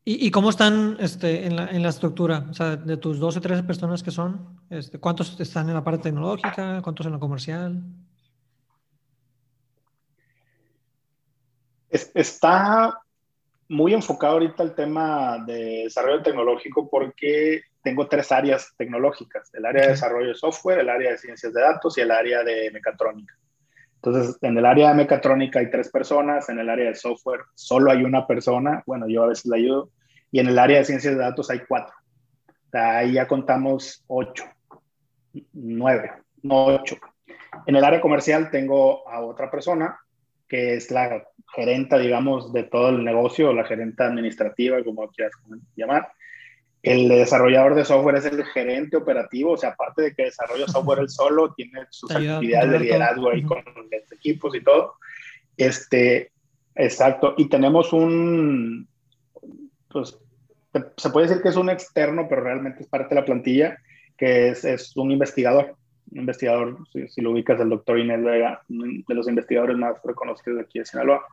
¿Y, 0.07 0.29
cómo 0.29 0.51
están 0.51 0.97
este, 0.99 1.47
en, 1.47 1.55
la, 1.55 1.65
en, 1.65 1.81
la, 1.81 1.89
estructura? 1.89 2.45
O 2.51 2.53
sea, 2.53 2.75
de 2.75 2.95
tus 2.95 3.19
12, 3.19 3.41
13 3.41 3.63
personas 3.63 4.03
que 4.03 4.11
son, 4.11 4.59
este, 4.69 4.99
¿cuántos 4.99 5.39
están 5.39 5.67
en 5.67 5.73
la 5.73 5.83
parte 5.83 6.03
tecnológica? 6.03 6.79
¿Cuántos 6.83 7.07
en 7.07 7.13
la 7.13 7.19
comercial? 7.19 7.81
está 12.13 12.99
muy 13.67 13.93
enfocado 13.93 14.33
ahorita 14.33 14.63
el 14.63 14.75
tema 14.75 15.43
de 15.45 15.83
desarrollo 15.85 16.21
tecnológico 16.21 16.89
porque 16.89 17.63
tengo 17.81 18.07
tres 18.07 18.31
áreas 18.31 18.73
tecnológicas, 18.77 19.53
el 19.53 19.65
área 19.65 19.83
de 19.83 19.89
desarrollo 19.89 20.29
de 20.29 20.35
software, 20.35 20.79
el 20.79 20.89
área 20.89 21.11
de 21.11 21.17
ciencias 21.17 21.53
de 21.53 21.61
datos 21.61 21.97
y 21.97 22.01
el 22.01 22.11
área 22.11 22.43
de 22.43 22.69
mecatrónica. 22.71 23.35
Entonces, 24.05 24.37
en 24.41 24.55
el 24.57 24.65
área 24.65 24.89
de 24.89 24.95
mecatrónica 24.95 25.59
hay 25.59 25.71
tres 25.71 25.89
personas, 25.89 26.47
en 26.49 26.59
el 26.59 26.69
área 26.69 26.89
de 26.89 26.95
software 26.95 27.41
solo 27.55 27.91
hay 27.91 28.03
una 28.03 28.27
persona, 28.27 28.83
bueno, 28.85 29.07
yo 29.07 29.23
a 29.23 29.27
veces 29.27 29.47
la 29.47 29.55
ayudo, 29.55 29.89
y 30.31 30.39
en 30.39 30.47
el 30.47 30.59
área 30.59 30.77
de 30.77 30.85
ciencias 30.85 31.15
de 31.15 31.21
datos 31.21 31.49
hay 31.49 31.61
cuatro. 31.67 31.95
ahí 32.71 33.13
ya 33.13 33.27
contamos 33.27 34.03
ocho, 34.07 34.43
nueve, 35.53 36.11
no 36.43 36.65
ocho. 36.65 36.97
En 37.65 37.75
el 37.75 37.83
área 37.83 37.99
comercial 37.99 38.51
tengo 38.51 39.09
a 39.09 39.21
otra 39.21 39.49
persona 39.49 39.97
que 40.47 40.75
es 40.75 40.91
la 40.91 41.23
gerenta, 41.55 41.97
digamos, 41.97 42.53
de 42.53 42.63
todo 42.63 42.89
el 42.89 43.03
negocio, 43.03 43.53
la 43.53 43.63
gerenta 43.63 44.05
administrativa, 44.05 44.83
como 44.83 45.07
quieras 45.07 45.33
llamar. 45.75 46.09
El 46.85 47.09
desarrollador 47.09 47.73
de 47.73 47.83
software 47.83 48.17
es 48.17 48.25
el 48.25 48.43
gerente 48.45 48.97
operativo, 48.97 49.53
o 49.53 49.57
sea, 49.57 49.71
aparte 49.71 50.03
de 50.03 50.13
que 50.13 50.25
desarrolla 50.25 50.67
software 50.67 50.99
él 50.99 51.09
solo, 51.09 51.53
tiene 51.53 51.81
sus 51.89 52.11
actividades 52.11 52.71
de 52.71 52.79
liderazgo 52.79 53.31
ahí 53.31 53.43
con 53.43 53.63
los 53.65 54.11
equipos 54.11 54.55
y 54.55 54.63
todo. 54.63 54.93
Este, 55.57 56.31
exacto. 56.75 57.33
Y 57.37 57.49
tenemos 57.49 57.91
un, 57.91 58.87
pues, 59.89 60.17
se 60.97 61.09
puede 61.09 61.27
decir 61.27 61.41
que 61.41 61.49
es 61.49 61.55
un 61.55 61.69
externo, 61.69 62.27
pero 62.29 62.41
realmente 62.41 62.83
es 62.83 62.87
parte 62.87 63.15
de 63.15 63.21
la 63.21 63.25
plantilla, 63.25 63.77
que 64.15 64.49
es, 64.49 64.63
es 64.63 64.95
un 64.95 65.11
investigador 65.11 65.75
un 66.11 66.19
investigador, 66.19 66.77
si, 66.91 67.21
lo 67.21 67.31
ubicas, 67.31 67.59
el 67.59 67.69
doctor 67.69 67.99
Inés 67.99 68.23
Vega, 68.23 68.61
de 68.67 69.15
los 69.15 69.27
investigadores 69.27 69.77
más 69.77 69.95
reconocidos 70.03 70.61
aquí 70.61 70.79
de 70.79 70.85
Sinaloa, 70.85 71.25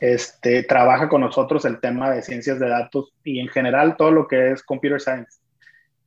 este, 0.00 0.62
trabaja 0.62 1.08
con 1.08 1.20
nosotros 1.20 1.64
el 1.66 1.78
tema 1.78 2.10
de 2.10 2.22
ciencias 2.22 2.58
de 2.58 2.68
datos 2.68 3.12
y 3.22 3.38
en 3.38 3.48
general 3.48 3.96
todo 3.96 4.10
lo 4.10 4.26
que 4.26 4.52
es 4.52 4.62
computer 4.62 5.00
science. 5.00 5.40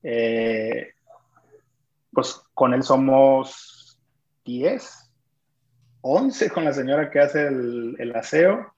Eh, 0.02 0.94
pues 2.12 2.42
con 2.54 2.74
él 2.74 2.84
somos 2.84 4.00
10, 4.46 5.12
11 6.02 6.50
con 6.50 6.66
la 6.66 6.74
señora 6.74 7.10
que 7.10 7.20
hace 7.20 7.48
el, 7.48 7.96
el 8.00 8.16
aseo 8.16 8.74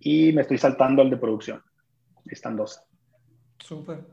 y 0.00 0.32
me 0.32 0.42
estoy 0.42 0.58
saltando 0.58 1.02
el 1.02 1.10
de 1.10 1.16
producción. 1.16 1.62
Están 2.26 2.56
dos. 2.56 2.82
Súper. 3.58 4.04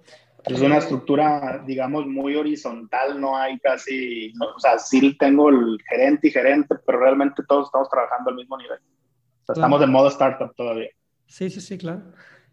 Es 0.45 0.61
una 0.61 0.77
estructura, 0.77 1.61
digamos, 1.65 2.05
muy 2.05 2.35
horizontal, 2.35 3.19
no 3.19 3.35
hay 3.35 3.59
casi, 3.59 4.33
o 4.39 4.59
sea, 4.59 4.79
sí 4.79 5.17
tengo 5.17 5.49
el 5.49 5.77
gerente 5.89 6.27
y 6.27 6.31
gerente, 6.31 6.75
pero 6.85 6.99
realmente 6.99 7.43
todos 7.47 7.65
estamos 7.65 7.89
trabajando 7.89 8.29
al 8.29 8.37
mismo 8.37 8.57
nivel. 8.57 8.79
Sea, 9.47 9.53
estamos 9.53 9.81
en 9.81 9.91
modo 9.91 10.09
startup 10.09 10.53
todavía. 10.55 10.89
Sí, 11.25 11.49
sí, 11.49 11.61
sí, 11.61 11.77
claro. 11.77 12.03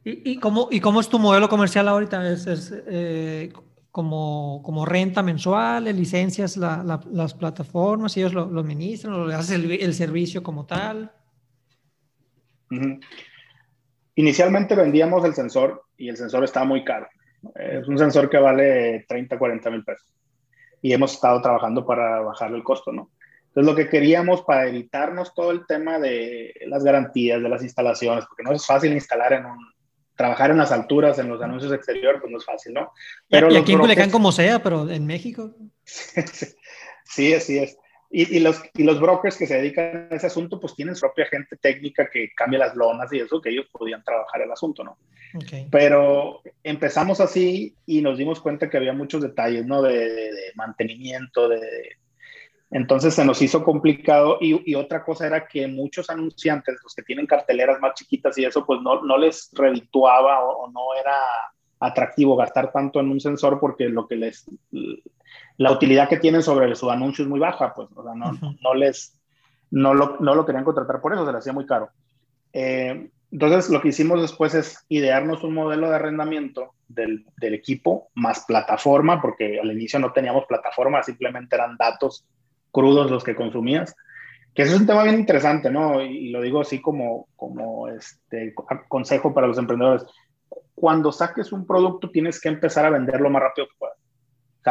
¿Y, 0.05 0.33
y, 0.33 0.37
cómo, 0.39 0.69
y 0.71 0.81
cómo 0.81 1.01
es 1.01 1.09
tu 1.09 1.19
modelo 1.19 1.49
comercial 1.49 1.89
ahorita? 1.89 2.31
¿Es, 2.31 2.47
es 2.47 2.75
eh, 2.87 3.53
como, 3.91 4.61
como 4.63 4.85
renta 4.85 5.23
mensual, 5.23 5.85
licencias 5.85 6.57
la, 6.57 7.01
las 7.13 7.35
plataformas, 7.35 8.17
ellos 8.17 8.35
lo, 8.35 8.47
lo 8.47 8.61
administran 8.61 9.15
o 9.15 9.27
le 9.27 9.35
haces 9.35 9.53
el, 9.53 9.71
el, 9.71 9.95
servicio 9.95 10.43
como 10.43 10.67
tal? 10.67 11.13
Inicialmente 14.17 14.75
vendíamos 14.75 15.25
el 15.25 15.35
sensor 15.35 15.85
y 15.97 16.09
el 16.09 16.17
sensor 16.17 16.45
estaba 16.45 16.67
muy 16.67 16.85
caro. 16.85 17.07
Es 17.55 17.87
un 17.89 17.99
sensor 17.99 18.29
que 18.29 18.39
vale 18.39 19.05
30, 19.09 19.39
40 19.39 19.71
mil 19.71 19.85
pesos. 19.85 20.13
Y 20.83 20.93
hemos 20.93 21.15
estado 21.15 21.41
trabajando 21.41 21.87
para 21.87 22.21
bajarle 22.21 22.57
el 22.57 22.65
costo, 22.65 22.93
¿no? 22.93 23.11
Entonces, 23.55 23.73
lo 23.73 23.77
que 23.77 23.89
queríamos 23.89 24.43
para 24.43 24.67
evitarnos 24.67 25.33
todo 25.33 25.53
el 25.53 25.65
tema 25.67 26.01
de 26.01 26.53
las 26.67 26.83
garantías, 26.83 27.41
de 27.41 27.49
las 27.49 27.63
instalaciones, 27.63 28.25
porque 28.27 28.43
no 28.43 28.53
es 28.53 28.67
fácil 28.67 28.93
instalar 28.93 29.33
en 29.33 29.47
un, 29.47 29.59
trabajar 30.17 30.51
en 30.51 30.59
las 30.59 30.73
alturas, 30.73 31.21
en 31.21 31.29
los 31.29 31.41
anuncios 31.41 31.73
exteriores, 31.73 32.21
pues 32.21 32.33
no 32.33 32.39
es 32.39 32.45
fácil, 32.45 32.75
¿no? 32.75 32.93
Pero 33.29 33.53
y 33.53 33.57
aquí 33.57 33.73
en 33.73 33.79
Culiacán 33.79 34.11
como 34.11 34.33
sea, 34.33 34.61
pero 34.61 34.91
en 34.91 35.07
México. 35.07 35.55
sí, 35.85 37.33
así 37.33 37.59
es. 37.59 37.77
Y, 38.17 38.39
los, 38.39 38.63
y 38.75 38.85
los 38.85 39.01
brokers 39.01 39.37
que 39.37 39.47
se 39.49 39.57
dedican 39.57 40.07
a 40.09 40.15
ese 40.15 40.29
asunto, 40.29 40.61
pues 40.61 40.77
tienen 40.77 40.95
su 40.95 41.01
propia 41.01 41.27
gente 41.27 41.57
técnica 41.57 42.09
que 42.09 42.31
cambia 42.37 42.61
las 42.61 42.77
lonas 42.77 43.13
y 43.13 43.19
eso, 43.19 43.41
que 43.41 43.51
ellos 43.51 43.67
podían 43.73 44.05
trabajar 44.05 44.43
el 44.43 44.53
asunto, 44.53 44.85
¿no? 44.85 44.97
Pero 45.73 46.41
empezamos 46.63 47.19
así 47.19 47.75
y 47.87 48.03
nos 48.03 48.17
dimos 48.17 48.41
cuenta 48.41 48.71
que 48.71 48.77
había 48.77 48.93
muchos 48.93 49.21
detalles, 49.21 49.67
¿no? 49.67 49.83
De, 49.83 50.31
mantenimiento, 50.55 51.49
de, 51.49 51.61
Entonces 52.71 53.15
se 53.15 53.25
nos 53.25 53.41
hizo 53.43 53.63
complicado 53.63 54.39
y, 54.41 54.71
y, 54.71 54.75
otra 54.75 55.05
cosa 55.05 55.27
era 55.27 55.47
que 55.47 55.69
muchos 55.69 56.11
anunciantes, 56.11 56.77
los 56.83 56.95
que 56.95 57.03
tienen 57.03 57.27
carteleras 57.27 57.79
más 57.81 57.95
chiquitas 57.95 58.37
y 58.39 58.45
eso, 58.45 58.65
pues 58.67 58.81
no, 58.81 59.03
no 59.03 59.17
les 59.17 59.51
redituaba 59.53 60.43
o, 60.45 60.65
o 60.65 60.71
no 60.71 60.81
era 60.99 61.17
atractivo 61.79 62.37
gastar 62.37 62.73
tanto 62.73 63.01
en 63.01 63.11
un 63.11 63.21
sensor 63.21 63.61
porque 63.61 63.89
lo 63.89 64.09
que 64.09 64.17
les 64.17 64.47
la 65.57 65.73
utilidad 65.73 66.09
que 66.09 66.19
tienen 66.19 66.43
sobre 66.43 66.75
su 66.75 66.91
anuncio 66.91 67.25
es 67.25 67.29
muy 67.29 67.41
baja, 67.41 67.73
pues, 67.75 67.89
o 67.95 68.03
sea, 68.03 68.15
no, 68.15 68.33
no 68.61 68.75
les, 68.75 69.19
no 69.71 69.95
lo, 69.95 70.17
no 70.21 70.35
lo, 70.35 70.45
querían 70.45 70.65
contratar 70.65 71.01
por 71.01 71.13
eso, 71.13 71.25
se 71.25 71.33
les 71.33 71.39
hacía 71.39 71.53
muy 71.53 71.67
caro. 71.67 71.91
Eh, 72.53 73.11
entonces, 73.31 73.71
lo 73.71 73.81
que 73.81 73.89
hicimos 73.89 74.21
después 74.21 74.55
es 74.55 74.85
idearnos 74.89 75.43
un 75.43 75.55
modelo 75.55 75.89
de 75.89 75.97
arrendamiento 75.97 76.75
del, 76.89 77.27
del, 77.37 77.55
equipo 77.55 78.09
más 78.15 78.45
plataforma, 78.47 79.21
porque 79.21 79.59
al 79.61 79.73
inicio 79.73 79.99
no 79.99 80.13
teníamos 80.13 80.45
plataforma, 80.47 81.03
simplemente 81.03 81.57
eran 81.57 81.77
datos 81.77 82.25
crudos 82.75 83.11
los 83.11 83.25
que 83.25 83.35
consumías. 83.35 83.95
Que 84.55 84.63
eso 84.63 84.75
es 84.75 84.81
un 84.81 84.87
tema 84.87 85.05
bien 85.05 85.19
interesante, 85.19 85.71
¿no? 85.71 86.03
Y, 86.03 86.31
lo 86.31 86.43
digo 86.43 86.61
así 86.61 86.83
como, 86.83 87.29
como 87.37 87.89
este 87.89 88.53
consejo 88.89 89.33
para 89.33 89.47
los 89.47 89.59
emprendedores. 89.59 90.05
Cuando 90.75 91.11
saques 91.13 91.53
un 91.53 91.67
producto, 91.67 92.11
tienes 92.11 92.41
que 92.41 92.51
empezar 92.51 92.85
a 92.85 92.91
venderlo 92.91 93.25
lo 93.25 93.31
más 93.31 93.43
rápido 93.43 93.69
que 93.69 93.75
puedas 93.79 94.05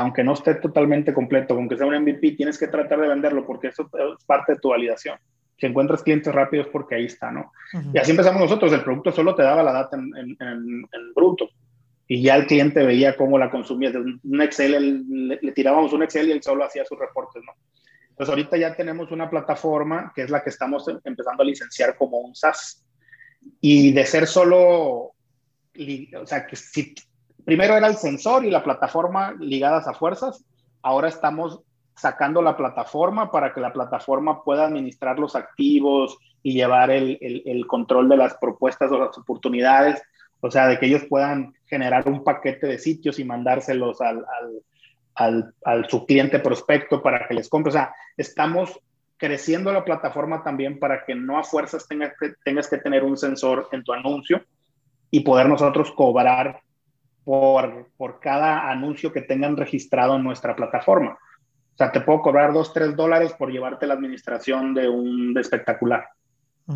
aunque 0.02 0.24
no 0.24 0.34
esté 0.34 0.56
totalmente 0.56 1.14
completo, 1.14 1.54
aunque 1.54 1.78
sea 1.78 1.86
un 1.86 1.96
MVP, 1.96 2.32
tienes 2.32 2.58
que 2.58 2.68
tratar 2.68 3.00
de 3.00 3.08
venderlo 3.08 3.46
porque 3.46 3.68
eso 3.68 3.84
es 4.18 4.26
parte 4.26 4.54
de 4.54 4.60
tu 4.60 4.70
validación. 4.70 5.18
Si 5.58 5.68
encuentras 5.68 6.02
clientes 6.02 6.34
rápidos, 6.34 6.68
porque 6.72 6.96
ahí 6.96 7.06
está, 7.06 7.32
¿no? 7.32 7.52
Y 7.94 7.98
así 7.98 8.12
empezamos 8.12 8.42
nosotros. 8.42 8.74
El 8.74 8.84
producto 8.84 9.12
solo 9.12 9.36
te 9.36 9.44
daba 9.44 9.62
la 9.62 9.72
data 9.72 9.96
en, 9.96 10.36
en, 10.40 11.14
bruto. 11.16 11.48
Y 12.08 12.24
ya 12.24 12.36
el 12.36 12.48
cliente 12.48 12.84
veía 12.84 13.16
cómo 13.16 13.38
la 13.38 13.52
consumía. 13.52 13.92
Un 13.92 14.42
Excel, 14.42 15.06
le, 15.08 15.52
tirábamos 15.52 15.94
un 15.94 16.04
Excel 16.04 16.28
y 16.28 16.32
él 16.32 16.42
solo 16.42 16.66
hacía 16.66 16.84
sus 16.86 16.98
reportes, 16.98 17.44
¿no? 17.46 17.54
Entonces 18.14 18.30
ahorita 18.30 18.58
ya 18.58 18.76
tenemos 18.76 19.12
una 19.12 19.28
plataforma 19.28 20.14
que 20.16 20.22
es 20.22 20.30
la 20.30 20.44
que 20.44 20.52
estamos 20.52 20.86
empezando 21.04 21.42
a 21.42 21.46
licenciar 21.46 21.98
como 21.98 22.20
un 22.20 22.36
SaaS. 22.36 22.86
Y 23.60 23.92
de 23.92 24.06
ser 24.06 24.28
solo, 24.28 25.16
o 25.16 26.26
sea, 26.26 26.46
que 26.46 26.56
primero 27.44 27.76
era 27.76 27.88
el 27.88 27.96
sensor 27.96 28.46
y 28.46 28.52
la 28.52 28.64
plataforma 28.64 29.36
ligadas 29.40 29.88
a 29.88 29.96
fuerzas. 29.96 30.46
Ahora 30.84 31.08
estamos 31.08 31.62
sacando 31.96 32.44
la 32.44 32.56
plataforma 32.56 33.32
para 33.32 33.52
que 33.52 33.62
la 33.62 33.74
plataforma 33.74 34.44
pueda 34.44 34.66
administrar 34.68 35.18
los 35.18 35.36
activos 35.36 36.20
y 36.44 36.54
llevar 36.54 36.92
el, 36.92 37.66
control 37.68 38.10
de 38.10 38.18
las 38.18 38.36
propuestas 38.36 38.92
o 38.92 39.00
las 39.00 39.18
oportunidades. 39.18 40.04
O 40.40 40.52
sea, 40.52 40.68
de 40.68 40.78
que 40.78 40.86
ellos 40.86 41.04
puedan 41.10 41.56
generar 41.66 42.08
un 42.08 42.24
paquete 42.24 42.68
de 42.68 42.78
sitios 42.78 43.18
y 43.18 43.24
mandárselos 43.24 44.02
al, 44.02 44.24
al, 45.16 45.54
su 45.90 46.06
cliente 46.06 46.40
prospecto 46.40 47.02
para 47.02 47.28
que 47.28 47.34
les 47.34 47.50
compre. 47.50 47.70
O 47.70 47.74
sea, 47.74 47.94
estamos 48.18 48.80
creciendo 49.18 49.72
la 49.72 49.86
plataforma 49.86 50.44
también 50.44 50.80
para 50.80 51.06
que 51.06 51.16
no 51.16 51.38
a 51.38 51.44
fuerzas 51.44 51.88
tengas 51.88 52.14
que, 52.20 52.34
tengas 52.44 52.68
que 52.68 52.78
tener 52.78 53.04
un 53.04 53.18
sensor 53.18 53.70
en 53.72 53.84
tu 53.84 53.94
anuncio 53.94 54.44
y 55.12 55.22
poder 55.22 55.48
nosotros 55.48 55.92
cobrar 55.92 56.62
por, 57.24 57.88
por 57.96 58.20
cada 58.20 58.70
anuncio 58.70 59.14
que 59.14 59.22
tengan 59.22 59.56
registrado 59.56 60.16
en 60.16 60.24
nuestra 60.24 60.56
plataforma. 60.56 61.18
O 61.74 61.78
sea, 61.78 61.92
te 61.92 62.02
puedo 62.02 62.22
cobrar 62.22 62.54
dos, 62.54 62.74
tres 62.74 62.96
dólares 62.96 63.34
por 63.34 63.52
llevarte 63.52 63.88
la 63.88 63.94
administración 63.94 64.74
de 64.74 64.90
un 64.90 65.38
espectacular. 65.38 66.08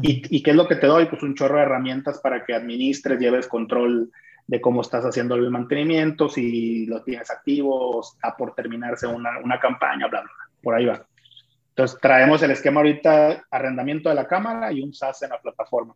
¿Y, 0.01 0.23
¿Y, 0.35 0.43
qué 0.43 0.51
es 0.51 0.55
lo 0.55 0.67
que 0.67 0.75
te 0.75 0.87
doy? 0.87 1.05
Pues 1.05 1.23
un 1.23 1.35
chorro 1.35 1.57
de 1.57 1.63
herramientas 1.63 2.19
para 2.19 2.43
que 2.43 2.53
administres, 2.53 3.19
lleves 3.19 3.47
control 3.47 4.11
de 4.47 4.61
cómo 4.61 4.81
estás 4.81 5.03
haciendo 5.03 5.35
el 5.35 5.51
mantenimiento, 5.51 6.29
si 6.29 6.85
lo 6.85 7.03
tienes 7.03 7.29
activo, 7.29 8.01
está 8.01 8.35
por 8.35 8.55
terminarse 8.55 9.05
una, 9.05 9.39
una 9.43 9.59
campaña, 9.59 10.07
bla, 10.07 10.21
bla, 10.21 10.31
bla. 10.33 10.61
por 10.61 10.75
ahí 10.75 10.85
va. 10.85 11.05
Entonces 11.69 11.99
traemos 12.01 12.41
el 12.41 12.51
esquema 12.51 12.79
ahorita, 12.79 13.45
arrendamiento 13.51 14.09
de 14.09 14.15
la 14.15 14.27
cámara 14.27 14.71
y 14.71 14.81
un 14.81 14.93
SaaS 14.93 15.21
en 15.23 15.29
la 15.29 15.41
plataforma, 15.41 15.95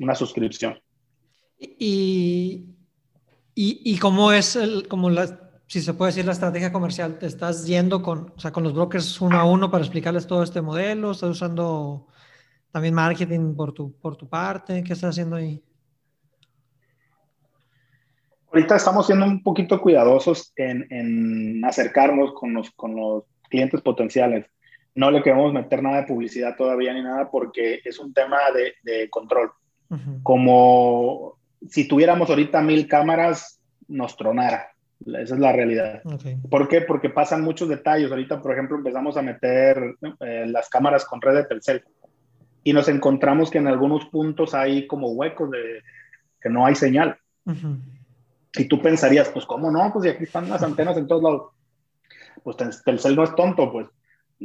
una 0.00 0.14
suscripción. 0.14 0.78
¿Y, 1.58 2.66
y, 3.54 3.80
y 3.84 3.98
cómo 3.98 4.32
es, 4.32 4.56
el, 4.56 4.86
como 4.88 5.08
la, 5.08 5.50
si 5.66 5.80
se 5.80 5.94
puede 5.94 6.10
decir, 6.10 6.26
la 6.26 6.32
estrategia 6.32 6.72
comercial? 6.72 7.18
¿Te 7.18 7.26
estás 7.26 7.66
yendo 7.66 8.02
con, 8.02 8.32
o 8.36 8.40
sea, 8.40 8.52
con 8.52 8.64
los 8.64 8.74
brokers 8.74 9.20
uno 9.20 9.38
a 9.38 9.44
uno 9.44 9.70
para 9.70 9.84
explicarles 9.84 10.26
todo 10.26 10.42
este 10.42 10.60
modelo? 10.60 11.12
¿Estás 11.12 11.30
usando 11.30 12.08
también 12.72 12.92
marketing 12.92 13.54
por 13.54 13.72
tu, 13.72 13.92
por 13.98 14.16
tu 14.16 14.28
parte? 14.28 14.82
¿Qué 14.82 14.92
estás 14.92 15.10
haciendo 15.10 15.36
ahí? 15.36 15.62
Ahorita 18.50 18.76
estamos 18.76 19.06
siendo 19.06 19.26
un 19.26 19.42
poquito 19.42 19.80
cuidadosos 19.80 20.52
en, 20.56 20.86
en 20.90 21.64
acercarnos 21.64 22.32
con 22.34 22.54
los, 22.54 22.70
con 22.70 22.96
los 22.96 23.24
clientes 23.50 23.80
potenciales. 23.82 24.46
No 24.94 25.10
le 25.10 25.22
queremos 25.22 25.52
meter 25.52 25.82
nada 25.82 26.00
de 26.00 26.06
publicidad 26.06 26.56
todavía 26.56 26.92
ni 26.94 27.02
nada 27.02 27.30
porque 27.30 27.80
es 27.84 27.98
un 27.98 28.12
tema 28.12 28.38
de, 28.54 28.74
de 28.82 29.08
control. 29.10 29.50
Uh 29.90 29.96
-huh. 29.96 30.22
Como 30.22 31.38
si 31.68 31.86
tuviéramos 31.86 32.30
ahorita 32.30 32.62
mil 32.62 32.88
cámaras, 32.88 33.60
nos 33.86 34.16
tronara. 34.16 34.70
Esa 35.06 35.34
es 35.34 35.40
la 35.40 35.52
realidad. 35.52 36.00
Okay. 36.04 36.36
¿Por 36.50 36.68
qué? 36.68 36.80
Porque 36.80 37.10
pasan 37.10 37.42
muchos 37.42 37.68
detalles. 37.68 38.10
Ahorita, 38.10 38.42
por 38.42 38.52
ejemplo, 38.52 38.76
empezamos 38.76 39.16
a 39.16 39.22
meter 39.22 39.96
eh, 40.20 40.44
las 40.46 40.68
cámaras 40.68 41.04
con 41.04 41.20
red 41.20 41.34
de 41.36 41.44
Telcel 41.44 41.84
y 42.64 42.72
nos 42.72 42.88
encontramos 42.88 43.50
que 43.50 43.58
en 43.58 43.68
algunos 43.68 44.06
puntos 44.06 44.54
hay 44.54 44.86
como 44.86 45.12
huecos 45.12 45.50
de 45.50 45.82
que 46.40 46.48
no 46.50 46.66
hay 46.66 46.74
señal. 46.74 47.16
Uh 47.44 47.52
-huh. 47.52 47.78
Y 48.56 48.66
tú 48.66 48.80
pensarías, 48.80 49.28
pues, 49.28 49.44
¿cómo 49.44 49.70
no? 49.70 49.92
Pues, 49.92 50.06
y 50.06 50.08
aquí 50.08 50.24
están 50.24 50.48
las 50.48 50.62
antenas 50.62 50.96
en 50.96 51.06
todos 51.06 51.22
lados. 51.22 51.42
Pues 52.42 52.56
Telcel 52.84 53.16
no 53.16 53.24
es 53.24 53.34
tonto, 53.34 53.70
pues. 53.70 53.88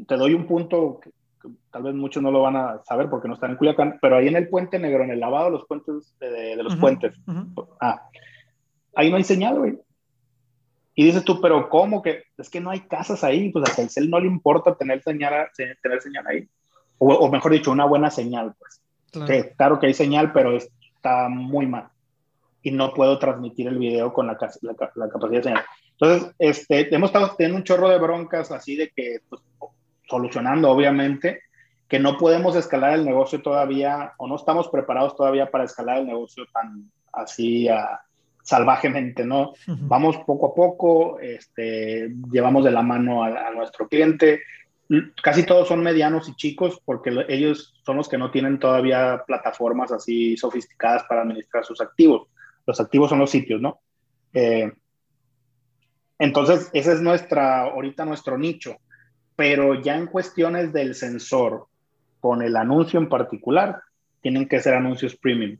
Te 0.08 0.18
doy 0.18 0.34
un 0.34 0.46
punto 0.46 1.00
que, 1.02 1.12
que 1.42 1.50
tal 1.72 1.84
vez 1.84 1.94
muchos 1.94 2.22
no 2.22 2.32
lo 2.32 2.42
van 2.42 2.56
a 2.56 2.82
saber 2.84 3.10
porque 3.10 3.28
no 3.28 3.36
están 3.36 3.52
en 3.52 3.58
Culiacán, 3.58 4.00
pero 4.02 4.18
ahí 4.18 4.28
en 4.28 4.36
el 4.36 4.50
Puente 4.50 4.80
Negro, 4.80 5.04
en 5.04 5.12
el 5.12 5.20
lavado 5.20 5.46
de 5.46 5.52
los 5.52 5.66
puentes, 5.68 6.16
de, 6.20 6.30
de 6.30 6.64
los 6.64 6.74
uh 6.74 6.78
-huh. 6.78 6.82
puentes, 6.82 7.16
uh 7.28 7.32
-huh. 7.32 7.68
ah, 7.80 8.02
ahí 8.96 9.10
no 9.10 9.18
hay 9.18 9.24
señal, 9.24 9.60
güey. 9.60 9.80
Y 10.96 11.06
dices 11.06 11.24
tú, 11.24 11.40
pero 11.42 11.70
¿cómo 11.70 12.02
que? 12.02 12.24
Es 12.38 12.50
que 12.50 12.60
no 12.60 12.70
hay 12.70 12.82
casas 12.82 13.24
ahí, 13.24 13.52
pues 13.52 13.70
a 13.70 13.76
Telcel 13.76 14.10
no 14.10 14.20
le 14.20 14.28
importa 14.28 14.76
tener 14.76 15.02
señal, 15.02 15.48
tener 15.56 16.02
señal 16.02 16.28
ahí. 16.28 16.48
O, 16.98 17.14
o 17.14 17.32
mejor 17.32 17.52
dicho, 17.52 17.72
una 17.72 17.86
buena 17.86 18.10
señal, 18.10 18.54
pues. 18.60 18.82
Claro 19.58 19.80
que 19.80 19.88
hay 19.88 19.94
señal, 19.94 20.34
pero 20.34 20.58
está 20.58 21.30
muy 21.30 21.68
mal. 21.68 21.90
Y 22.64 22.72
no 22.72 22.94
puedo 22.94 23.20
transmitir 23.20 23.68
el 23.68 23.78
video 23.78 24.12
con 24.12 24.26
la, 24.28 24.38
la, 24.62 24.92
la 24.96 25.10
capacidad 25.10 25.40
de 25.40 25.44
señal. 25.44 25.66
Entonces, 25.92 26.36
este, 26.40 26.96
hemos 26.96 27.10
estado 27.10 27.36
teniendo 27.38 27.58
un 27.58 27.64
chorro 27.64 27.90
de 27.90 28.00
broncas 28.00 28.52
así 28.52 28.76
de 28.76 28.90
que, 28.90 29.18
pues, 29.30 29.42
solucionando, 30.08 30.72
obviamente, 30.72 31.42
que 31.88 32.00
no 32.00 32.18
podemos 32.18 32.56
escalar 32.56 32.94
el 32.94 33.06
negocio 33.06 33.42
todavía, 33.42 34.14
o 34.18 34.28
no 34.28 34.36
estamos 34.36 34.70
preparados 34.70 35.16
todavía 35.16 35.52
para 35.52 35.66
escalar 35.66 36.00
el 36.00 36.08
negocio 36.08 36.46
tan 36.52 36.90
así 37.12 37.68
a, 37.68 38.02
salvajemente, 38.44 39.26
¿no? 39.26 39.52
Uh 39.52 39.54
-huh. 39.68 39.78
Vamos 39.88 40.18
poco 40.26 40.48
a 40.48 40.54
poco, 40.54 41.20
este, 41.20 42.10
llevamos 42.32 42.64
de 42.66 42.72
la 42.72 42.82
mano 42.82 43.24
a, 43.24 43.48
a, 43.48 43.52
nuestro 43.52 43.88
cliente. 43.88 44.42
Casi 45.24 45.44
todos 45.44 45.68
son 45.68 45.82
medianos 45.82 46.28
y 46.30 46.36
chicos 46.36 46.80
porque 46.86 47.26
ellos 47.30 47.74
son 47.86 47.98
los 47.98 48.10
que 48.10 48.18
no 48.18 48.32
tienen 48.32 48.60
todavía 48.60 49.24
plataformas 49.26 49.92
así 49.92 50.38
sofisticadas 50.38 51.04
para 51.06 51.22
administrar 51.22 51.64
sus 51.64 51.80
activos. 51.82 52.28
Los 52.66 52.80
activos 52.80 53.10
son 53.10 53.20
los 53.20 53.30
sitios, 53.30 53.62
¿no? 53.62 53.80
Eh, 54.34 54.72
entonces, 56.20 56.70
ese 56.74 56.94
es 56.94 57.02
nuestra, 57.02 57.64
ahorita 57.64 58.06
nuestro 58.06 58.38
nicho. 58.38 58.78
Pero 59.36 59.82
ya 59.82 59.98
en 59.98 60.08
cuestiones 60.08 60.72
del 60.72 60.96
sensor, 60.96 61.68
con 62.20 62.42
el 62.42 62.56
anuncio 62.56 63.00
en 63.00 63.10
particular, 63.10 63.82
tienen 64.22 64.48
que 64.48 64.60
ser 64.62 64.76
anuncios 64.76 65.16
premium 65.16 65.58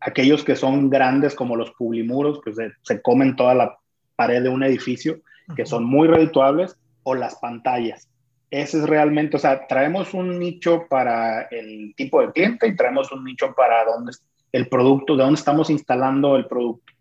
aquellos 0.00 0.44
que 0.44 0.56
son 0.56 0.90
grandes 0.90 1.34
como 1.34 1.56
los 1.56 1.70
publimuros, 1.72 2.40
que 2.42 2.54
se, 2.54 2.72
se 2.82 3.02
comen 3.02 3.36
toda 3.36 3.54
la 3.54 3.78
pared 4.16 4.42
de 4.42 4.48
un 4.48 4.62
edificio, 4.62 5.20
que 5.56 5.66
son 5.66 5.84
muy 5.84 6.08
redituables, 6.08 6.76
o 7.02 7.14
las 7.14 7.36
pantallas. 7.36 8.08
Ese 8.50 8.78
es 8.78 8.86
realmente, 8.86 9.36
o 9.36 9.40
sea, 9.40 9.66
traemos 9.66 10.14
un 10.14 10.38
nicho 10.38 10.86
para 10.88 11.42
el 11.42 11.94
tipo 11.96 12.20
de 12.20 12.32
cliente 12.32 12.66
y 12.66 12.76
traemos 12.76 13.10
un 13.12 13.24
nicho 13.24 13.54
para 13.54 13.84
dónde 13.84 14.12
el 14.52 14.68
producto, 14.68 15.16
de 15.16 15.24
dónde 15.24 15.38
estamos 15.38 15.70
instalando 15.70 16.36
el 16.36 16.46
producto. 16.46 16.92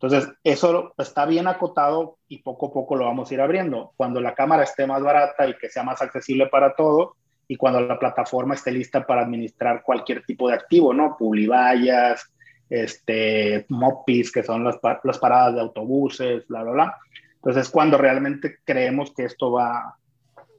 Entonces, 0.00 0.28
eso 0.44 0.94
está 0.96 1.26
bien 1.26 1.48
acotado 1.48 2.18
y 2.28 2.38
poco 2.38 2.66
a 2.66 2.72
poco 2.72 2.94
lo 2.94 3.06
vamos 3.06 3.30
a 3.30 3.34
ir 3.34 3.40
abriendo. 3.40 3.92
Cuando 3.96 4.20
la 4.20 4.34
cámara 4.34 4.62
esté 4.62 4.86
más 4.86 5.02
barata 5.02 5.48
y 5.48 5.56
que 5.56 5.68
sea 5.68 5.82
más 5.82 6.00
accesible 6.00 6.46
para 6.46 6.74
todos, 6.76 7.10
y 7.48 7.56
cuando 7.56 7.80
la 7.80 7.98
plataforma 7.98 8.54
esté 8.54 8.70
lista 8.70 9.06
para 9.06 9.22
administrar 9.22 9.82
cualquier 9.82 10.22
tipo 10.24 10.48
de 10.48 10.54
activo, 10.54 10.92
¿no? 10.92 11.16
Publivallas, 11.18 12.30
este, 12.68 13.64
Mopis, 13.70 14.30
que 14.30 14.42
son 14.42 14.62
las, 14.64 14.78
las 15.02 15.18
paradas 15.18 15.54
de 15.54 15.60
autobuses, 15.62 16.46
bla, 16.46 16.62
bla, 16.62 16.72
bla. 16.72 16.98
Entonces, 17.36 17.70
cuando 17.70 17.96
realmente 17.96 18.58
creemos 18.64 19.12
que 19.12 19.24
esto 19.24 19.50
va 19.50 19.96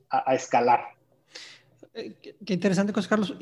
a, 0.09 0.35
escalar. 0.35 0.81
Eh, 1.93 2.15
qué 2.45 2.53
interesante 2.53 2.91
cosa, 2.91 3.07
Carlos. 3.07 3.35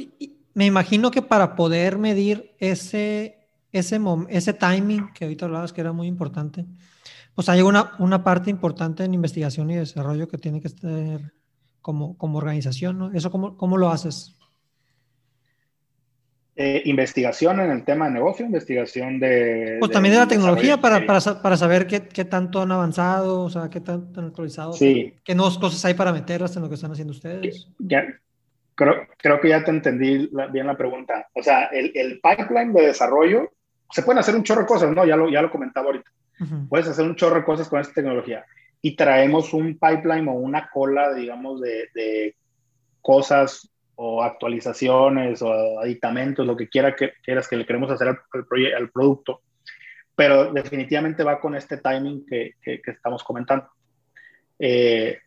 Me 0.58 0.66
imagino 0.66 1.12
que 1.12 1.22
para 1.22 1.56
poder 1.56 2.00
medir 2.00 2.56
ese, 2.58 3.38
ese, 3.72 4.02
ese 4.30 4.54
timing 4.54 5.14
que 5.14 5.26
ahorita 5.26 5.46
hablabas 5.46 5.72
que 5.72 5.82
era 5.82 5.92
muy 5.92 6.08
importante, 6.08 6.66
pues 7.36 7.48
hay 7.48 7.62
una, 7.62 7.92
una 8.00 8.24
parte 8.24 8.50
importante 8.50 9.04
en 9.04 9.14
investigación 9.14 9.70
y 9.70 9.76
desarrollo 9.76 10.28
que 10.28 10.40
tiene 10.40 10.60
que 10.60 10.68
estar 10.68 11.32
como, 11.80 12.18
como 12.18 12.40
organización, 12.40 12.98
¿no? 12.98 13.12
¿Eso 13.12 13.30
cómo, 13.30 13.56
cómo 13.56 13.78
lo 13.78 13.92
haces? 13.92 14.36
Eh, 16.56 16.82
investigación 16.86 17.60
en 17.60 17.70
el 17.70 17.86
tema 17.86 18.08
de 18.08 18.14
negocio, 18.14 18.44
investigación 18.44 19.20
de... 19.20 19.76
Pues 19.78 19.90
de, 19.90 19.94
también 19.94 20.16
de 20.16 20.22
la 20.22 20.28
tecnología 20.28 20.82
para, 20.82 21.06
para, 21.06 21.22
para, 21.40 21.56
saber 21.56 21.86
qué, 21.86 22.08
qué, 22.08 22.26
tanto 22.26 22.64
han 22.64 22.72
avanzado, 22.72 23.42
o 23.42 23.50
sea, 23.52 23.70
qué 23.70 23.80
tanto 23.80 24.22
han 24.22 24.26
actualizado, 24.26 24.74
sí. 24.74 25.14
qué, 25.18 25.20
qué 25.24 25.36
nuevas 25.36 25.60
cosas 25.60 25.86
hay 25.86 25.94
para 25.94 26.12
meterlas 26.12 26.56
en 26.56 26.64
lo 26.64 26.68
que 26.68 26.74
están 26.74 26.94
haciendo 26.94 27.12
ustedes. 27.12 27.68
Ya, 27.78 28.08
creo, 28.78 29.08
creo 29.18 29.42
que 29.42 29.50
ya 29.50 29.64
te 29.64 29.72
entendí 29.72 30.30
la, 30.32 30.48
bien 30.48 30.68
la 30.68 30.78
pregunta. 30.78 31.28
O 31.34 31.44
sea, 31.44 31.66
el, 31.66 31.92
el, 31.96 32.22
pipeline 32.22 32.72
de 32.72 32.88
desarrollo, 32.88 33.52
se 33.92 34.04
pueden 34.04 34.20
hacer 34.20 34.36
un 34.36 34.44
chorro 34.44 34.62
de 34.62 34.68
cosas, 34.68 34.92
¿no? 34.92 35.06
Ya 35.06 35.18
lo, 35.18 35.30
ya 35.30 35.42
lo 35.42 35.50
comentaba 35.50 35.88
ahorita. 35.88 36.10
Uh 36.40 36.44
-huh. 36.44 36.70
Puedes 36.70 36.88
hacer 36.88 37.04
un 37.06 37.16
chorro 37.16 37.38
de 37.38 37.44
cosas 37.44 37.68
con 37.68 37.80
esta 37.82 37.96
tecnología 37.96 38.46
y 38.82 38.96
traemos 38.96 39.54
un 39.54 39.78
pipeline 39.80 40.28
o 40.28 40.34
una 40.34 40.70
cola, 40.70 41.14
digamos, 41.14 41.60
de, 41.60 41.90
de 41.96 42.36
cosas 43.02 43.70
o 43.96 44.24
actualizaciones 44.24 45.42
o 45.42 45.80
aditamentos, 45.80 46.46
lo 46.46 46.56
que 46.56 46.70
quiera 46.70 46.96
que 46.96 47.14
quieras 47.24 47.48
que 47.48 47.58
le 47.58 47.66
queremos 47.66 47.90
hacer 47.90 48.10
al, 48.10 48.20
al, 48.32 48.74
al 48.76 48.90
producto, 48.92 49.42
pero 50.16 50.54
definitivamente 50.54 51.24
va 51.24 51.40
con 51.40 51.56
este 51.56 51.78
timing 51.78 52.24
que, 52.28 52.54
que, 52.62 52.80
que 52.80 52.92
estamos 52.92 53.24
comentando. 53.24 53.68
Eh, 54.60 55.18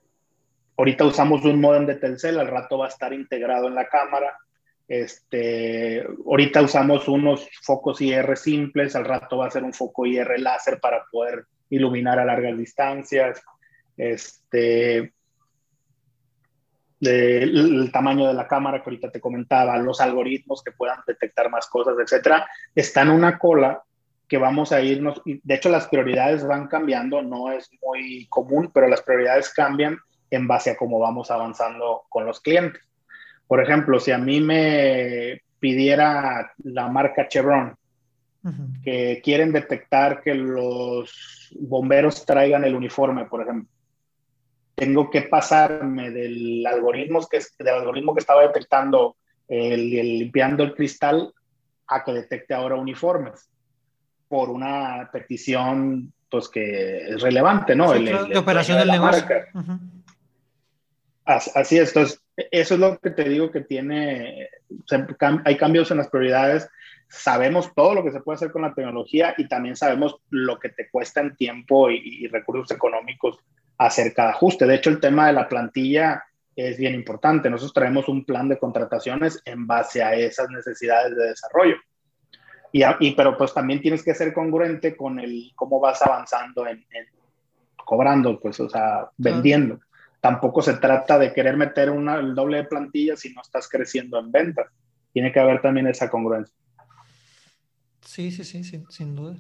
ahorita 0.81 1.05
usamos 1.05 1.45
un 1.45 1.61
modem 1.61 1.85
de 1.85 1.97
Telcel, 1.97 2.41
al 2.41 2.47
rato 2.47 2.79
va 2.79 2.87
a 2.87 2.89
estar 2.89 3.13
integrado 3.13 3.69
en 3.69 3.75
la 3.75 3.87
cámara. 3.87 4.39
Este, 4.89 6.03
ahorita 6.27 6.63
usamos 6.63 7.07
unos 7.07 7.47
focos 7.63 8.01
IR 8.01 8.35
simples, 8.37 8.97
al 8.97 9.05
rato 9.05 9.37
va 9.37 9.47
a 9.47 9.51
ser 9.51 9.63
un 9.63 9.75
foco 9.75 10.07
IR 10.07 10.41
láser 10.41 10.81
para 10.81 11.05
poder 11.13 11.45
iluminar 11.69 12.19
a 12.19 12.25
largas 12.25 12.57
distancias, 12.57 13.43
este, 13.99 15.13
el 17.03 17.91
tamaño 17.93 18.27
de 18.27 18.35
la 18.35 18.49
cámara 18.49 18.79
que 18.79 18.89
ahorita 18.89 19.11
te 19.11 19.21
comentaba, 19.21 19.77
los 19.77 20.01
algoritmos 20.01 20.63
que 20.65 20.73
puedan 20.73 21.01
detectar 21.07 21.51
más 21.51 21.67
cosas, 21.67 21.95
etcétera, 22.03 22.49
está 22.75 23.03
en 23.03 23.11
una 23.11 23.39
cola 23.39 23.83
que 24.27 24.39
vamos 24.39 24.73
a 24.73 24.81
irnos, 24.81 25.21
de 25.25 25.55
hecho 25.55 25.69
las 25.69 25.89
prioridades 25.89 26.47
van 26.47 26.69
cambiando, 26.69 27.21
no 27.21 27.53
es 27.53 27.71
muy 27.83 28.27
común, 28.31 28.71
pero 28.73 28.89
las 28.89 29.03
prioridades 29.03 29.53
cambian 29.53 29.99
en 30.31 30.47
base 30.47 30.71
a 30.71 30.77
cómo 30.77 30.99
vamos 30.99 31.31
avanzando 31.31 32.03
con 32.09 32.25
los 32.25 32.41
clientes. 32.41 32.83
Por 33.47 33.63
ejemplo, 33.63 33.99
si 33.99 34.13
a 34.13 34.19
mí 34.19 34.41
me 34.41 35.43
pidiera 35.59 36.53
la 36.65 36.89
marca 36.89 37.29
Chevron, 37.29 37.77
uh 38.43 38.49
-huh. 38.49 38.83
que 38.83 39.21
quieren 39.23 39.53
detectar 39.53 40.23
que 40.23 40.35
los 40.35 41.51
bomberos 41.59 42.25
traigan 42.25 42.65
el 42.65 42.75
uniforme, 42.75 43.25
por 43.27 43.43
ejemplo. 43.43 43.69
Tengo 44.75 45.11
que 45.11 45.23
pasarme 45.23 46.11
del 46.11 46.65
algoritmo 46.67 47.21
que, 47.29 47.41
del 47.59 47.75
algoritmo 47.75 48.15
que 48.15 48.21
estaba 48.21 48.43
detectando 48.43 49.17
el, 49.49 49.93
el, 49.99 50.19
limpiando 50.21 50.63
el 50.63 50.75
cristal 50.75 51.35
a 51.89 52.03
que 52.05 52.13
detecte 52.13 52.55
ahora 52.55 52.77
uniformes 52.77 53.51
por 54.29 54.49
una 54.49 55.11
petición 55.13 56.13
pues 56.31 56.49
que 56.49 57.09
es 57.09 57.21
relevante, 57.21 57.75
¿no? 57.75 57.93
Sí, 57.93 57.99
el, 57.99 58.09
claro, 58.09 58.25
el, 58.27 58.33
de 58.33 58.39
operación 58.39 58.79
del 58.79 58.89
negocio. 58.89 59.25
Uh 59.53 59.59
-huh. 59.59 59.79
Así 61.37 61.79
es, 61.79 61.89
entonces 61.89 62.23
eso 62.51 62.75
es 62.75 62.81
lo 62.81 62.99
que 62.99 63.11
te 63.11 63.29
digo 63.29 63.51
que 63.51 63.61
tiene, 63.61 64.49
hay 65.45 65.57
cambios 65.57 65.91
en 65.91 65.99
las 65.99 66.09
prioridades, 66.09 66.69
sabemos 67.09 67.73
todo 67.75 67.95
lo 67.95 68.03
que 68.03 68.11
se 68.11 68.21
puede 68.21 68.37
hacer 68.37 68.51
con 68.51 68.63
la 68.63 68.75
tecnología 68.75 69.35
y 69.39 69.47
también 69.47 69.77
sabemos 69.77 70.17
lo 70.31 70.59
que 70.59 70.71
te 70.71 70.89
cuesta 70.91 71.21
en 71.21 71.37
tiempo 71.37 71.91
y, 71.91 72.25
y 72.25 72.27
recursos 72.29 72.71
económicos 72.71 73.39
hacer 73.79 74.13
cada 74.13 74.31
ajuste. 74.31 74.67
De 74.67 74.75
hecho, 74.75 74.91
el 74.91 75.01
tema 75.01 75.29
de 75.29 75.33
la 75.33 75.49
plantilla 75.49 76.25
es 76.55 76.77
bien 76.79 76.95
importante. 76.95 77.49
Nosotros 77.49 77.73
traemos 77.73 78.09
un 78.09 78.25
plan 78.25 78.49
de 78.49 78.59
contrataciones 78.59 79.41
en 79.45 79.67
base 79.67 80.03
a 80.03 80.15
esas 80.15 80.51
necesidades 80.51 81.17
de 81.17 81.29
desarrollo. 81.29 81.77
Y, 82.73 82.83
y 83.01 83.15
pero 83.15 83.37
pues 83.37 83.55
también 83.55 83.81
tienes 83.81 84.03
que 84.03 84.15
ser 84.15 84.33
congruente 84.33 84.97
con 84.97 85.19
el 85.19 85.53
cómo 85.55 85.81
vas 85.81 86.03
avanzando 86.03 86.67
en, 86.67 86.85
cobrando, 87.85 88.39
pues, 88.39 88.61
o 88.61 88.69
sea, 88.69 89.11
vendiendo. 89.17 89.81
Tampoco 90.21 90.63
se 90.63 90.75
trata 90.75 91.19
de 91.19 91.33
querer 91.33 91.57
meter 91.57 91.91
una, 91.91 92.17
el 92.17 92.35
doble 92.35 92.59
de 92.59 92.65
plantilla 92.65 93.17
si 93.17 93.33
no 93.33 93.41
estás 93.41 93.69
creciendo 93.69 94.19
en 94.19 94.31
ventas. 94.31 94.67
Tiene 95.13 95.33
que 95.33 95.41
haber 95.41 95.63
también 95.63 95.87
esa 95.87 96.11
congruencia. 96.11 96.55
Sí, 98.05 98.31
sí, 98.31 98.45
sí, 98.45 98.83
sin, 98.89 99.15
duda. 99.15 99.37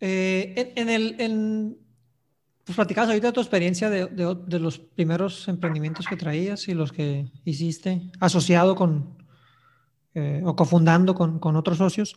Eh, 0.00 0.72
en, 0.76 0.88
el, 0.88 1.16
en, 1.18 1.78
pues 2.64 2.76
platicabas 2.76 3.10
ahorita 3.10 3.28
de 3.28 3.32
tu 3.32 3.40
experiencia 3.40 3.90
de, 3.90 4.06
de, 4.06 4.58
los 4.58 4.78
primeros 4.78 5.48
emprendimientos 5.48 6.06
que 6.06 6.16
traías 6.16 6.68
y 6.68 6.74
los 6.74 6.92
que 6.92 7.26
hiciste 7.44 8.02
asociado 8.20 8.74
con 8.74 9.22
eh, 10.14 10.42
o 10.44 10.54
cofundando 10.54 11.14
con, 11.14 11.38
con 11.38 11.56
otros 11.56 11.78
socios. 11.78 12.16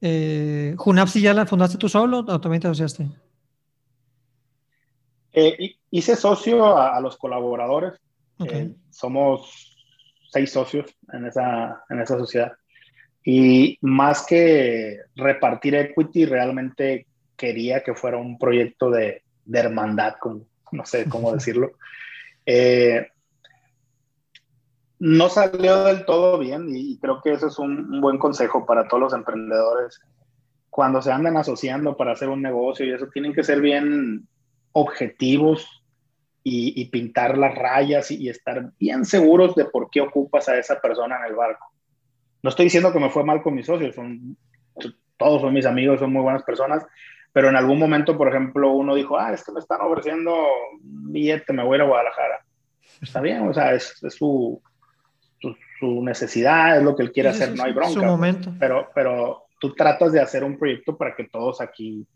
Eh, 0.00 0.74
¿Junapsi 0.76 1.20
ya 1.20 1.32
la 1.32 1.46
fundaste 1.46 1.78
tú 1.78 1.88
solo 1.88 2.18
o 2.18 2.40
también 2.40 2.60
te 2.60 2.68
asociaste? 2.68 3.08
Eh, 5.32 5.76
hice 5.94 6.16
socio 6.16 6.76
a, 6.76 7.00
los 7.00 7.16
colaboradores. 7.16 8.00
Eh, 8.44 8.74
somos 8.90 9.78
seis 10.28 10.50
socios 10.50 10.92
en 11.12 11.26
esa, 11.26 11.84
en 11.88 12.00
esa 12.00 12.18
sociedad. 12.18 12.52
Y 13.24 13.78
más 13.80 14.26
que 14.26 14.98
repartir 15.14 15.76
equity, 15.76 16.26
realmente 16.26 17.06
quería 17.36 17.84
que 17.84 17.94
fuera 17.94 18.16
un 18.16 18.40
proyecto 18.40 18.90
de, 18.90 19.22
de 19.44 19.58
hermandad, 19.60 20.14
no 20.72 20.84
sé 20.84 21.08
cómo 21.08 21.32
decirlo. 21.34 21.74
Eh, 22.44 23.06
no 24.98 25.28
salió 25.28 25.84
del 25.84 26.04
todo 26.04 26.38
bien 26.38 26.66
y 26.74 26.98
creo 26.98 27.20
que 27.22 27.34
eso 27.34 27.46
es 27.46 27.58
un, 27.60 28.00
buen 28.00 28.18
consejo 28.18 28.66
para 28.66 28.88
todos 28.88 29.00
los 29.00 29.14
emprendedores. 29.14 30.00
Cuando 30.70 31.00
se 31.00 31.12
andan 31.12 31.36
asociando 31.36 31.96
para 31.96 32.14
hacer 32.14 32.28
un 32.28 32.42
negocio 32.42 32.84
y 32.84 32.90
eso, 32.90 33.06
tienen 33.06 33.32
que 33.32 33.44
ser 33.44 33.60
bien 33.60 34.26
objetivos 34.72 35.83
y, 36.46 36.84
pintar 36.90 37.38
las 37.38 37.54
rayas 37.54 38.10
y, 38.10 38.28
estar 38.28 38.70
bien 38.78 39.06
seguros 39.06 39.54
de 39.54 39.64
por 39.64 39.88
qué 39.90 40.02
ocupas 40.02 40.46
a 40.48 40.58
esa 40.58 40.78
persona 40.78 41.16
en 41.18 41.24
el 41.24 41.34
barco. 41.34 41.72
No 42.42 42.50
estoy 42.50 42.66
diciendo 42.66 42.92
que 42.92 43.00
me 43.00 43.08
fue 43.08 43.24
mal 43.24 43.42
con 43.42 43.54
mis 43.54 43.64
socios, 43.64 43.94
son, 43.94 44.36
todos 45.16 45.40
son 45.40 45.54
mis 45.54 45.64
amigos, 45.64 46.00
son 46.00 46.12
muy 46.12 46.20
buenas 46.20 46.42
personas, 46.42 46.84
pero 47.32 47.48
en 47.48 47.56
algún 47.56 47.78
momento, 47.78 48.18
por 48.18 48.28
ejemplo, 48.28 48.72
uno 48.72 48.94
dijo, 48.94 49.18
ah, 49.18 49.32
es 49.32 49.42
que 49.42 49.52
me 49.52 49.60
están 49.60 49.80
ofreciendo 49.80 50.34
un 50.82 51.10
billete, 51.10 51.54
me 51.54 51.64
voy 51.64 51.74
a 51.74 51.76
ir 51.76 51.82
a 51.82 51.86
Guadalajara. 51.86 52.44
Está 53.00 53.22
bien, 53.22 53.48
o 53.48 53.54
sea, 53.54 53.72
es, 53.72 53.98
su, 54.10 54.62
su, 55.40 56.02
necesidad, 56.02 56.76
es 56.76 56.82
lo 56.82 56.94
que 56.94 57.04
él 57.04 57.12
quiere 57.12 57.30
hacer, 57.30 57.56
no 57.56 57.64
hay 57.64 57.72
bronca. 57.72 57.88
Su 57.88 58.00
pues. 58.00 58.10
momento. 58.10 58.52
Pero, 58.60 58.90
pero 58.94 59.44
tú 59.58 59.74
tratas 59.74 60.12
de 60.12 60.20
hacer 60.20 60.44
un 60.44 60.58
proyecto 60.58 60.96
para 60.96 61.16
que 61.16 61.24
todos 61.24 61.62
aquí 61.62 62.06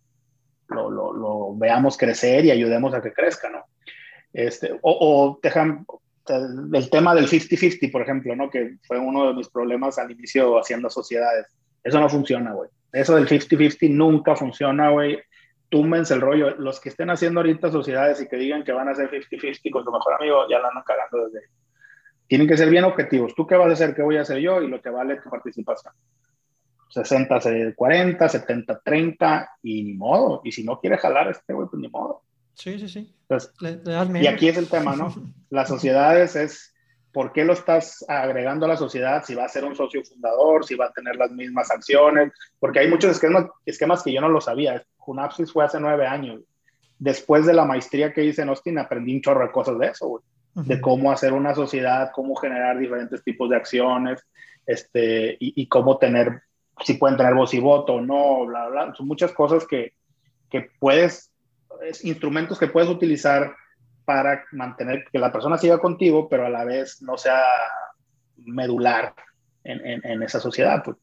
lo, 0.69 0.91
lo, 0.91 1.15
lo 1.15 1.57
veamos 1.57 1.97
crecer 1.97 2.45
y 2.45 2.51
ayudemos 2.51 2.93
a 2.93 3.01
que 3.01 3.13
crezca, 3.15 3.49
¿no? 3.49 3.65
Este, 4.39 4.73
o, 4.73 4.79
o 4.83 5.41
dejan 5.43 5.85
el 6.73 6.91
tema 6.91 7.13
del 7.13 7.27
50-50, 7.27 7.91
por 7.91 8.03
ejemplo, 8.03 8.37
¿no? 8.37 8.49
Que 8.49 8.77
fue 8.87 8.97
uno 8.97 9.27
de 9.27 9.35
mis 9.35 9.49
problemas 9.49 9.99
al 9.99 10.13
inicio 10.13 10.61
haciendo 10.61 10.89
sociedades. 10.89 11.47
Eso 11.83 11.99
no 11.99 12.09
funciona, 12.09 12.53
güey. 12.53 12.71
Eso 12.93 13.17
del 13.17 13.27
50-50 13.27 13.91
nunca 13.91 14.37
funciona, 14.37 14.91
güey. 14.91 15.19
Túmense 15.69 16.15
el 16.15 16.21
rollo. 16.21 16.55
Los 16.57 16.79
que 16.79 16.91
estén 16.91 17.11
haciendo 17.11 17.41
ahorita 17.41 17.73
sociedades 17.73 18.23
y 18.23 18.29
que 18.29 18.37
digan 18.37 18.63
que 18.63 18.71
van 18.71 18.87
a 18.87 18.93
hacer 18.93 19.11
50-50 19.11 19.73
con 19.73 19.85
tu 19.85 19.91
mejor 19.91 20.15
amigo, 20.15 20.49
ya 20.49 20.61
la 20.61 20.69
andan 20.69 20.85
cagando 20.87 21.27
desde. 21.27 21.49
Tienen 22.29 22.47
que 22.47 22.57
ser 22.57 22.71
bien 22.71 22.85
objetivos. 22.85 23.35
¿Tú 23.35 23.45
qué 23.45 23.57
vas 23.57 23.71
a 23.71 23.73
hacer? 23.73 23.93
¿Qué 23.93 24.03
voy 24.03 24.19
a 24.19 24.23
hacer 24.23 24.39
yo? 24.39 24.63
Y 24.63 24.69
lo 24.69 24.81
que 24.81 24.91
vale 24.91 25.21
tu 25.21 25.31
participación. 25.31 25.93
60, 26.91 27.75
40, 27.75 28.29
70, 28.29 28.81
30 28.85 29.51
y 29.65 29.83
ni 29.83 29.95
modo. 29.95 30.43
Y 30.45 30.53
si 30.53 30.63
no 30.63 30.79
quiere 30.79 30.97
jalar 30.97 31.29
este 31.29 31.53
güey, 31.53 31.67
pues 31.69 31.81
ni 31.83 31.89
modo. 31.89 32.23
Sí, 32.59 32.79
sí, 32.79 32.89
sí. 32.89 33.15
y 34.21 34.27
aquí 34.27 34.49
es 34.49 34.57
el 34.59 34.69
tema, 34.69 34.97
¿no? 34.97 35.15
Las 35.51 35.69
sociedades 35.69 36.37
es 36.37 36.75
¿por 37.13 37.33
qué 37.33 37.45
lo 37.45 37.53
estás 37.53 38.05
agregando 38.09 38.67
a 38.67 38.69
la 38.69 38.77
sociedad? 38.77 39.25
Si 39.25 39.35
va 39.35 39.45
a 39.45 39.49
ser 39.49 39.65
un 39.65 39.75
socio 39.75 40.05
fundador, 40.05 40.65
si 40.65 40.75
va 40.75 40.87
a 40.87 40.93
tener 40.93 41.17
las 41.17 41.31
mismas 41.31 41.71
acciones, 41.71 42.33
porque 42.59 42.81
hay 42.81 42.89
muchos 42.89 43.13
esquemas, 43.13 43.47
esquemas 43.67 44.03
que 44.03 44.13
yo 44.13 44.21
no 44.21 44.29
lo 44.29 44.41
sabía. 44.41 44.85
Junapsis 44.99 45.53
fue 45.53 45.65
hace 45.65 45.81
nueve 45.81 46.07
años. 46.07 46.43
Después 46.99 47.47
de 47.47 47.55
la 47.55 47.65
maestría 47.65 48.13
que 48.13 48.25
hice 48.25 48.43
en 48.43 48.51
Austin, 48.51 48.79
aprendí 48.79 49.15
un 49.15 49.23
chorro 49.23 49.45
de 49.45 49.53
cosas 49.53 49.79
de 49.79 49.87
eso, 49.87 50.23
de 50.55 50.81
cómo 50.81 51.13
hacer 51.13 51.33
una 51.33 51.55
sociedad, 51.55 52.11
cómo 52.13 52.35
generar 52.35 52.79
diferentes 52.79 53.23
tipos 53.23 53.49
de 53.49 53.57
acciones, 53.57 54.25
este, 54.67 55.37
y, 55.41 55.67
cómo 55.67 55.99
tener, 55.99 56.43
si 56.85 56.95
pueden 56.95 57.17
tener 57.17 57.35
voz 57.35 57.55
y 57.55 57.61
voto 57.61 57.95
o 57.95 58.01
no, 58.01 58.47
bla, 58.47 58.69
bla. 58.69 58.95
Son 58.95 59.07
muchas 59.07 59.33
cosas 59.33 59.67
que, 59.67 59.95
que 60.51 60.69
puedes, 60.79 61.28
instrumentos 62.03 62.59
que 62.59 62.69
puedes 62.69 62.89
utilizar 62.89 63.55
para 64.05 64.45
mantener 64.53 65.05
que 65.13 65.19
la 65.19 65.31
persona 65.31 65.59
siga 65.59 65.79
contigo, 65.79 66.29
pero 66.29 66.47
a 66.47 66.51
la 66.51 66.65
vez 66.65 67.03
no 67.03 67.19
sea 67.19 67.43
medular 68.37 69.15
en, 69.65 70.05
en, 70.05 70.23
esa 70.23 70.41
sociedad. 70.41 70.83
Pues. 70.83 70.97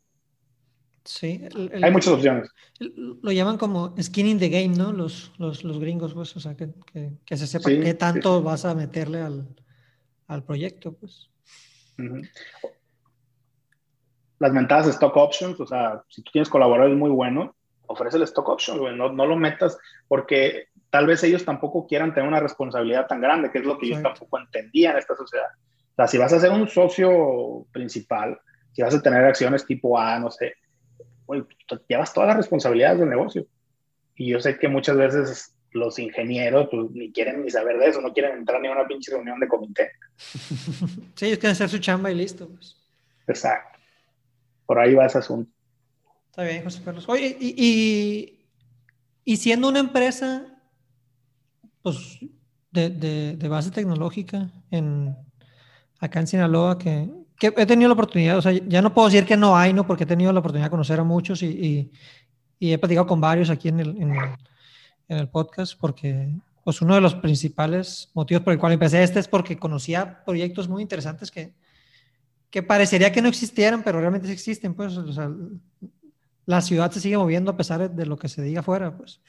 Sí. 1.04 1.48
Hay 1.84 1.92
muchas 1.92 2.14
opciones. 2.14 2.50
Lo 2.80 3.32
llaman 3.32 3.58
como 3.58 3.96
skin 4.02 4.28
in 4.28 4.40
the 4.40 4.50
game, 4.50 4.76
¿no? 4.76 4.92
Los, 4.92 5.32
los, 5.38 5.64
los 5.64 5.80
gringos, 5.80 6.16
pues, 6.16 6.36
o 6.36 6.40
sea, 6.40 6.56
que, 6.56 6.70
que, 7.26 7.38
se 7.38 7.46
sepa 7.46 7.70
qué 7.70 7.94
tanto 7.94 8.42
vas 8.42 8.66
a 8.66 8.74
meterle 8.74 9.22
al, 9.22 9.48
al 10.28 10.44
proyecto, 10.44 10.94
pues. 10.94 11.30
Las 14.40 14.52
mentadas 14.52 14.88
stock 14.88 15.16
options, 15.16 15.60
o 15.60 15.68
sea, 15.68 16.04
si 16.10 16.24
tú 16.24 16.32
tienes 16.32 16.50
colaboradores 16.50 16.98
muy 16.98 17.12
buenos, 17.12 17.52
ofrece 17.88 18.18
el 18.18 18.24
stock 18.24 18.50
option, 18.50 18.98
no, 18.98 19.12
no 19.12 19.26
lo 19.26 19.36
metas 19.36 19.78
porque 20.08 20.68
tal 20.90 21.08
vez 21.08 21.24
ellos 21.24 21.44
tampoco 21.44 21.88
quieran 21.88 22.14
tener 22.14 22.28
una 22.28 22.40
responsabilidad 22.40 23.08
tan 23.08 23.22
grande, 23.22 23.52
que 23.52 23.60
es 23.60 23.66
lo 23.66 23.78
que 23.78 23.90
yo 23.90 24.02
tampoco 24.02 24.40
entendía 24.40 24.92
en 24.92 24.98
esta 24.98 25.16
sociedad. 25.16 25.48
O 25.92 25.96
sea, 25.96 26.08
si 26.08 26.18
vas 26.18 26.34
a 26.34 26.40
ser 26.40 26.52
un 26.52 26.68
socio 26.68 27.66
principal, 27.72 28.40
si 28.74 28.82
vas 28.82 28.94
a 28.94 29.02
tener 29.02 29.24
acciones 29.24 29.66
tipo 29.66 29.98
A, 29.98 30.20
no 30.20 30.30
sé, 30.30 30.56
llevas 31.88 32.14
todas 32.14 32.28
las 32.28 32.38
responsabilidades 32.38 33.00
del 33.00 33.10
negocio. 33.10 33.46
Y 34.16 34.32
yo 34.32 34.40
sé 34.40 34.58
que 34.58 34.68
muchas 34.68 34.98
veces 34.98 35.56
los 35.72 36.00
ingenieros 36.00 36.70
pues, 36.72 36.92
ni 36.92 37.12
quieren 37.12 37.44
ni 37.44 37.52
saber 37.52 37.78
de 37.78 37.88
eso, 37.88 38.02
no 38.02 38.14
quieren 38.14 38.38
entrar 38.38 38.62
ni 38.62 38.68
a 38.68 38.72
una 38.72 38.88
pinche 38.88 39.12
reunión 39.12 39.40
de 39.40 39.48
comité. 39.48 39.92
Sí, 41.16 41.28
ellos 41.28 41.40
quieren 41.40 41.52
hacer 41.52 41.70
su 41.70 41.80
chamba 41.80 42.12
y 42.12 42.16
listo. 42.16 42.48
Pues. 42.48 42.78
Exacto. 43.28 43.80
Por 44.66 44.80
ahí 44.80 44.94
va 44.96 45.06
ese 45.06 45.20
asunto. 45.20 45.52
Está 46.36 46.44
bien, 46.44 46.66
José 46.66 46.82
Carlos. 46.84 47.08
Oye, 47.08 47.38
y, 47.40 48.46
y 49.24 49.38
siendo 49.38 49.70
una 49.70 49.80
empresa 49.80 50.46
pues, 51.82 52.20
de, 52.72 52.90
de, 52.90 53.48
base 53.48 53.72
tecnológica 53.72 54.52
en, 54.70 55.16
acá 55.98 56.20
en 56.20 56.28
Sinaloa 56.28 56.78
que, 56.78 57.10
que, 57.40 57.54
he 57.56 57.66
tenido 57.66 57.88
la 57.88 57.94
oportunidad, 57.94 58.38
o 58.38 58.42
sea, 58.42 58.52
ya 58.52 58.82
no 58.82 58.94
puedo 58.94 59.08
decir 59.08 59.26
que 59.26 59.38
no 59.38 59.56
hay, 59.56 59.72
¿no? 59.72 59.88
Porque 59.88 60.04
he 60.04 60.08
tenido 60.08 60.34
la 60.34 60.42
oportunidad 60.42 60.66
de 60.66 60.72
conocer 60.72 61.00
a 61.00 61.06
muchos 61.06 61.42
y, 61.42 61.90
y, 62.60 62.74
he 62.74 62.78
platicado 62.80 63.08
con 63.08 63.22
varios 63.22 63.50
aquí 63.50 63.70
en 63.70 63.80
el, 63.80 63.96
en 64.02 64.14
el, 65.08 65.30
podcast 65.30 65.80
porque 65.80 66.36
pues 66.66 66.82
uno 66.82 66.96
de 66.96 67.02
los 67.02 67.16
principales 67.16 68.12
motivos 68.14 68.44
por 68.44 68.52
el 68.52 68.60
cual 68.60 68.74
empecé 68.74 69.02
este 69.04 69.22
es 69.22 69.30
porque 69.30 69.58
conocía 69.58 70.26
proyectos 70.26 70.68
muy 70.68 70.82
interesantes 70.82 71.32
que, 71.32 71.54
que 72.50 72.64
parecería 72.64 73.12
que 73.12 73.22
no 73.22 73.28
existieran, 73.28 73.84
pero 73.84 74.00
realmente 74.00 74.32
existen, 74.32 74.74
pues, 74.74 74.96
o 74.96 75.14
sea, 75.14 75.30
la 76.46 76.62
ciudad 76.62 76.92
se 76.92 77.00
sigue 77.00 77.18
moviendo 77.18 77.52
a 77.52 77.58
pesar 77.58 77.90
de 77.90 78.06
lo 78.06 78.18
que 78.18 78.30
se 78.30 78.42
diga 78.42 78.60
afuera, 78.62 78.96
pues. 78.96 79.22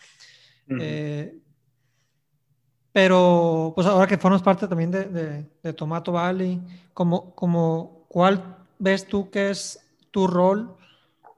Pero 2.92 3.72
pues 3.74 3.86
ahora 3.86 4.06
que 4.06 4.16
formas 4.16 4.42
parte 4.42 4.66
también 4.66 4.90
de, 4.90 5.44
de, 5.62 5.72
Tomato 5.74 6.12
Valley, 6.12 6.62
como, 6.94 7.34
como, 7.34 8.06
¿cuál 8.08 8.56
ves 8.78 9.06
tú 9.06 9.28
que 9.28 9.50
es 9.50 9.78
tu 10.10 10.26
rol 10.26 10.74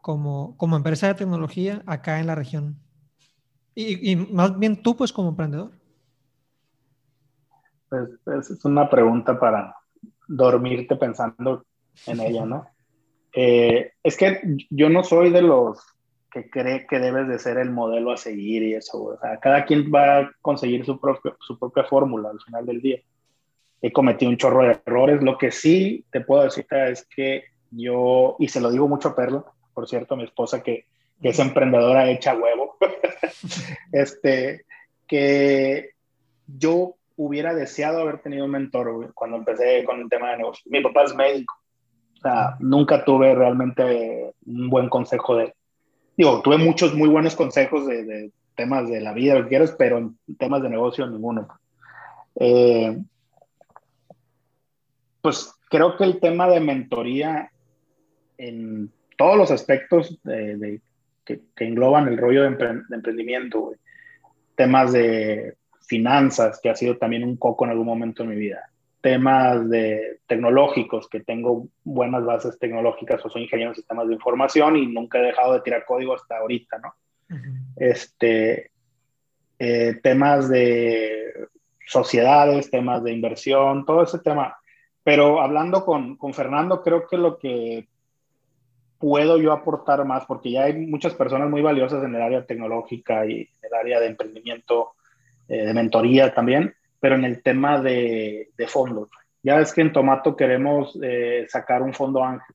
como, 0.00 0.56
como 0.56 0.76
empresa 0.76 1.08
de 1.08 1.14
tecnología 1.14 1.82
acá 1.84 2.20
en 2.20 2.28
la 2.28 2.36
región? 2.36 2.76
Y, 3.74 4.12
y 4.12 4.14
más 4.14 4.56
bien 4.56 4.80
tú 4.80 4.96
pues 4.96 5.12
como 5.12 5.30
emprendedor. 5.30 5.72
Pues, 7.88 8.08
es 8.50 8.64
una 8.64 8.88
pregunta 8.88 9.38
para 9.40 9.74
dormirte 10.28 10.94
pensando 10.94 11.64
en 12.06 12.20
ella, 12.20 12.44
¿no? 12.44 12.68
Eh, 13.32 13.92
es 14.02 14.16
que 14.16 14.40
yo 14.70 14.88
no 14.88 15.04
soy 15.04 15.30
de 15.30 15.42
los 15.42 15.78
que 16.30 16.50
cree 16.50 16.86
que 16.86 16.98
debes 16.98 17.28
de 17.28 17.38
ser 17.38 17.58
el 17.58 17.70
modelo 17.70 18.12
a 18.12 18.16
seguir 18.16 18.62
y 18.62 18.74
eso. 18.74 19.18
Cada 19.40 19.64
quien 19.64 19.92
va 19.92 20.18
a 20.18 20.30
conseguir 20.42 20.84
su, 20.84 21.00
propio, 21.00 21.36
su 21.40 21.58
propia 21.58 21.84
fórmula 21.84 22.30
al 22.30 22.40
final 22.40 22.66
del 22.66 22.80
día. 22.80 23.00
He 23.80 23.92
cometido 23.92 24.30
un 24.30 24.36
chorro 24.36 24.64
de 24.64 24.78
errores. 24.84 25.22
Lo 25.22 25.38
que 25.38 25.50
sí 25.50 26.04
te 26.10 26.20
puedo 26.20 26.42
decir 26.42 26.66
es 26.70 27.06
que 27.06 27.44
yo, 27.70 28.36
y 28.38 28.48
se 28.48 28.60
lo 28.60 28.70
digo 28.70 28.88
mucho 28.88 29.08
a 29.08 29.16
Perlo, 29.16 29.46
por 29.74 29.88
cierto, 29.88 30.16
mi 30.16 30.24
esposa 30.24 30.62
que, 30.62 30.86
es 31.20 31.38
emprendedora 31.40 32.08
hecha 32.08 32.36
huevo, 32.36 32.76
este, 33.92 34.64
que 35.08 35.90
yo 36.46 36.94
hubiera 37.16 37.54
deseado 37.54 38.00
haber 38.00 38.20
tenido 38.20 38.44
un 38.44 38.52
mentor 38.52 39.12
cuando 39.14 39.36
empecé 39.36 39.82
con 39.84 40.00
el 40.00 40.08
tema 40.08 40.30
de 40.30 40.38
negocio. 40.38 40.70
Mi 40.70 40.80
papá 40.80 41.02
es 41.04 41.14
médico. 41.14 41.57
O 42.18 42.20
sea, 42.20 42.56
nunca 42.58 43.04
tuve 43.04 43.34
realmente 43.34 44.34
un 44.46 44.68
buen 44.68 44.88
consejo 44.88 45.36
de... 45.36 45.54
Digo, 46.16 46.42
tuve 46.42 46.58
muchos 46.58 46.94
muy 46.94 47.08
buenos 47.08 47.36
consejos 47.36 47.86
de, 47.86 48.32
temas 48.56 48.88
de 48.88 49.00
la 49.00 49.12
vida, 49.12 49.36
lo 49.36 49.44
que 49.44 49.50
quieras, 49.50 49.74
pero 49.78 49.98
en 49.98 50.18
temas 50.36 50.62
de 50.62 50.68
negocio 50.68 51.06
ninguno. 51.06 51.46
Eh, 52.40 52.98
pues 55.22 55.54
creo 55.70 55.96
que 55.96 56.04
el 56.04 56.18
tema 56.18 56.48
de 56.48 56.58
mentoría 56.58 57.52
en 58.36 58.90
todos 59.16 59.36
los 59.36 59.50
aspectos 59.52 60.18
de, 60.24 60.80
que, 61.24 61.40
engloban 61.56 62.08
el 62.08 62.18
rollo 62.18 62.42
de, 62.42 62.48
emprendimiento, 62.90 63.74
temas 64.56 64.92
de 64.92 65.56
finanzas, 65.86 66.58
que 66.60 66.70
ha 66.70 66.74
sido 66.74 66.96
también 66.96 67.24
un 67.24 67.36
coco 67.36 67.64
en 67.64 67.70
algún 67.70 67.86
momento 67.86 68.24
en 68.24 68.30
mi 68.30 68.36
vida, 68.36 68.70
temas 69.08 69.70
de 69.70 70.20
tecnológicos, 70.26 71.08
que 71.08 71.20
tengo 71.20 71.68
buenas 71.82 72.26
bases 72.26 72.58
tecnológicas 72.58 73.24
o 73.24 73.30
soy 73.30 73.44
ingeniero 73.44 73.70
en 73.70 73.74
sistemas 73.74 74.06
de 74.06 74.12
información 74.12 74.76
y 74.76 74.86
nunca 74.86 75.18
he 75.18 75.22
dejado 75.22 75.54
de 75.54 75.62
tirar 75.62 75.86
código 75.86 76.14
hasta 76.14 76.36
ahorita, 76.36 76.78
¿no? 76.78 76.94
Este, 77.76 78.70
eh, 79.58 79.98
temas 80.02 80.50
de 80.50 81.48
sociedades, 81.86 82.70
temas 82.70 83.02
de 83.02 83.12
inversión, 83.12 83.86
todo 83.86 84.02
ese 84.02 84.18
tema. 84.18 84.58
Pero 85.02 85.40
hablando 85.40 85.86
con, 85.86 86.18
con 86.18 86.34
Fernando, 86.34 86.82
creo 86.82 87.06
que 87.06 87.16
lo 87.16 87.38
que 87.38 87.88
puedo 88.98 89.38
yo 89.38 89.52
aportar 89.52 90.04
más, 90.04 90.26
porque 90.26 90.50
ya 90.50 90.64
hay 90.64 90.74
muchas 90.74 91.14
personas 91.14 91.48
muy 91.48 91.62
valiosas 91.62 92.04
en 92.04 92.14
el 92.14 92.20
área 92.20 92.44
tecnológica 92.44 93.24
y 93.24 93.40
en 93.40 93.48
el 93.62 93.74
área 93.74 94.00
de 94.00 94.08
emprendimiento, 94.08 94.96
eh, 95.48 95.64
de 95.64 95.72
mentoría 95.72 96.34
también, 96.34 96.74
pero 97.00 97.14
en 97.14 97.24
el 97.24 97.42
tema 97.42 97.80
de, 97.80 98.50
de 98.56 98.66
fondos. 98.66 99.10
Ya 99.42 99.56
ves 99.56 99.72
que 99.72 99.80
en 99.80 99.92
Tomato 99.92 100.36
queremos 100.36 100.98
eh, 101.02 101.46
sacar 101.48 101.82
un 101.82 101.94
fondo 101.94 102.24
ángel. 102.24 102.54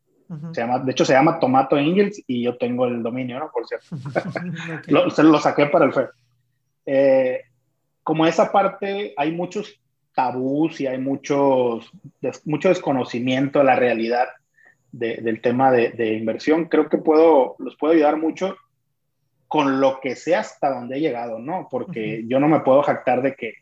se 0.51 0.61
llama, 0.61 0.79
de 0.79 0.91
hecho, 0.91 1.05
se 1.05 1.13
llama 1.13 1.39
Tomato 1.39 1.75
Angels 1.75 2.21
y 2.27 2.43
yo 2.43 2.57
tengo 2.57 2.85
el 2.85 3.01
dominio, 3.01 3.39
¿no? 3.39 3.51
Por 3.51 3.65
cierto. 3.67 3.87
lo, 4.87 5.09
se 5.09 5.23
lo 5.23 5.39
saqué 5.39 5.67
para 5.67 5.85
el 5.85 5.93
FED. 5.93 6.07
Eh, 6.85 7.41
como 8.03 8.25
esa 8.25 8.51
parte, 8.51 9.13
hay 9.15 9.31
muchos 9.31 9.79
tabús 10.13 10.79
y 10.81 10.87
hay 10.87 10.97
muchos, 10.97 11.89
mucho 12.45 12.69
desconocimiento 12.69 13.59
de 13.59 13.65
la 13.65 13.75
realidad 13.75 14.27
del 14.91 15.41
tema 15.41 15.71
de, 15.71 16.13
inversión. 16.13 16.65
Creo 16.65 16.87
que 16.87 16.99
puedo, 16.99 17.55
los 17.57 17.75
puedo 17.77 17.93
ayudar 17.93 18.17
mucho 18.17 18.55
con 19.47 19.79
lo 19.79 19.99
que 19.99 20.15
sé 20.15 20.35
hasta 20.35 20.69
donde 20.69 20.97
he 20.97 21.01
llegado, 21.01 21.39
¿no? 21.39 21.67
Porque 21.69 22.23
yo 22.27 22.39
no 22.39 22.47
me 22.47 22.59
puedo 22.59 22.83
jactar 22.83 23.21
de 23.23 23.35
que 23.35 23.53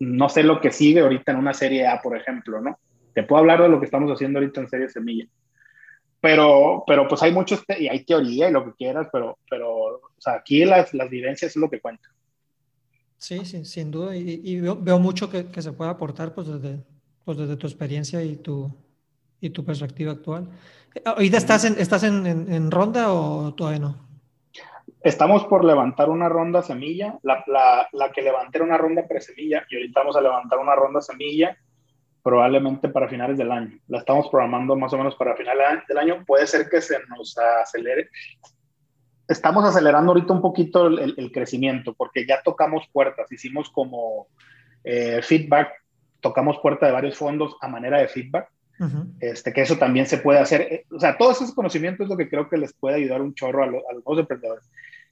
no 0.00 0.28
sé 0.28 0.42
lo 0.42 0.60
que 0.60 0.72
sigue 0.72 1.00
ahorita 1.00 1.32
en 1.32 1.38
una 1.38 1.54
serie 1.54 1.86
A, 1.86 2.00
por 2.00 2.16
ejemplo, 2.16 2.60
¿no? 2.60 2.78
Te 3.14 3.22
puedo 3.22 3.40
hablar 3.40 3.62
de 3.62 3.68
lo 3.68 3.78
que 3.78 3.84
estamos 3.84 4.10
haciendo 4.10 4.38
ahorita 4.38 4.60
en 4.60 4.68
serie 4.68 4.88
Semilla. 4.88 5.26
Pero, 6.20 6.84
pero 6.86 7.08
pues 7.08 7.22
hay 7.22 7.32
muchos, 7.32 7.62
y 7.78 7.88
hay 7.88 8.04
teoría 8.04 8.48
y 8.48 8.52
lo 8.52 8.64
que 8.64 8.72
quieras, 8.72 9.08
pero, 9.12 9.38
pero 9.48 10.00
aquí 10.26 10.64
las, 10.64 10.92
las 10.94 11.08
vivencias 11.08 11.50
es 11.50 11.56
lo 11.56 11.70
que 11.70 11.80
cuenta. 11.80 12.08
Sí, 13.16 13.44
sí, 13.44 13.64
sin 13.66 13.90
duda. 13.90 14.16
Y, 14.16 14.60
veo, 14.60 14.98
mucho 14.98 15.30
que, 15.30 15.46
se 15.60 15.72
puede 15.72 15.90
aportar 15.90 16.34
pues 16.34 16.48
desde, 16.48 16.82
pues 17.24 17.36
desde 17.36 17.56
tu 17.56 17.66
experiencia 17.66 18.22
y 18.22 18.36
tu, 18.36 18.74
y 19.40 19.50
tu 19.50 19.64
perspectiva 19.64 20.12
actual. 20.12 20.48
¿Ahorita 21.04 21.36
estás 21.36 21.64
en, 21.64 21.78
estás 21.78 22.02
en, 22.04 22.26
en, 22.26 22.70
ronda 22.70 23.12
o 23.12 23.54
todavía 23.54 23.80
no? 23.80 24.09
Estamos 25.02 25.44
por 25.44 25.64
levantar 25.64 26.10
una 26.10 26.28
ronda 26.28 26.62
semilla. 26.62 27.18
La, 27.22 27.42
la, 27.46 27.88
la 27.92 28.12
que 28.12 28.22
levanté 28.22 28.58
era 28.58 28.66
una 28.66 28.76
ronda 28.76 29.06
pre-semilla 29.06 29.64
y 29.70 29.76
ahorita 29.76 30.00
vamos 30.00 30.16
a 30.16 30.20
levantar 30.20 30.58
una 30.58 30.74
ronda 30.74 31.00
semilla 31.00 31.56
probablemente 32.22 32.90
para 32.90 33.08
finales 33.08 33.38
del 33.38 33.50
año. 33.50 33.78
La 33.88 34.00
estamos 34.00 34.28
programando 34.28 34.76
más 34.76 34.92
o 34.92 34.98
menos 34.98 35.16
para 35.16 35.34
finales 35.36 35.86
del 35.88 35.98
año. 35.98 36.22
Puede 36.26 36.46
ser 36.46 36.68
que 36.68 36.82
se 36.82 36.98
nos 37.08 37.36
acelere. 37.38 38.10
Estamos 39.26 39.64
acelerando 39.64 40.12
ahorita 40.12 40.34
un 40.34 40.42
poquito 40.42 40.88
el, 40.88 41.14
el 41.16 41.32
crecimiento 41.32 41.94
porque 41.94 42.26
ya 42.26 42.42
tocamos 42.42 42.86
puertas. 42.92 43.32
Hicimos 43.32 43.70
como 43.70 44.26
eh, 44.84 45.22
feedback, 45.22 45.72
tocamos 46.20 46.58
puerta 46.58 46.84
de 46.84 46.92
varios 46.92 47.16
fondos 47.16 47.56
a 47.62 47.68
manera 47.68 47.98
de 47.98 48.08
feedback 48.08 48.50
este, 49.20 49.52
que 49.52 49.60
eso 49.60 49.76
también 49.76 50.06
se 50.06 50.18
puede 50.18 50.38
hacer. 50.38 50.62
Eh, 50.62 50.86
o 50.90 50.98
sea, 50.98 51.18
todo 51.18 51.32
ese 51.32 51.54
conocimiento 51.54 52.02
es 52.02 52.08
lo 52.08 52.16
que 52.16 52.28
creo 52.28 52.48
que 52.48 52.56
les 52.56 52.72
puede 52.72 52.96
ayudar 52.96 53.20
un 53.20 53.34
chorro 53.34 53.62
a, 53.62 53.66
los 53.66 53.82
nuevos 53.92 54.18
emprendedores 54.18 54.70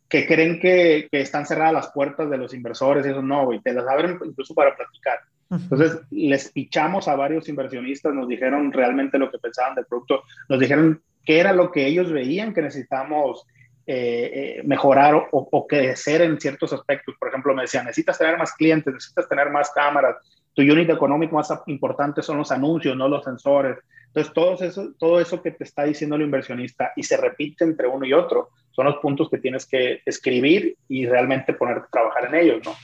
que 0.09 0.27
creen 0.27 0.59
que, 0.61 1.09
que, 1.11 1.21
están 1.21 1.47
cerradas 1.47 1.75
las 1.75 1.93
puertas 1.93 2.31
de 2.31 2.39
los 2.39 2.55
inversores 2.55 3.07
y 3.07 3.11
eso 3.11 3.23
no, 3.23 3.53
y 3.53 3.61
te 3.61 3.73
las 3.73 3.87
abren 3.87 4.19
incluso 4.25 4.55
para 4.55 4.75
platicar. 4.75 5.19
Entonces, 5.51 6.01
les 6.11 6.51
pichamos 6.51 7.09
a 7.09 7.17
varios 7.17 7.49
inversionistas, 7.49 8.13
nos 8.13 8.29
dijeron 8.29 8.73
realmente 8.73 9.19
lo 9.19 9.31
que 9.31 9.39
pensaban 9.39 9.75
del 9.75 9.87
producto, 9.87 10.23
nos 10.49 10.61
dijeron 10.61 11.03
qué 11.25 11.41
era 11.41 11.53
lo 11.53 11.71
que 11.71 11.87
ellos 11.87 12.13
veían 12.13 12.53
que 12.53 12.63
necesitábamos 12.63 13.47
eh, 13.91 14.59
eh, 14.59 14.63
mejorar 14.65 15.15
o, 15.15 15.29
o, 15.31 15.67
crecer 15.67 16.21
en 16.21 16.39
ciertos 16.39 16.75
aspectos. 16.75 17.15
Por 17.19 17.31
ejemplo, 17.31 17.55
me 17.55 17.63
decían, 17.63 17.87
necesitas 17.87 18.19
tener 18.19 18.37
más 18.37 18.53
clientes, 18.53 18.93
necesitas 18.93 19.27
tener 19.27 19.49
más 19.49 19.71
cámaras, 19.71 20.17
tu 20.53 20.61
unit 20.61 20.91
económico 20.91 21.37
más 21.37 21.51
importante 21.69 22.21
son 22.21 22.37
los 22.37 22.53
anuncios, 22.53 22.95
no 22.95 23.09
los 23.09 23.25
sensores. 23.25 23.79
Entonces, 24.09 24.35
todo 24.35 24.55
eso, 24.63 24.93
todo 24.99 25.21
eso 25.21 25.41
que 25.41 25.53
te 25.53 25.65
está 25.65 25.85
diciendo 25.85 26.17
el 26.17 26.23
inversionista 26.23 26.93
y 26.97 27.03
se 27.03 27.17
repite 27.17 27.65
entre 27.65 27.89
uno 27.89 28.05
y 28.05 28.13
otro, 28.13 28.51
son 28.73 28.85
los 28.85 28.97
puntos 28.97 29.31
que 29.31 29.39
tienes 29.39 29.65
que 29.65 30.03
escribir 30.05 30.77
y 30.87 31.07
realmente 31.07 31.55
ponerte 31.55 31.87
a 31.87 31.91
trabajar 31.91 32.27
en 32.27 32.35
ellos, 32.35 32.61
¿no? 32.67 32.75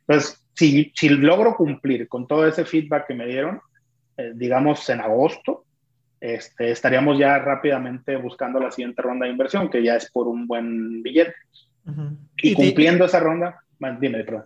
Entonces, 0.00 0.44
si, 0.52 0.92
si 0.94 1.08
logro 1.08 1.56
cumplir 1.56 2.06
con 2.06 2.28
todo 2.28 2.46
ese 2.46 2.66
feedback 2.66 3.06
que 3.06 3.14
me 3.14 3.26
dieron, 3.26 3.62
eh, 4.18 4.32
digamos 4.34 4.86
en 4.90 5.00
agosto, 5.00 5.64
este, 6.20 6.70
estaríamos 6.70 7.18
ya 7.18 7.38
rápidamente 7.38 8.16
buscando 8.16 8.60
la 8.60 8.70
siguiente 8.70 9.02
ronda 9.02 9.26
de 9.26 9.32
inversión, 9.32 9.70
que 9.70 9.82
ya 9.82 9.96
es 9.96 10.10
por 10.10 10.28
un 10.28 10.46
buen 10.46 11.02
billete. 11.02 11.34
Y, 12.36 12.54
cumpliendo 12.54 13.04
esa 13.04 13.20
ronda, 13.20 13.64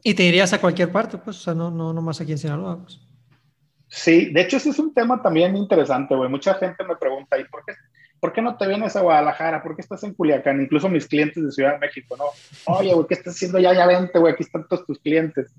y 0.03 0.15
te 0.15 0.23
irías 0.23 0.53
a 0.53 0.61
cualquier 0.61 0.93
parte, 0.93 1.19
pues, 1.19 1.39
o 1.39 1.41
sea, 1.41 1.55
no, 1.55 1.71
no, 1.71 1.93
no 1.93 2.01
más 2.01 2.21
aquí 2.21 2.33
en 2.33 2.39
Sinaloa, 2.39 2.81
pues. 2.83 3.01
Sí, 3.89 4.33
de 4.33 4.43
hecho 4.43 4.57
ese 4.57 4.71
es 4.71 4.79
un 4.79 4.95
tema 4.95 5.23
también 5.23 5.57
interesante, 5.57 6.15
güey. 6.15 6.31
Mucha 6.31 6.55
gente 6.55 6.85
me 6.85 6.97
pregunta, 6.97 7.39
¿y 7.39 7.45
por 7.45 7.65
qué, 7.65 7.75
por 8.21 8.33
qué 8.33 8.43
no 8.43 8.57
te 8.57 8.67
vienes 8.67 8.95
a 8.95 9.01
Guadalajara? 9.01 9.63
¿Por 9.63 9.75
qué 9.75 9.83
estás 9.83 10.03
en 10.05 10.15
Culiacán? 10.15 10.61
Incluso 10.61 10.89
mis 10.89 11.07
clientes 11.07 11.43
de 11.43 11.51
Ciudad 11.51 11.75
de 11.75 11.79
México, 11.81 12.17
¿no? 12.17 12.25
Oye, 12.73 12.95
güey, 12.95 13.07
¿qué 13.09 13.15
estás 13.15 13.35
haciendo 13.35 13.59
ya? 13.59 13.75
Ya 13.75 13.87
vente, 13.87 14.19
güey, 14.19 14.33
aquí 14.33 14.45
están 14.45 14.67
todos 14.69 14.87
tus 14.87 14.99
clientes. 15.01 15.53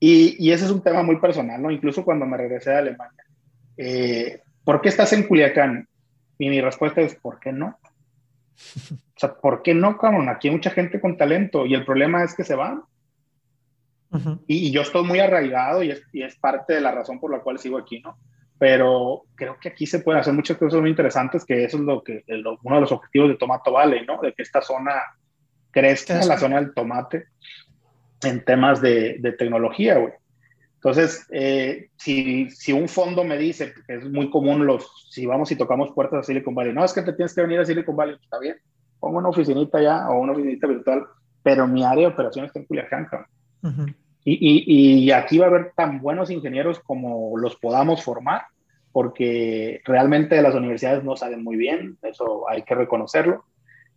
Y, 0.00 0.36
y, 0.44 0.52
ese 0.52 0.64
es 0.64 0.70
un 0.70 0.82
tema 0.82 1.02
muy 1.02 1.18
personal, 1.20 1.62
¿no? 1.62 1.70
Incluso 1.70 2.04
cuando 2.04 2.26
me 2.26 2.36
regresé 2.36 2.74
a 2.74 2.78
Alemania. 2.78 3.24
Eh, 3.76 4.42
¿Por 4.66 4.80
qué 4.80 4.88
estás 4.88 5.12
en 5.12 5.22
Culiacán? 5.22 5.88
Y 6.38 6.50
mi 6.50 6.60
respuesta 6.60 7.00
es, 7.00 7.14
¿por 7.14 7.38
qué 7.38 7.52
no? 7.52 7.78
O 8.58 9.18
sea, 9.18 9.32
¿por 9.32 9.62
qué 9.62 9.72
no, 9.74 9.96
cabrón? 9.96 10.28
Aquí 10.28 10.48
hay 10.48 10.54
mucha 10.54 10.70
gente 10.70 11.00
con 11.00 11.16
talento 11.16 11.64
y 11.64 11.74
el 11.74 11.84
problema 11.84 12.24
es 12.24 12.34
que 12.34 12.42
se 12.42 12.56
van 12.56 12.82
y, 14.46 14.72
yo 14.72 14.82
estoy 14.82 15.04
muy 15.04 15.20
arraigado 15.20 15.82
y 15.82 15.90
es, 15.90 16.02
y 16.12 16.22
es, 16.22 16.36
parte 16.36 16.74
de 16.74 16.80
la 16.80 16.90
razón 16.90 17.20
por 17.20 17.30
la 17.30 17.40
cual 17.40 17.58
sigo 17.58 17.78
aquí, 17.78 18.00
¿no? 18.00 18.18
Pero 18.58 19.22
creo 19.36 19.56
que 19.60 19.68
aquí 19.68 19.86
se 19.86 20.00
pueden 20.00 20.20
hacer 20.20 20.32
muchas 20.32 20.56
cosas 20.56 20.80
muy 20.80 20.90
interesantes, 20.90 21.44
que 21.44 21.64
eso 21.64 21.76
es 21.76 21.82
lo 21.84 22.02
que, 22.02 22.24
uno 22.28 22.74
de 22.74 22.80
los 22.80 22.92
objetivos 22.92 23.28
de 23.28 23.36
Tomato 23.36 23.72
Valley, 23.72 24.04
¿no? 24.04 24.20
De 24.20 24.32
que 24.32 24.42
esta 24.42 24.62
zona 24.62 25.00
crezca, 25.70 26.24
la 26.24 26.38
zona 26.38 26.56
del 26.56 26.74
tomate, 26.74 27.26
en 28.22 28.44
temas 28.44 28.80
de, 28.80 29.16
de 29.20 29.32
tecnología, 29.32 29.98
güey. 29.98 30.12
Entonces, 30.86 31.26
eh, 31.32 31.88
si, 31.96 32.48
si, 32.50 32.72
un 32.72 32.88
fondo 32.88 33.24
me 33.24 33.36
dice, 33.36 33.74
que 33.88 33.96
es 33.96 34.08
muy 34.08 34.30
común 34.30 34.64
los, 34.66 35.08
si 35.10 35.26
vamos 35.26 35.50
y 35.50 35.56
tocamos 35.56 35.90
puertas 35.90 36.20
a 36.20 36.22
Silicon 36.22 36.54
Valley, 36.54 36.72
no, 36.72 36.84
es 36.84 36.92
que 36.92 37.02
te 37.02 37.12
tienes 37.12 37.34
que 37.34 37.42
venir 37.42 37.58
a 37.58 37.64
Silicon 37.64 37.96
Valley, 37.96 38.14
está 38.22 38.38
bien, 38.38 38.54
pongo 39.00 39.18
una 39.18 39.30
oficinita 39.30 39.82
ya 39.82 40.08
o 40.08 40.20
una 40.20 40.30
oficinita 40.30 40.68
virtual, 40.68 41.04
pero 41.42 41.66
mi 41.66 41.82
área 41.82 42.06
de 42.06 42.14
operaciones 42.14 42.50
está 42.50 42.60
en 42.60 42.66
Culiacán, 42.66 43.08
y, 44.24 45.06
y, 45.06 45.10
aquí 45.10 45.38
va 45.38 45.46
a 45.46 45.48
haber 45.48 45.72
tan 45.74 46.00
buenos 46.00 46.30
ingenieros 46.30 46.78
como 46.78 47.36
los 47.36 47.56
podamos 47.56 48.04
formar, 48.04 48.42
porque 48.92 49.80
realmente 49.86 50.40
las 50.40 50.54
universidades 50.54 51.02
no 51.02 51.16
salen 51.16 51.42
muy 51.42 51.56
bien, 51.56 51.98
eso 52.02 52.48
hay 52.48 52.62
que 52.62 52.76
reconocerlo. 52.76 53.44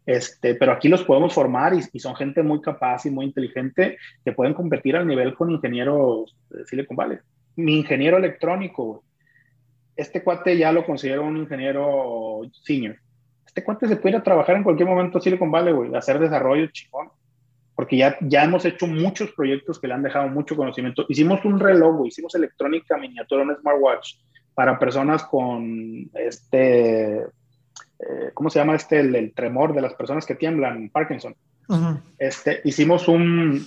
Este, 0.09 0.55
pero 0.55 0.71
aquí 0.71 0.87
los 0.89 1.03
podemos 1.03 1.35
formar 1.35 1.71
y, 1.75 1.99
son 1.99 2.15
gente 2.15 2.41
muy 2.41 2.61
capaz 2.61 3.05
y 3.05 3.11
muy 3.11 3.27
inteligente 3.27 3.99
que 4.25 4.31
pueden 4.31 4.55
competir 4.55 4.95
al 4.95 5.05
nivel 5.05 5.35
con 5.35 5.51
ingenieros 5.51 6.35
de 6.49 6.65
Silicon 6.65 6.97
Valley. 6.97 7.19
Mi 7.55 7.77
ingeniero 7.77 8.17
electrónico, 8.17 9.03
este 9.95 10.23
cuate 10.23 10.57
ya 10.57 10.71
lo 10.71 10.83
considero 10.83 11.27
un 11.27 11.37
ingeniero 11.37 12.41
senior. 12.63 12.97
Este 13.45 13.63
cuate 13.63 13.87
se 13.87 13.97
puede 13.97 14.15
ir 14.15 14.19
a 14.19 14.23
trabajar 14.23 14.55
en 14.55 14.63
cualquier 14.63 14.89
momento 14.89 15.19
a 15.19 15.21
Silicon 15.21 15.51
Valley, 15.51 15.73
güey, 15.75 15.93
hacer 15.93 16.17
desarrollo 16.17 16.65
chingón 16.71 17.09
porque 17.75 17.95
ya, 17.95 18.17
ya 18.21 18.43
hemos 18.43 18.65
hecho 18.65 18.87
muchos 18.87 19.31
proyectos 19.33 19.79
que 19.79 19.87
le 19.87 19.93
han 19.93 20.01
dejado 20.01 20.27
mucho 20.27 20.55
conocimiento. 20.55 21.05
Hicimos 21.07 21.45
un 21.45 21.59
reloj, 21.59 22.07
hicimos 22.07 22.33
electrónica 22.33 22.97
miniatura, 22.97 23.43
un 23.43 23.55
smartwatch 23.55 24.15
para 24.55 24.79
personas 24.79 25.23
con 25.23 26.09
este, 26.15 27.27
eh, 27.99 28.31
¿cómo 28.33 28.49
se 28.49 28.59
llama 28.59 28.75
este? 28.75 28.99
El, 28.99 29.33
tremor 29.33 29.73
de 29.73 29.81
las 29.81 29.93
personas 29.93 30.25
que 30.25 30.35
tiemblan, 30.35 30.89
Parkinson. 30.89 31.35
este, 32.17 32.61
hicimos 32.63 33.07
un, 33.07 33.65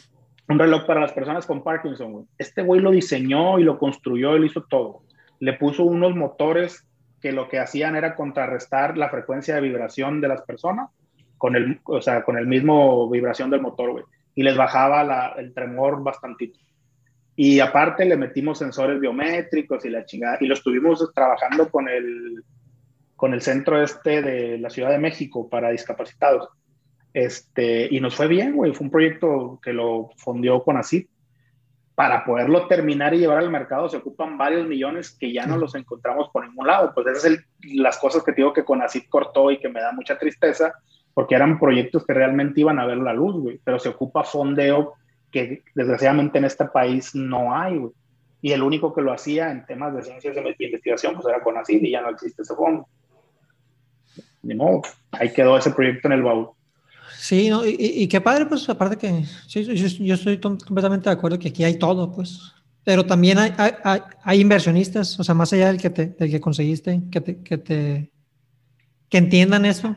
un 0.48 0.58
reloj 0.58 0.86
para 0.86 1.00
las 1.00 1.12
personas 1.12 1.46
con 1.46 1.62
Parkinson, 1.62 2.12
güey. 2.12 2.24
Este 2.38 2.62
güey 2.62 2.80
lo 2.80 2.90
diseñó 2.90 3.58
y 3.58 3.64
lo 3.64 3.78
construyó, 3.78 4.34
él 4.34 4.44
hizo 4.44 4.62
todo. 4.62 5.02
Le 5.38 5.52
puso 5.54 5.84
unos 5.84 6.16
motores 6.16 6.86
que 7.20 7.32
lo 7.32 7.48
que 7.48 7.60
hacían 7.60 7.94
era 7.94 8.16
contrarrestar 8.16 8.98
la 8.98 9.10
frecuencia 9.10 9.54
de 9.54 9.60
vibración 9.60 10.20
de 10.20 10.28
las 10.28 10.42
personas 10.42 10.90
con 11.38 11.54
el, 11.54 11.80
o 11.84 12.00
sea, 12.00 12.24
con 12.24 12.38
el 12.38 12.46
mismo 12.46 13.08
vibración 13.10 13.50
del 13.50 13.60
motor, 13.60 13.92
güey. 13.92 14.04
Y 14.34 14.42
les 14.42 14.56
bajaba 14.56 15.04
la, 15.04 15.34
el 15.36 15.52
tremor 15.52 16.02
bastantito. 16.02 16.58
Y 17.36 17.60
aparte 17.60 18.04
le 18.04 18.16
metimos 18.16 18.58
sensores 18.58 19.00
biométricos 19.00 19.84
y 19.84 19.90
la 19.90 20.04
chingada. 20.04 20.38
Y 20.40 20.46
lo 20.46 20.54
estuvimos 20.54 21.12
trabajando 21.14 21.70
con 21.70 21.88
el, 21.88 22.42
con 23.22 23.34
el 23.34 23.40
centro 23.40 23.80
este 23.80 24.20
de 24.20 24.58
la 24.58 24.68
Ciudad 24.68 24.90
de 24.90 24.98
México 24.98 25.48
para 25.48 25.70
discapacitados. 25.70 26.48
Este, 27.14 27.86
y 27.88 28.00
nos 28.00 28.16
fue 28.16 28.26
bien, 28.26 28.56
güey. 28.56 28.74
Fue 28.74 28.84
un 28.84 28.90
proyecto 28.90 29.60
que 29.62 29.72
lo 29.72 30.10
fundió 30.16 30.64
con 30.64 30.76
así. 30.76 31.08
Para 31.94 32.24
poderlo 32.24 32.66
terminar 32.66 33.14
y 33.14 33.18
llevar 33.18 33.38
al 33.38 33.48
mercado 33.48 33.88
se 33.88 33.98
ocupan 33.98 34.36
varios 34.36 34.66
millones 34.66 35.12
que 35.12 35.32
ya 35.32 35.46
no 35.46 35.56
los 35.56 35.76
encontramos 35.76 36.30
por 36.32 36.48
ningún 36.48 36.66
lado. 36.66 36.90
Pues 36.92 37.06
esas 37.06 37.22
son 37.22 37.44
las 37.76 37.96
cosas 37.98 38.24
que 38.24 38.32
digo 38.32 38.52
que 38.52 38.64
con 38.64 38.82
así 38.82 39.06
cortó 39.06 39.52
y 39.52 39.60
que 39.60 39.68
me 39.68 39.80
da 39.80 39.92
mucha 39.92 40.18
tristeza, 40.18 40.74
porque 41.14 41.36
eran 41.36 41.60
proyectos 41.60 42.04
que 42.04 42.14
realmente 42.14 42.62
iban 42.62 42.80
a 42.80 42.86
ver 42.86 42.96
la 42.96 43.12
luz, 43.12 43.40
güey. 43.40 43.60
Pero 43.62 43.78
se 43.78 43.90
ocupa 43.90 44.24
fondeo 44.24 44.94
que 45.30 45.62
desgraciadamente 45.76 46.38
en 46.38 46.46
este 46.46 46.64
país 46.64 47.14
no 47.14 47.54
hay, 47.54 47.78
güey. 47.78 47.92
Y 48.40 48.50
el 48.50 48.64
único 48.64 48.92
que 48.92 49.00
lo 49.00 49.12
hacía 49.12 49.52
en 49.52 49.64
temas 49.64 49.94
de 49.94 50.02
ciencias 50.02 50.34
de 50.34 50.56
investigación, 50.58 51.14
pues 51.14 51.26
era 51.32 51.40
con 51.40 51.56
así 51.56 51.78
y 51.80 51.92
ya 51.92 52.00
no 52.00 52.08
existe 52.08 52.42
ese 52.42 52.56
fondo. 52.56 52.88
Ni 54.42 54.54
modo, 54.54 54.82
ahí 55.12 55.32
quedó 55.32 55.56
ese 55.56 55.70
proyecto 55.70 56.08
en 56.08 56.14
el 56.14 56.22
baúl. 56.22 56.50
Sí, 57.16 57.48
no, 57.48 57.64
y, 57.64 58.08
qué 58.08 58.20
padre, 58.20 58.46
pues 58.46 58.68
aparte 58.68 58.96
que 58.96 59.24
sí, 59.46 59.64
yo, 59.64 60.14
estoy 60.14 60.38
completamente 60.38 61.08
de 61.08 61.14
acuerdo 61.14 61.38
que 61.38 61.48
aquí 61.48 61.62
hay 61.62 61.78
todo, 61.78 62.10
pues. 62.12 62.52
Pero 62.84 63.06
también 63.06 63.38
hay, 63.38 63.52
hay, 63.56 64.00
hay 64.24 64.40
inversionistas, 64.40 65.20
o 65.20 65.22
sea, 65.22 65.34
más 65.34 65.52
allá 65.52 65.68
del 65.68 65.80
que, 65.80 65.90
te, 65.90 66.06
del 66.06 66.30
que 66.30 66.40
conseguiste, 66.40 67.00
que 67.12 67.20
te, 67.20 67.42
que 67.42 67.58
te 67.58 68.12
que 69.08 69.18
entiendan 69.18 69.66
eso. 69.66 69.94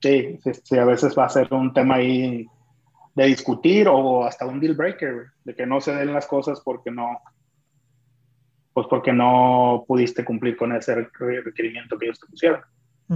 Sí, 0.00 0.38
sí, 0.64 0.78
a 0.78 0.84
veces 0.86 1.16
va 1.16 1.26
a 1.26 1.28
ser 1.28 1.52
un 1.52 1.74
tema 1.74 1.96
ahí 1.96 2.46
de 3.14 3.26
discutir 3.26 3.86
o 3.86 4.24
hasta 4.24 4.46
un 4.46 4.58
deal 4.58 4.74
breaker, 4.74 5.26
de 5.44 5.54
que 5.54 5.66
no 5.66 5.80
se 5.80 5.94
den 5.94 6.14
las 6.14 6.26
cosas 6.26 6.60
porque 6.64 6.90
no, 6.90 7.20
pues 8.78 8.86
porque 8.88 9.12
no 9.12 9.84
pudiste 9.88 10.24
cumplir 10.24 10.56
con 10.56 10.70
ese 10.70 10.94
requerimiento 10.94 11.98
que 11.98 12.06
ellos 12.06 12.20
te 12.20 12.28
pusieron. 12.28 12.60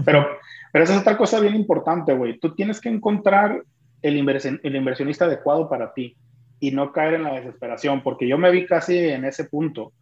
Pero, 0.04 0.26
pero 0.72 0.82
esa 0.82 0.94
es 0.94 1.00
otra 1.02 1.16
cosa 1.16 1.38
bien 1.38 1.54
importante, 1.54 2.12
güey. 2.14 2.36
Tú 2.40 2.52
tienes 2.52 2.80
que 2.80 2.88
encontrar 2.88 3.62
el, 4.02 4.28
el 4.64 4.76
inversionista 4.76 5.26
adecuado 5.26 5.68
para 5.68 5.94
ti 5.94 6.16
y 6.58 6.72
no 6.72 6.90
caer 6.90 7.14
en 7.14 7.22
la 7.22 7.34
desesperación, 7.34 8.02
porque 8.02 8.26
yo 8.26 8.38
me 8.38 8.50
vi 8.50 8.66
casi 8.66 8.98
en 8.98 9.24
ese 9.24 9.44
punto. 9.44 9.92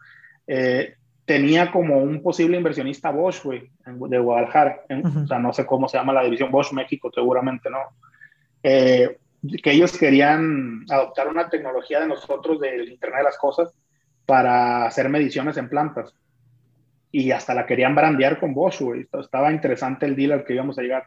Eh, 0.46 0.94
tenía 1.26 1.70
como 1.70 1.98
un 1.98 2.22
posible 2.22 2.56
inversionista 2.56 3.10
Bosch, 3.10 3.44
güey, 3.44 3.70
de 3.84 4.18
Guadalajara. 4.18 4.80
O 4.88 5.26
sea, 5.26 5.38
no 5.38 5.52
sé 5.52 5.66
cómo 5.66 5.90
se 5.90 5.98
llama 5.98 6.14
la 6.14 6.24
división 6.24 6.50
Bosch 6.50 6.72
México, 6.72 7.10
seguramente 7.14 7.68
no. 7.68 7.80
Eh, 8.62 9.18
que 9.62 9.72
ellos 9.72 9.98
querían 9.98 10.86
adoptar 10.88 11.28
una 11.28 11.50
tecnología 11.50 12.00
de 12.00 12.06
nosotros 12.06 12.58
del 12.60 12.88
Internet 12.88 13.18
de 13.18 13.24
las 13.24 13.36
Cosas 13.36 13.74
para 14.30 14.86
hacer 14.86 15.08
mediciones 15.08 15.56
en 15.56 15.68
plantas 15.68 16.14
y 17.10 17.32
hasta 17.32 17.52
la 17.52 17.66
querían 17.66 17.96
brandear 17.96 18.38
con 18.38 18.54
Bosch, 18.54 18.80
güey. 18.80 19.08
Estaba 19.12 19.50
interesante 19.50 20.06
el 20.06 20.14
deal 20.14 20.30
al 20.30 20.44
que 20.44 20.54
íbamos 20.54 20.78
a 20.78 20.82
llegar. 20.82 21.06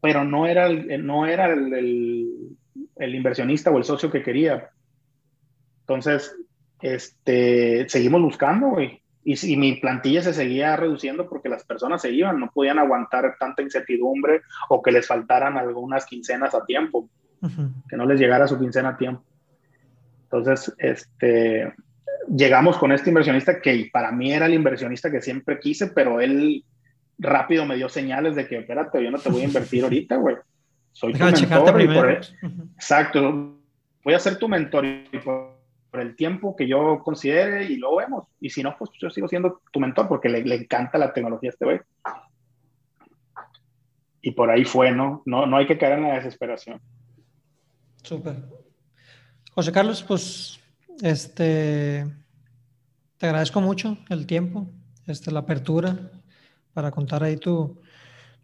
Pero 0.00 0.24
no 0.24 0.48
era, 0.48 0.66
el, 0.66 1.06
no 1.06 1.26
era 1.26 1.46
el, 1.46 2.56
el, 2.96 3.14
inversionista 3.14 3.70
o 3.70 3.78
el 3.78 3.84
socio 3.84 4.10
que 4.10 4.24
quería. 4.24 4.68
Entonces, 5.82 6.34
este, 6.82 7.88
seguimos 7.88 8.20
buscando, 8.20 8.70
güey. 8.70 9.00
Y, 9.22 9.52
y, 9.52 9.56
mi 9.56 9.76
plantilla 9.76 10.20
se 10.20 10.34
seguía 10.34 10.74
reduciendo 10.74 11.28
porque 11.28 11.48
las 11.48 11.62
personas 11.62 12.02
se 12.02 12.10
iban, 12.10 12.40
no 12.40 12.50
podían 12.52 12.80
aguantar 12.80 13.36
tanta 13.38 13.62
incertidumbre 13.62 14.40
o 14.68 14.82
que 14.82 14.90
les 14.90 15.06
faltaran 15.06 15.56
algunas 15.56 16.04
quincenas 16.04 16.52
a 16.52 16.64
tiempo, 16.64 17.08
que 17.88 17.96
no 17.96 18.06
les 18.06 18.18
llegara 18.18 18.48
su 18.48 18.58
quincena 18.58 18.88
a 18.88 18.96
tiempo. 18.96 19.22
Entonces, 20.24 20.74
este, 20.78 21.72
llegamos 22.34 22.78
con 22.78 22.92
este 22.92 23.10
inversionista 23.10 23.60
que 23.60 23.90
para 23.92 24.12
mí 24.12 24.32
era 24.32 24.46
el 24.46 24.54
inversionista 24.54 25.10
que 25.10 25.20
siempre 25.20 25.58
quise, 25.58 25.88
pero 25.88 26.20
él 26.20 26.64
rápido 27.18 27.66
me 27.66 27.76
dio 27.76 27.88
señales 27.88 28.36
de 28.36 28.46
que, 28.46 28.58
espérate, 28.58 29.02
yo 29.02 29.10
no 29.10 29.18
te 29.18 29.30
voy 29.30 29.42
a 29.42 29.44
invertir 29.44 29.84
ahorita, 29.84 30.16
güey. 30.16 30.36
Soy 30.92 31.12
tu 31.12 31.24
mentor. 31.24 31.80
Y 31.82 31.88
por, 31.88 32.10
exacto. 32.10 33.56
Voy 34.02 34.14
a 34.14 34.18
ser 34.18 34.38
tu 34.38 34.48
mentor 34.48 34.86
y 34.86 35.18
por, 35.18 35.58
el 35.92 36.14
tiempo 36.14 36.54
que 36.54 36.68
yo 36.68 37.00
considere 37.02 37.64
y 37.64 37.76
luego 37.76 37.96
vemos. 37.96 38.28
Y 38.40 38.50
si 38.50 38.62
no, 38.62 38.76
pues 38.78 38.90
yo 39.00 39.10
sigo 39.10 39.26
siendo 39.26 39.60
tu 39.72 39.80
mentor 39.80 40.06
porque 40.06 40.28
le, 40.28 40.44
le 40.44 40.54
encanta 40.54 40.98
la 40.98 41.12
tecnología 41.12 41.50
a 41.50 41.52
este 41.52 41.64
güey. 41.64 41.80
Y 44.22 44.30
por 44.32 44.50
ahí 44.50 44.64
fue, 44.64 44.92
¿no? 44.92 45.22
¿no? 45.26 45.46
No 45.46 45.56
hay 45.56 45.66
que 45.66 45.78
caer 45.78 45.98
en 45.98 46.04
la 46.04 46.14
desesperación. 46.14 46.80
Súper. 48.02 48.36
José 49.52 49.72
Carlos, 49.72 50.02
pues 50.06 50.59
este, 51.02 52.06
te 53.18 53.26
agradezco 53.26 53.60
mucho 53.60 53.98
el 54.08 54.26
tiempo, 54.26 54.66
este, 55.06 55.30
la 55.30 55.40
apertura 55.40 55.96
para 56.72 56.90
contar 56.90 57.22
ahí 57.22 57.36
tu, 57.36 57.80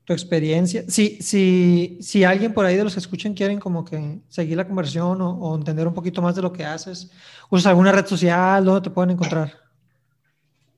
tu 0.07 0.13
experiencia. 0.13 0.85
Si, 0.89 1.21
si, 1.21 1.99
si 2.01 2.25
alguien 2.25 2.55
por 2.55 2.65
ahí 2.65 2.77
de 2.77 2.85
los 2.85 2.95
que 2.95 3.01
escuchen 3.01 3.35
quieren 3.35 3.59
como 3.59 3.85
que 3.85 4.21
seguir 4.29 4.57
la 4.57 4.67
conversación 4.67 5.21
o, 5.21 5.55
entender 5.57 5.87
un 5.87 5.95
poquito 5.95 6.23
más 6.23 6.37
de 6.37 6.43
lo 6.43 6.53
que 6.53 6.65
haces, 6.65 7.11
¿usas 7.51 7.67
alguna 7.67 7.93
red 7.93 8.07
social? 8.07 8.65
¿Dónde 8.65 8.83
te 8.83 8.91
pueden 8.91 9.11
encontrar? 9.11 9.53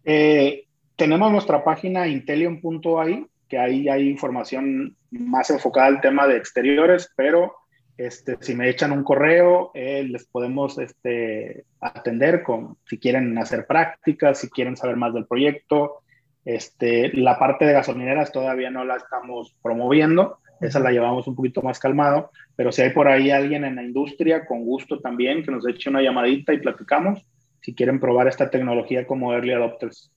Eh, 0.05 0.65
tenemos 0.97 1.31
nuestra 1.31 1.63
página 1.63 2.09
intelion.ai, 2.09 3.27
que 3.47 3.59
ahí 3.59 3.89
hay 3.89 4.09
información 4.09 4.97
más 5.11 5.51
enfocada 5.51 5.89
al 5.89 6.01
tema 6.01 6.27
de 6.27 6.39
exteriores, 6.39 7.13
pero 7.15 7.55
este, 7.99 8.39
si 8.41 8.55
me 8.55 8.69
echan 8.69 8.93
un 8.93 9.03
correo, 9.03 9.73
eh, 9.75 10.05
les 10.05 10.25
podemos 10.25 10.79
este, 10.79 11.65
atender 11.81 12.45
con 12.45 12.77
si 12.87 12.97
quieren 12.97 13.37
hacer 13.39 13.67
prácticas, 13.67 14.39
si 14.39 14.49
quieren 14.49 14.77
saber 14.77 14.97
más 14.97 15.13
del 15.13 15.27
proyecto. 15.27 15.99
Este, 16.45 17.13
la 17.15 17.41
parte 17.41 17.65
de 17.65 17.73
gasolineras 17.73 18.31
todavía 18.31 18.71
no 18.71 18.85
la 18.85 18.97
estamos 18.97 19.55
promoviendo, 19.63 20.39
esa 20.61 20.79
la 20.79 20.93
llevamos 20.93 21.27
un 21.27 21.35
poquito 21.35 21.61
más 21.61 21.81
calmado, 21.81 22.31
pero 22.55 22.71
si 22.71 22.83
hay 22.83 22.91
por 22.91 23.09
ahí 23.09 23.33
alguien 23.33 23.65
en 23.65 23.75
la 23.75 23.83
industria, 23.83 24.47
con 24.47 24.65
gusto 24.65 25.01
también, 25.01 25.43
que 25.43 25.51
nos 25.51 25.67
eche 25.67 25.91
una 25.91 26.01
llamadita 26.01 26.55
y 26.55 26.59
platicamos, 26.59 27.27
si 27.61 27.75
quieren 27.75 27.99
probar 27.99 28.29
esta 28.29 28.49
tecnología 28.49 29.09
como 29.09 29.33
Early 29.33 29.53
Adopters. 29.53 30.13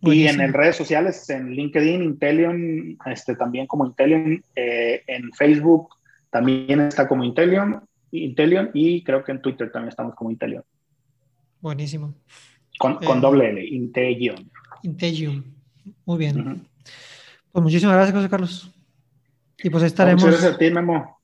Y 0.00 0.26
en, 0.26 0.52
redes 0.52 0.74
sociales, 0.74 1.30
en 1.30 1.52
LinkedIn, 1.52 2.02
Intelion, 2.02 2.98
este, 3.06 3.36
también 3.36 3.68
como 3.68 3.86
Intelion, 3.86 4.42
eh, 4.56 5.04
en 5.06 5.32
Facebook, 5.32 5.90
también 6.32 6.80
está 6.80 7.06
como 7.06 7.24
Intelion, 7.24 7.86
Intelion 8.10 8.70
y 8.72 9.04
creo 9.04 9.22
que 9.22 9.32
en 9.32 9.42
Twitter 9.42 9.70
también 9.70 9.90
estamos 9.90 10.14
como 10.14 10.30
Intelion. 10.30 10.64
Buenísimo. 11.60 12.14
Con, 12.78 12.96
con 12.96 13.18
eh, 13.18 13.20
doble 13.20 13.50
L, 13.50 13.64
Intelion. 13.66 14.50
Intelion. 14.82 15.44
Muy 16.06 16.18
bien. 16.18 16.66
Pues 17.52 17.62
muchísimas 17.62 17.96
gracias, 17.96 18.16
José 18.16 18.30
Carlos. 18.30 18.74
Y 19.62 19.68
pues 19.68 19.84
estaremos. 19.84 20.24
Muchas 20.24 20.40
gracias 20.40 20.54
a 20.54 20.58
ti, 20.58 20.70
Memo. 20.70 21.20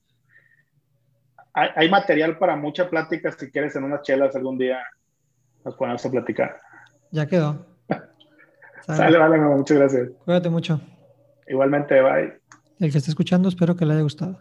Hay, 1.53 1.69
hay, 1.75 1.89
material 1.89 2.37
para 2.37 2.55
mucha 2.55 2.87
plática 2.87 3.31
si 3.31 3.49
quieres 3.49 3.75
en 3.75 3.85
unas 3.85 4.03
chelas 4.03 4.35
algún 4.35 4.59
día 4.59 4.79
nos 5.65 5.75
ponemos 5.75 6.05
a 6.05 6.11
platicar. 6.11 6.61
Ya 7.09 7.25
quedó. 7.25 7.65
Sale, 8.85 9.17
vale, 9.17 9.39
Memo. 9.39 9.57
Muchas 9.57 9.77
gracias. 9.77 10.09
Cuídate 10.23 10.49
mucho. 10.51 10.79
Igualmente, 11.47 11.99
bye. 11.99 12.39
El 12.79 12.91
que 12.91 12.99
esté 12.99 13.09
escuchando, 13.09 13.49
espero 13.49 13.75
que 13.75 13.87
le 13.87 13.93
haya 13.93 14.03
gustado. 14.03 14.39